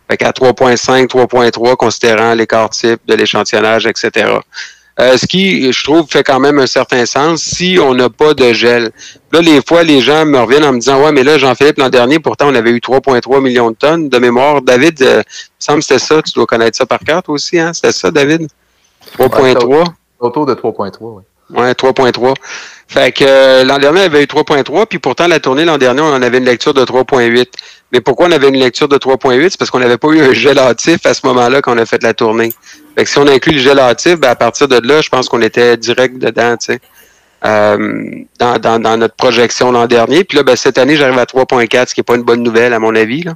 [0.10, 4.40] Fait qu'à 3,5, 3,3, considérant l'écart type de l'échantillonnage, etc.
[5.00, 8.36] Euh, ce qui, je trouve, fait quand même un certain sens si on n'a pas
[8.36, 8.92] de gel.
[9.32, 11.90] Là, les fois, les gens me reviennent en me disant Ouais, mais là, Jean-Philippe, l'an
[11.90, 14.62] dernier, pourtant, on avait eu 3,3 millions de tonnes de mémoire.
[14.62, 15.24] David, euh, il me
[15.58, 16.22] semble que c'était ça.
[16.22, 17.74] Tu dois connaître ça par toi aussi, hein?
[17.74, 18.48] C'était ça, David?
[19.18, 19.86] 3,3.
[20.20, 21.24] Autour de 3.3, oui.
[21.50, 22.34] Ouais, 3.3.
[22.88, 26.02] Fait que euh, l'an dernier, on avait eu 3.3, puis pourtant, la tournée l'an dernier,
[26.02, 27.48] on avait une lecture de 3.8.
[27.92, 29.50] Mais pourquoi on avait une lecture de 3.8?
[29.50, 31.86] C'est parce qu'on n'avait pas eu un gel hâtif à ce moment-là quand on a
[31.86, 32.52] fait la tournée.
[32.96, 35.30] Fait que si on inclut le gel hâtif, ben, à partir de là, je pense
[35.30, 36.80] qu'on était direct dedans, tu sais.
[37.46, 40.24] euh, dans notre projection l'an dernier.
[40.24, 42.74] Puis là, ben, cette année, j'arrive à 3.4, ce qui n'est pas une bonne nouvelle,
[42.74, 43.34] à mon avis, là,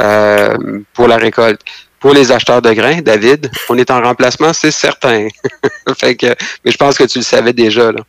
[0.00, 0.56] euh,
[0.94, 1.60] pour la récolte.
[2.00, 5.28] Pour les acheteurs de grains, David, on est en remplacement, c'est certain.
[5.98, 6.26] fait que,
[6.64, 7.90] mais je pense que tu le savais déjà.
[7.90, 8.00] Là.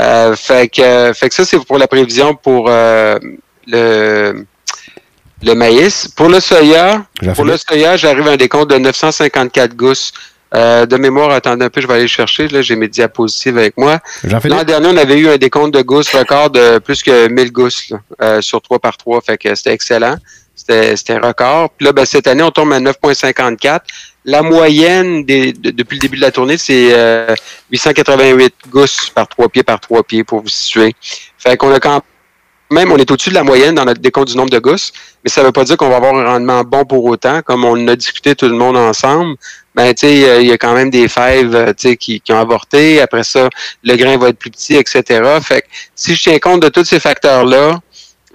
[0.00, 3.18] Euh, fait, que, fait que ça, c'est pour la prévision pour euh,
[3.66, 4.46] le,
[5.42, 6.08] le maïs.
[6.08, 10.12] Pour le soya, pour le soya, j'arrive à un décompte de 954 gousses.
[10.54, 12.46] Euh, de mémoire, attendez un peu, je vais aller le chercher.
[12.48, 14.00] Là, j'ai mes diapositives avec moi.
[14.22, 17.88] L'an dernier, on avait eu un décompte de gousses record de plus que 1000 gousses
[17.88, 19.22] là, euh, sur 3 par 3.
[19.22, 20.16] Fait que c'était excellent.
[20.64, 21.70] C'était c'était record.
[21.70, 23.80] Puis là, ben, cette année, on tombe à 9,54.
[24.24, 27.34] La moyenne des, de- depuis le début de la tournée, c'est euh,
[27.72, 30.94] 888 gousses par 3 pieds par 3 pieds pour vous situer.
[31.36, 32.02] Fait qu'on a quand
[32.70, 34.92] même, on est au-dessus de la moyenne dans notre décompte du nombre de gousses,
[35.24, 37.64] mais ça ne veut pas dire qu'on va avoir un rendement bon pour autant, comme
[37.64, 39.34] on a discuté tout le monde ensemble.
[39.74, 42.20] Ben, tu sais, euh, il y a quand même des fèves, euh, tu sais, qui,
[42.20, 43.00] qui ont avorté.
[43.02, 43.48] Après ça,
[43.82, 45.02] le grain va être plus petit, etc.
[45.42, 47.80] Fait que si je tiens compte de tous ces facteurs-là,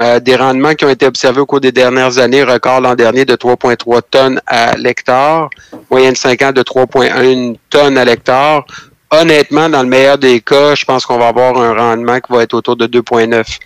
[0.02, 3.26] euh, des rendements qui ont été observés au cours des dernières années, record l'an dernier
[3.26, 5.50] de 3,3 tonnes à l'hectare,
[5.90, 8.66] moyenne 5 ans de 3,1 tonnes à l'hectare.
[9.10, 12.44] Honnêtement, dans le meilleur des cas, je pense qu'on va avoir un rendement qui va
[12.44, 13.58] être autour de 2,9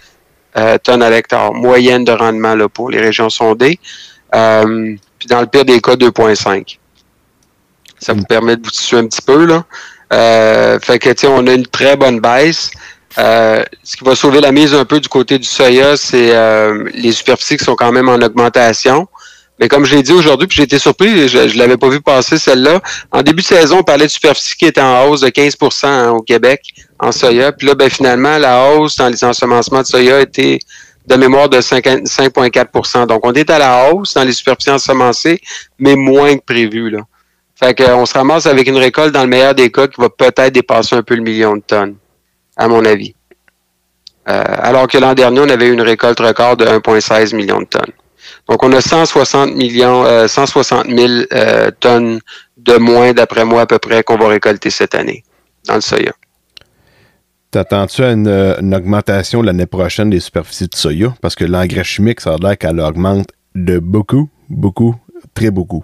[0.58, 3.80] euh, tonnes à l'hectare, moyenne de rendement là, pour les régions sondées.
[4.36, 6.78] Euh, puis dans le pire des cas, 2,5.
[8.00, 9.46] Ça vous permet de vous situer un petit peu.
[9.46, 9.64] Là.
[10.14, 12.72] Euh, fait que, on a une très bonne baisse.
[13.18, 16.90] Euh, ce qui va sauver la mise un peu du côté du soya, c'est euh,
[16.94, 19.08] les superficies qui sont quand même en augmentation.
[19.60, 22.02] Mais comme je l'ai dit aujourd'hui, puis j'ai été surpris, je ne l'avais pas vu
[22.02, 22.82] passer celle-là.
[23.12, 26.10] En début de saison, on parlait de superficie qui était en hausse de 15% hein,
[26.12, 26.62] au Québec
[26.98, 27.52] en soya.
[27.52, 30.58] Puis là, ben, finalement, la hausse dans les ensemencements de soya était
[31.06, 35.40] de mémoire de 50 5,4% Donc, on est à la hausse dans les superficies ensemencées,
[35.78, 36.90] mais moins que prévu.
[36.90, 37.02] Là.
[37.56, 40.54] Fait qu'on se ramasse avec une récolte, dans le meilleur des cas, qui va peut-être
[40.54, 41.96] dépasser un peu le million de tonnes,
[42.62, 43.16] à mon avis.
[44.30, 47.94] Euh, alors que l'an dernier, on avait une récolte record de 1,16 million de tonnes.
[48.48, 52.20] Donc, on a 160 millions, euh, 160 000 euh, tonnes
[52.58, 55.24] de moins, d'après moi, à peu près, qu'on va récolter cette année
[55.68, 56.14] dans le soya.
[57.50, 61.14] T'attends-tu à une, euh, une augmentation l'année prochaine des superficies de soya?
[61.22, 64.96] Parce que l'engrais chimique, ça a l'air qu'elle augmente de beaucoup, beaucoup,
[65.34, 65.84] très beaucoup.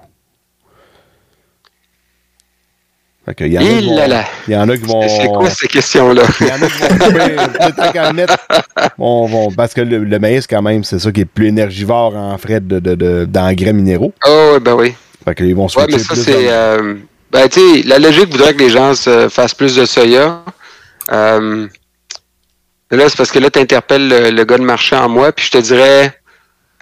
[3.28, 4.23] Fait il y en a qui vont- là là.
[4.47, 5.07] il y en a qui vont.
[5.09, 6.23] C'est quoi ces questions-là?
[6.39, 7.36] Il y en a qui vont couper,
[7.75, 8.38] tant qu'à le mettre,
[8.97, 12.15] vont- vont- parce que le, le maïs, quand même, c'est ça qui est plus énergivore
[12.15, 14.13] en frais de- de- de- d'engrais minéraux.
[14.25, 14.93] Oh, oui, ben oui.
[15.25, 16.49] Fait qu'ils vont Ouais, switcher mais ça, c'est.
[16.49, 16.95] euh,
[17.30, 20.41] ben, tu sais, la logique voudrait que les gens se fassent plus de soya.
[21.11, 21.67] Euh,
[22.91, 25.45] là, c'est parce que là, tu interpelles le, le gars de marché en moi, puis
[25.45, 26.13] je te dirais.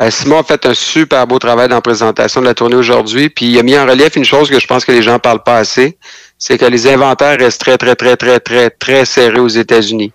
[0.01, 3.29] euh, Simon a fait un super beau travail dans la présentation de la tournée aujourd'hui,
[3.29, 5.43] puis il a mis en relief une chose que je pense que les gens parlent
[5.43, 5.97] pas assez,
[6.37, 10.11] c'est que les inventaires restent très, très, très, très, très, très serrés aux États-Unis.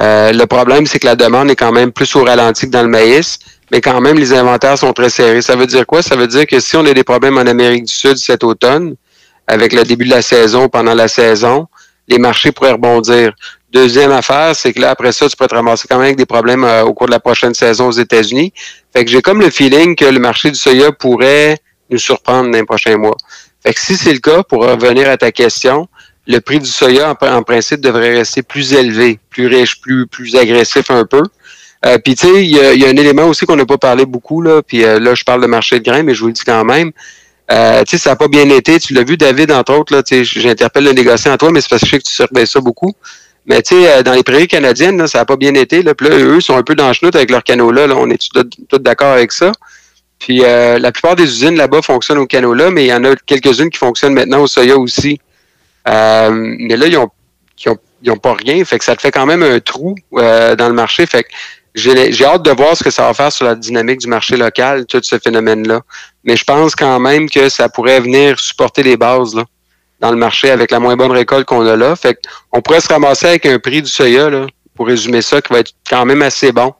[0.00, 2.82] Euh, le problème, c'est que la demande est quand même plus au ralenti que dans
[2.82, 3.38] le maïs,
[3.70, 5.42] mais quand même, les inventaires sont très serrés.
[5.42, 6.02] Ça veut dire quoi?
[6.02, 8.94] Ça veut dire que si on a des problèmes en Amérique du Sud cet automne,
[9.46, 11.66] avec le début de la saison, pendant la saison,
[12.06, 13.32] les marchés pourraient rebondir.
[13.70, 16.26] Deuxième affaire, c'est que là, après ça, tu pourrais te ramasser quand même avec des
[16.26, 18.52] problèmes euh, au cours de la prochaine saison aux États-Unis.
[18.94, 21.58] Fait que j'ai comme le feeling que le marché du soya pourrait
[21.90, 23.16] nous surprendre dans les prochains mois.
[23.64, 25.88] Fait que si c'est le cas, pour revenir à ta question,
[26.26, 30.90] le prix du soya, en, principe, devrait rester plus élevé, plus riche, plus, plus agressif
[30.90, 31.22] un peu.
[31.86, 33.78] Euh, puis tu sais, il y, a- y a un élément aussi qu'on n'a pas
[33.78, 36.26] parlé beaucoup, là, puis euh, là, je parle de marché de grains, mais je vous
[36.26, 36.90] le dis quand même.
[37.50, 38.78] Euh, tu sais, ça n'a pas bien été.
[38.78, 41.80] Tu l'as vu, David, entre autres, là, j'interpelle le négociant à toi, mais c'est parce
[41.80, 42.92] que je sais que tu surveilles ça beaucoup.
[43.46, 45.82] Mais tu sais, euh, dans les prairies canadiennes, là, ça n'a pas bien été.
[45.82, 47.86] Là, puis là, eux sont un peu dans le avec leur canola.
[47.86, 48.20] Là, on est
[48.68, 49.52] tous d'accord avec ça?
[50.18, 53.14] Puis euh, la plupart des usines là-bas fonctionnent au canola, mais il y en a
[53.14, 55.20] quelques-unes qui fonctionnent maintenant au soya aussi.
[55.86, 57.08] Euh, mais là, ils ont,
[57.64, 58.64] ils ont, ils ont pas rien.
[58.64, 61.06] Fait que ça te fait quand même un trou euh, dans le marché.
[61.06, 61.28] Fait que
[61.74, 64.36] j'ai j'ai hâte de voir ce que ça va faire sur la dynamique du marché
[64.36, 65.82] local, tout ce phénomène-là.
[66.24, 69.44] Mais je pense quand même que ça pourrait venir supporter les bases là,
[70.00, 71.94] dans le marché avec la moins bonne récolte qu'on a là.
[71.94, 72.18] Fait
[72.52, 75.60] on pourrait se ramasser avec un prix du soya, là, pour résumer ça, qui va
[75.60, 76.74] être quand même assez bon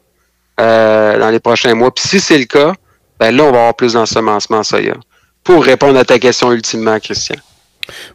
[0.61, 1.95] euh, dans les prochains mois.
[1.95, 2.73] Puis si c'est le cas,
[3.19, 4.95] ben là, on va avoir plus d'ensemencement en soya.
[5.45, 7.37] Pour répondre à ta question ultimement, Christian.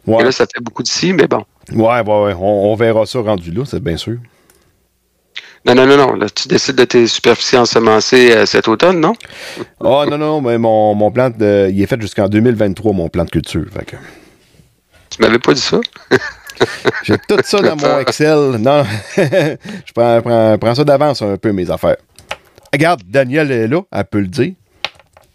[0.06, 0.20] Ouais.
[0.20, 1.44] Et là, ça fait beaucoup d'ici, mais bon.
[1.72, 2.34] Ouais, ouais, ouais.
[2.38, 4.16] On, on verra ça rendu là, c'est bien sûr.
[5.66, 6.12] Non, non, non, non.
[6.14, 9.14] Là, tu décides de tes superficies ensemencées euh, cet automne, non?
[9.82, 13.24] Ah non, non, mais mon, mon plan, de, il est fait jusqu'en 2023, mon plan
[13.24, 13.64] de culture.
[13.72, 13.96] Fait que
[15.10, 15.80] Tu m'avais pas dit ça?
[17.02, 18.38] J'ai tout ça dans mon Excel.
[18.60, 18.84] Non,
[19.16, 21.96] je prends, prends- prends ça d'avance un peu, mes affaires.
[22.72, 24.52] Regarde, Daniel est là, elle peut le dire.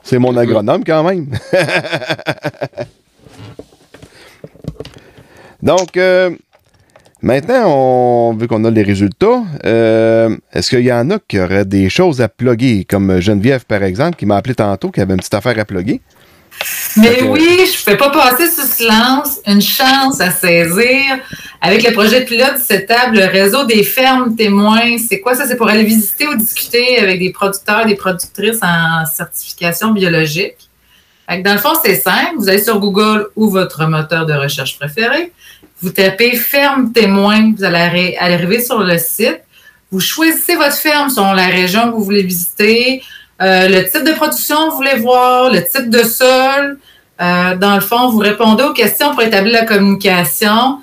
[0.10, 1.28] C'est mon agronome quand même.
[5.62, 6.32] Donc, euh,
[7.22, 11.66] maintenant, on, vu qu'on a les résultats, euh, est-ce qu'il y en a qui auraient
[11.66, 15.20] des choses à plugger, comme Geneviève, par exemple, qui m'a appelé tantôt, qui avait une
[15.20, 16.02] petite affaire à plugger?
[17.02, 21.20] Mais que- oui, je ne fais pas passer sous silence une chance à saisir
[21.62, 24.98] avec le projet pilote du CETAB, le réseau des fermes témoins.
[24.98, 25.46] C'est quoi ça?
[25.48, 30.56] C'est pour aller visiter ou discuter avec des producteurs et des productrices en certification biologique?
[31.44, 32.34] Dans le fond, c'est simple.
[32.38, 35.32] Vous allez sur Google ou votre moteur de recherche préféré.
[35.82, 37.54] Vous tapez ferme témoin.
[37.56, 39.40] Vous allez arri- arriver sur le site.
[39.92, 43.02] Vous choisissez votre ferme selon la région que vous voulez visiter,
[43.42, 46.80] euh, le type de production que vous voulez voir, le type de sol.
[47.22, 50.80] Euh, dans le fond, vous répondez aux questions pour établir la communication.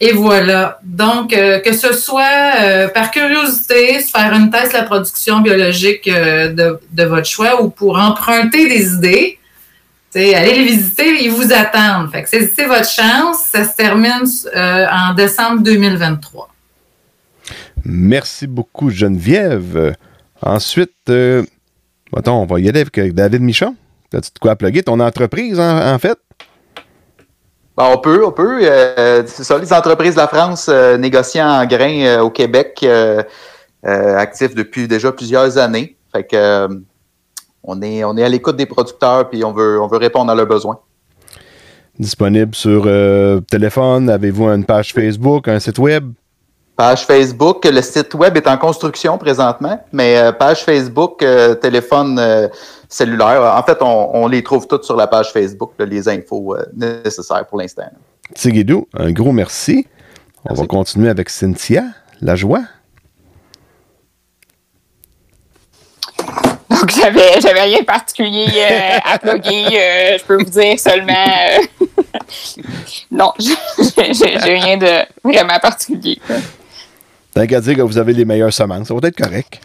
[0.00, 0.78] Et voilà.
[0.82, 5.40] Donc, euh, que ce soit euh, par curiosité, se faire une thèse de la production
[5.40, 9.38] biologique de, de votre choix ou pour emprunter des idées,
[10.14, 12.10] allez les visiter, ils vous attendent.
[12.10, 13.38] Fait que saisissez votre chance.
[13.52, 14.24] Ça se termine
[14.54, 16.48] en décembre 2023.
[17.84, 19.94] Merci beaucoup, Geneviève.
[20.42, 21.10] Ensuite,
[22.14, 23.76] attends, on va y aller avec David Michon.
[24.12, 24.82] As-tu de quoi plugger?
[24.82, 26.18] Ton entreprise, en, en fait?
[27.76, 28.60] Ben, on peut, on peut.
[28.62, 32.80] Euh, c'est ça, les entreprises de la France euh, négociant en grains euh, au Québec,
[32.82, 33.22] euh,
[33.84, 35.96] actifs depuis déjà plusieurs années.
[36.10, 36.68] Fait que
[37.62, 40.34] on est, on est à l'écoute des producteurs puis on veut, on veut répondre à
[40.34, 40.78] leurs besoins.
[41.98, 42.84] Disponible sur
[43.50, 44.08] téléphone?
[44.08, 46.12] Avez-vous une page Facebook, un site web?
[46.76, 51.24] Page Facebook, le site web est en construction présentement, mais page Facebook,
[51.60, 52.20] téléphone
[52.88, 53.42] cellulaire.
[53.42, 56.64] En fait, on, on les trouve toutes sur la page Facebook, là, les infos euh,
[56.74, 57.90] nécessaires pour l'instant.
[58.34, 59.86] Tigidou, un gros merci.
[60.48, 61.84] On va continuer avec Cynthia,
[62.20, 62.62] la joie.
[66.68, 69.66] Donc, j'avais, j'avais rien de particulier euh, à plugger.
[69.72, 71.12] euh, je peux vous dire seulement.
[71.80, 71.86] euh,
[73.10, 73.54] non, j'ai,
[73.96, 76.18] j'ai- j'ai rien de vraiment particulier.
[77.34, 79.60] Qu'à dire que vous avez les meilleures semences, ça va être correct.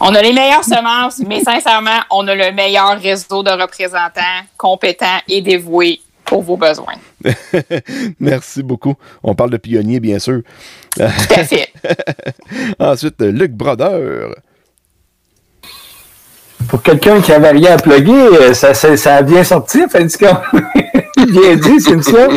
[0.00, 4.20] On a les meilleures semences, mais sincèrement, on a le meilleur réseau de représentants
[4.56, 6.94] compétents et dévoués pour vos besoins.
[8.20, 8.94] Merci beaucoup.
[9.22, 10.42] On parle de pionniers, bien sûr.
[10.96, 11.72] Tout à fait.
[12.78, 14.34] Ensuite, Luc Brodeur.
[16.68, 20.16] Pour quelqu'un qui avait rien à plugger, ça, ça, ça a bien sorti, fait du.
[21.30, 22.28] bien dit, ça.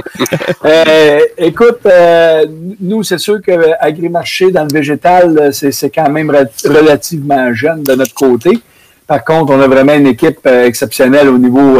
[0.66, 2.46] Euh, écoute, euh,
[2.80, 7.84] nous, c'est sûr que Agrimarché dans le végétal, euh, c'est quand même re- relativement jeune
[7.84, 8.60] de notre côté.
[9.06, 11.80] Par contre, on a vraiment une équipe euh, exceptionnelle au niveau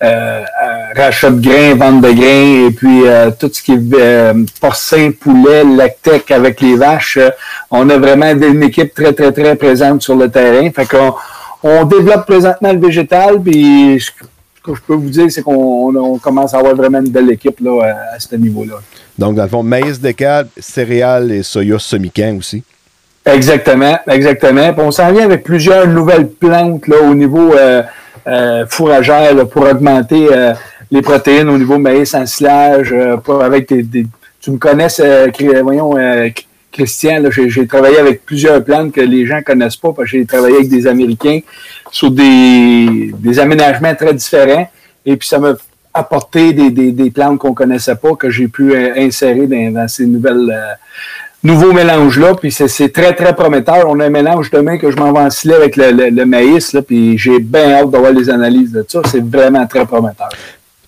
[0.00, 3.02] rachat de grains, vente de grains, et puis
[3.38, 7.18] tout ce qui est porcin, poulet, lactec avec les vaches.
[7.70, 10.70] on a vraiment une équipe très, très, très présente sur le terrain.
[10.70, 11.14] Fait qu'on
[11.64, 14.00] on développe présentement le végétal, puis
[14.72, 16.98] que ce que je peux vous dire, c'est qu'on on- on commence à avoir vraiment
[17.00, 18.74] une belle équipe là, à, à ce niveau-là.
[19.18, 22.62] Donc, dans le fond, maïs décal, céréales et soya semi-can aussi.
[23.26, 24.72] Exactement, exactement.
[24.72, 27.82] Puis on s'en vient avec plusieurs nouvelles plantes là, au niveau euh,
[28.26, 30.54] euh, fourragère là, pour augmenter euh,
[30.90, 32.92] les protéines au niveau maïs ensilage.
[32.92, 34.06] euh, pour- avec des, des-
[34.40, 34.86] tu me connais,
[35.62, 35.94] voyons,
[36.70, 40.24] Christian, j'ai, j'ai travaillé avec plusieurs plantes que les gens connaissent pas parce que j'ai
[40.26, 41.40] travaillé avec des Américains
[41.90, 44.68] sur des, des aménagements très différents.
[45.06, 45.54] Et puis ça m'a
[45.94, 49.88] apporté des, des, des plantes qu'on connaissait pas que j'ai pu euh, insérer dans, dans
[49.88, 50.72] ces nouvelles euh,
[51.42, 53.88] nouveaux mélanges-là, puis c'est, très, très prometteur.
[53.88, 56.82] On a un mélange demain que je m'en vais avec le, le- le maïs, là,
[56.82, 59.00] puis j'ai bien hâte d'avoir les analyses de ça.
[59.10, 60.28] C'est vraiment très prometteur.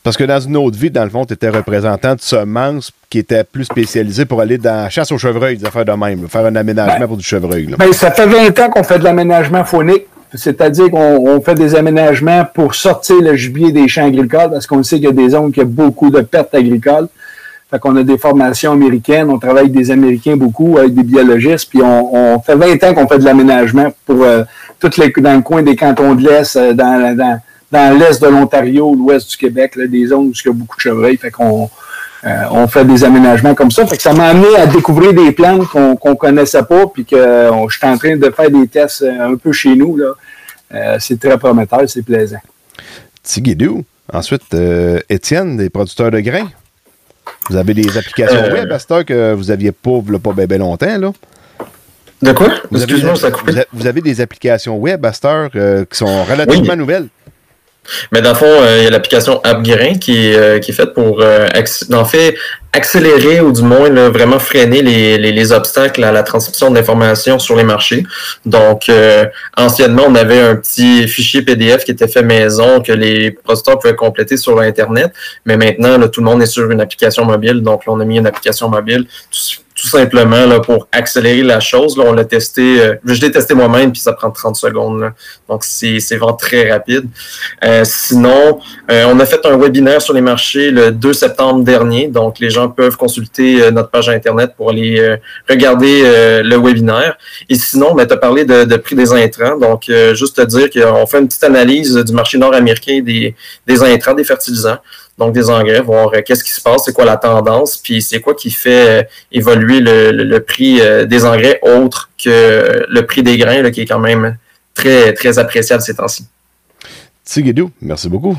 [0.03, 3.19] Parce que dans une autre vie, dans le fond, tu étais représentant de semences qui
[3.19, 6.29] était plus spécialisé pour aller dans la chasse au chevreuil, des affaires de même, là,
[6.29, 7.67] faire un aménagement Ben, pour du chevreuil.
[7.67, 7.77] là.
[7.79, 10.07] Ben, ça fait 20 ans qu'on fait de l'aménagement faunique.
[10.35, 14.83] C'est-à-dire qu'on on fait des aménagements pour sortir le gibier des champs agricoles parce qu'on
[14.83, 17.09] sait qu'il y a des zones qui ont beaucoup de pertes agricoles.
[17.71, 21.69] Fait qu'on a des formations américaines, on travaille avec des Américains beaucoup, avec des biologistes,
[21.71, 24.43] puis on, on fait 20 ans qu'on fait de l'aménagement pour euh,
[24.81, 27.41] toutes les, dans le coin des cantons de l'Est, euh, dans, dans,
[27.71, 30.77] dans l'Est de l'Ontario, l'Ouest du Québec, là, des zones où il y a beaucoup
[30.77, 31.17] de chevreuils.
[31.17, 31.71] Fait qu'on
[32.25, 33.87] euh, on fait des aménagements comme ça.
[33.87, 37.17] Fait que ça m'a amené à découvrir des plantes qu'on qu'on connaissait pas, puis que
[37.17, 39.97] euh, je suis en train de faire des tests euh, un peu chez nous.
[39.97, 40.13] là.
[40.75, 42.39] Euh, c'est très prometteur, c'est plaisant.
[43.23, 43.85] Tigidou.
[44.13, 46.49] Ensuite, euh, Étienne, des producteurs de grains.
[47.49, 50.59] Vous avez des applications Euh, web à cette heure que vous aviez pas, pas bien
[50.59, 51.13] longtemps, là?
[52.23, 52.49] De quoi?
[52.71, 53.53] Vous avez, Excuse-moi, ça a coupé.
[53.73, 56.77] vous avez des applications web à cette heure euh, qui sont relativement Oui.
[56.79, 57.09] nouvelles.
[58.13, 60.95] Mais dans le fond, euh, il y a l'application AppGrain qui euh, qui est faite
[60.95, 61.49] pour, euh,
[61.93, 62.37] en fait,
[62.73, 67.57] accélérer ou du moins vraiment freiner les, les, les obstacles à la transmission d'informations sur
[67.57, 68.05] les marchés.
[68.47, 69.27] Donc, euh,
[69.57, 73.97] anciennement, on avait un petit fichier PDF qui était fait maison que les producteurs pouvaient
[73.97, 75.13] compléter sur Internet.
[75.45, 77.61] Mais maintenant, tout le monde est sur une application mobile.
[77.63, 81.61] Donc, là, on a mis une application mobile tout, tout simplement là, pour accélérer la
[81.61, 81.97] chose.
[81.97, 85.01] Là, on l'a testé, euh, je l'ai testé moi-même, puis ça prend 30 secondes.
[85.01, 85.13] là.
[85.49, 87.05] Donc, c'est vraiment très rapide.
[87.65, 92.09] Euh, sinon, euh, on a fait un webinaire sur les marchés le 2 septembre dernier.
[92.09, 95.17] Donc, les gens peuvent consulter euh, notre page Internet pour aller euh,
[95.49, 97.17] regarder euh, le webinaire.
[97.49, 99.57] Et sinon, ben, tu as parlé de, de prix des intrants.
[99.57, 103.35] Donc, juste te dire qu'on fait une petite analyse du marché nord-américain des,
[103.67, 104.79] des intrants, des fertilisants.
[105.21, 108.21] Donc, des engrais, voir euh, qu'est-ce qui se passe, c'est quoi la tendance, puis c'est
[108.21, 113.07] quoi qui fait euh, évoluer le, le- le prix euh, des engrais autre que le
[113.07, 114.37] prix des grains, là, qui est quand même
[114.75, 116.27] très, très appréciable ces temps-ci.
[117.25, 118.37] Tigidou, merci beaucoup.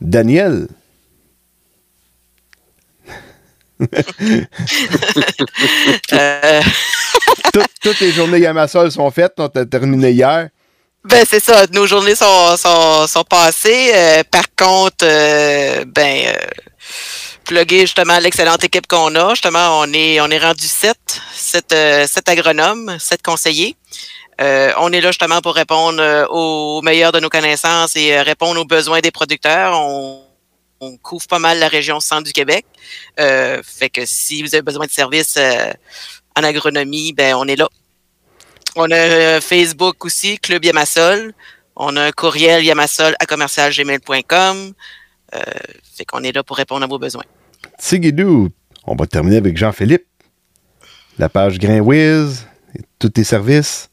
[0.00, 0.68] Daniel.
[6.12, 6.60] Euh,
[7.52, 9.32] Tout- toutes les journées Yamasol sont faites.
[9.38, 10.48] On a terminé hier.
[11.04, 11.66] Ben, c'est ça.
[11.72, 13.90] Nos journées sont, sont, sont passées.
[13.94, 16.36] Euh, par contre, euh, ben, euh,
[17.44, 19.30] plugger justement l'excellente équipe qu'on a.
[19.30, 23.76] Justement, on est, on est rendu sept, sept, euh, sept agronomes, sept conseillers.
[24.42, 28.22] Euh, on est là justement pour répondre euh, au meilleur de nos connaissances et euh,
[28.22, 29.78] répondre aux besoins des producteurs.
[29.78, 30.22] On,
[30.80, 32.64] on couvre pas mal la région centre du Québec.
[33.16, 35.38] Fait que si vous avez besoin de services
[36.36, 37.68] en agronomie, ben on est là.
[38.76, 41.32] On a euh, Facebook aussi, Club Yamasol.
[41.76, 44.72] On a un courriel yamasol à commercialgmail.com.
[45.34, 45.40] Euh,
[45.96, 47.24] fait qu'on est là pour répondre à vos besoins.
[47.78, 48.48] Tigidou.
[48.86, 50.04] On va terminer avec Jean-Philippe.
[51.18, 52.46] La page GrainWiz.
[52.76, 53.88] et Tous tes services.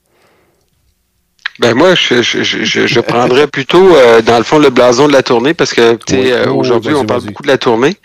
[1.59, 5.13] Ben moi, je, je, je, je prendrais plutôt, euh, dans le fond, le blason de
[5.13, 6.31] la tournée parce que tu sais, Oui.
[6.31, 7.95] euh, Oh, aujourd'hui, on parle beaucoup de la tournée.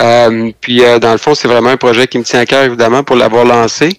[0.00, 2.64] Euh, puis, euh, dans le fond, c'est vraiment un projet qui me tient à cœur,
[2.64, 3.98] évidemment, pour l'avoir lancé.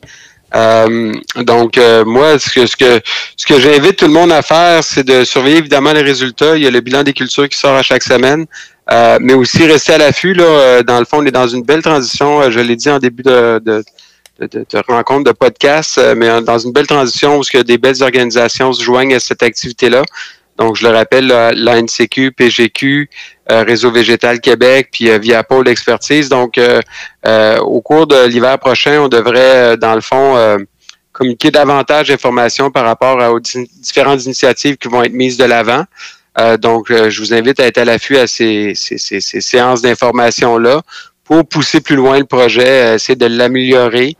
[0.56, 3.00] Euh, donc, euh, moi, ce que, ce que,
[3.38, 6.56] ce que j'invite tout le monde à faire, c'est de surveiller évidemment les résultats.
[6.58, 8.46] Il y a le bilan des cultures qui sort à chaque semaine,
[8.92, 10.34] euh, mais aussi rester à l'affût.
[10.34, 12.42] Là, euh, dans le fond, on est dans une belle transition.
[12.42, 13.84] euh, Je l'ai dit en début de, de,
[14.40, 18.02] de, de- rencontre, de podcast, mais dans une belle transition où y a des belles
[18.02, 20.04] organisations se joignent à cette activité-là.
[20.60, 23.10] Donc, je le rappelle, la, la NCQ, PGQ,
[23.52, 26.28] euh, Réseau Végétal Québec, puis euh, via Pôle Expertise.
[26.30, 30.58] Donc, euh, au cours de l'hiver prochain, on devrait, dans le fond,
[31.12, 35.86] communiquer davantage d'informations par rapport aux di- différentes initiatives qui vont être mises de l'avant.
[36.62, 40.82] Donc, je vous invite à être à l'affût à ces, ces, ces- ces séances d'information-là
[41.26, 44.16] pour pousser plus loin le projet, essayer de l'améliorer.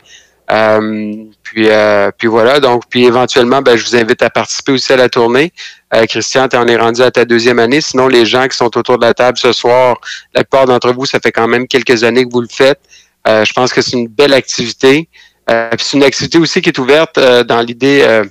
[0.52, 4.92] Euh, puis, euh, puis voilà, donc, puis éventuellement, ben, je vous invite à participer aussi
[4.94, 5.54] à la tournée.
[5.94, 7.82] Euh, Christian, tu en es rendu à ta deuxième année.
[7.82, 9.98] Sinon, les gens qui sont autour de la table ce soir,
[10.34, 12.80] la plupart d'entre vous, ça fait quand même quelques années que vous le faites.
[13.28, 15.08] Euh, je pense que c'est une belle activité.
[15.50, 18.24] Euh, c'est une activité aussi qui est ouverte euh, dans l'idée,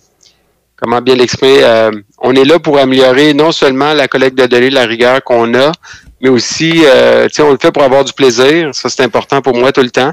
[0.76, 4.86] comment bien l'exprimer, on est là pour améliorer non seulement la collecte de données, la
[4.86, 5.72] rigueur qu'on a,
[6.20, 6.84] mais aussi,
[7.40, 8.72] on le fait pour avoir du plaisir.
[8.72, 10.12] Ça, c'est important pour moi tout le temps.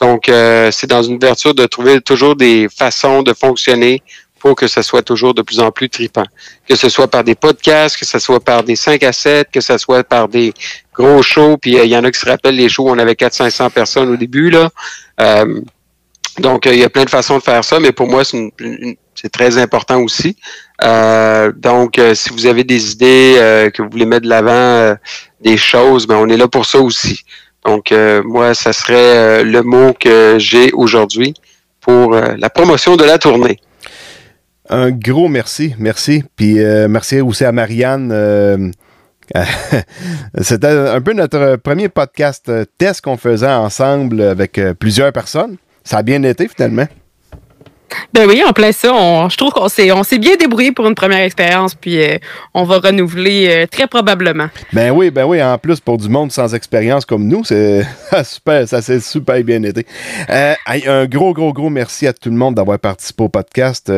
[0.00, 4.02] Donc, euh, c'est dans une ouverture de trouver toujours des façons de fonctionner
[4.38, 6.26] pour que ce soit toujours de plus en plus tripant.
[6.68, 9.60] Que ce soit par des podcasts, que ce soit par des 5 à 7, que
[9.60, 10.52] ce soit par des
[10.94, 11.56] gros shows.
[11.56, 13.70] Puis, euh, il y en a qui se rappellent les shows où on avait 400-500
[13.70, 14.70] personnes au début, là.
[15.20, 15.60] Euh,
[16.38, 19.30] donc, euh, il y a plein de façons de faire ça, mais pour moi, c'est
[19.30, 20.36] très important aussi.
[20.84, 24.96] Euh, donc, euh, si vous avez des idées euh, que vous voulez mettre de l'avant,
[25.40, 27.24] des choses, ben, on est là pour ça aussi.
[27.66, 31.34] Donc, euh, moi, ça serait euh, le mot que j'ai aujourd'hui
[31.80, 33.58] pour euh, la promotion de la tournée.
[34.70, 35.74] Un gros merci.
[35.78, 36.24] Merci.
[36.34, 36.56] Puis
[36.88, 38.72] merci aussi à Marianne.
[40.40, 45.56] C'était un peu notre premier podcast test qu'on faisait ensemble avec plusieurs personnes.
[45.84, 46.88] Ça a bien été finalement.
[48.12, 48.88] Ben oui, en plein ça.
[49.28, 52.18] je trouve qu'on s'est, on s'est bien débrouillé pour une première expérience, puis euh,
[52.54, 54.48] on va renouveler euh, très probablement.
[54.72, 57.86] Ben oui, ben oui, en plus pour du monde sans expérience comme nous, c'est
[58.24, 59.86] super, ça s'est super bien été.
[60.30, 63.92] Euh, un gros, gros, gros merci à tout le monde d'avoir participé au podcast.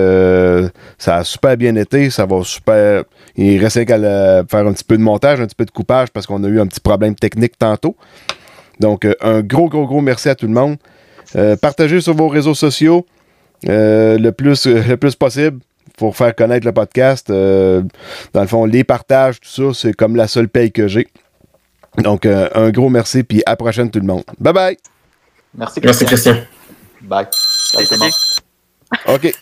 [0.98, 3.04] Ça a super bien été, ça va super.
[3.36, 6.26] Il restait qu'à faire un petit peu de montage, un petit peu de coupage parce
[6.26, 7.96] qu'on a eu un petit problème technique tantôt.
[8.80, 10.76] Donc, un gros, gros, gros merci à tout le monde.
[11.60, 13.06] Partagez sur vos réseaux sociaux
[13.64, 15.60] le, plus, le plus possible
[15.98, 17.28] pour faire connaître le podcast.
[17.28, 17.82] Euh,
[18.32, 21.08] dans le fond, les partages, tout ça, c'est comme la seule paye que j'ai.
[21.98, 24.22] Donc, euh, un gros merci, puis à la prochaine tout le monde.
[24.38, 24.76] Bye bye!
[25.54, 26.36] Merci, Merci, Christian.
[27.02, 27.26] Bye.
[29.06, 29.32] OK.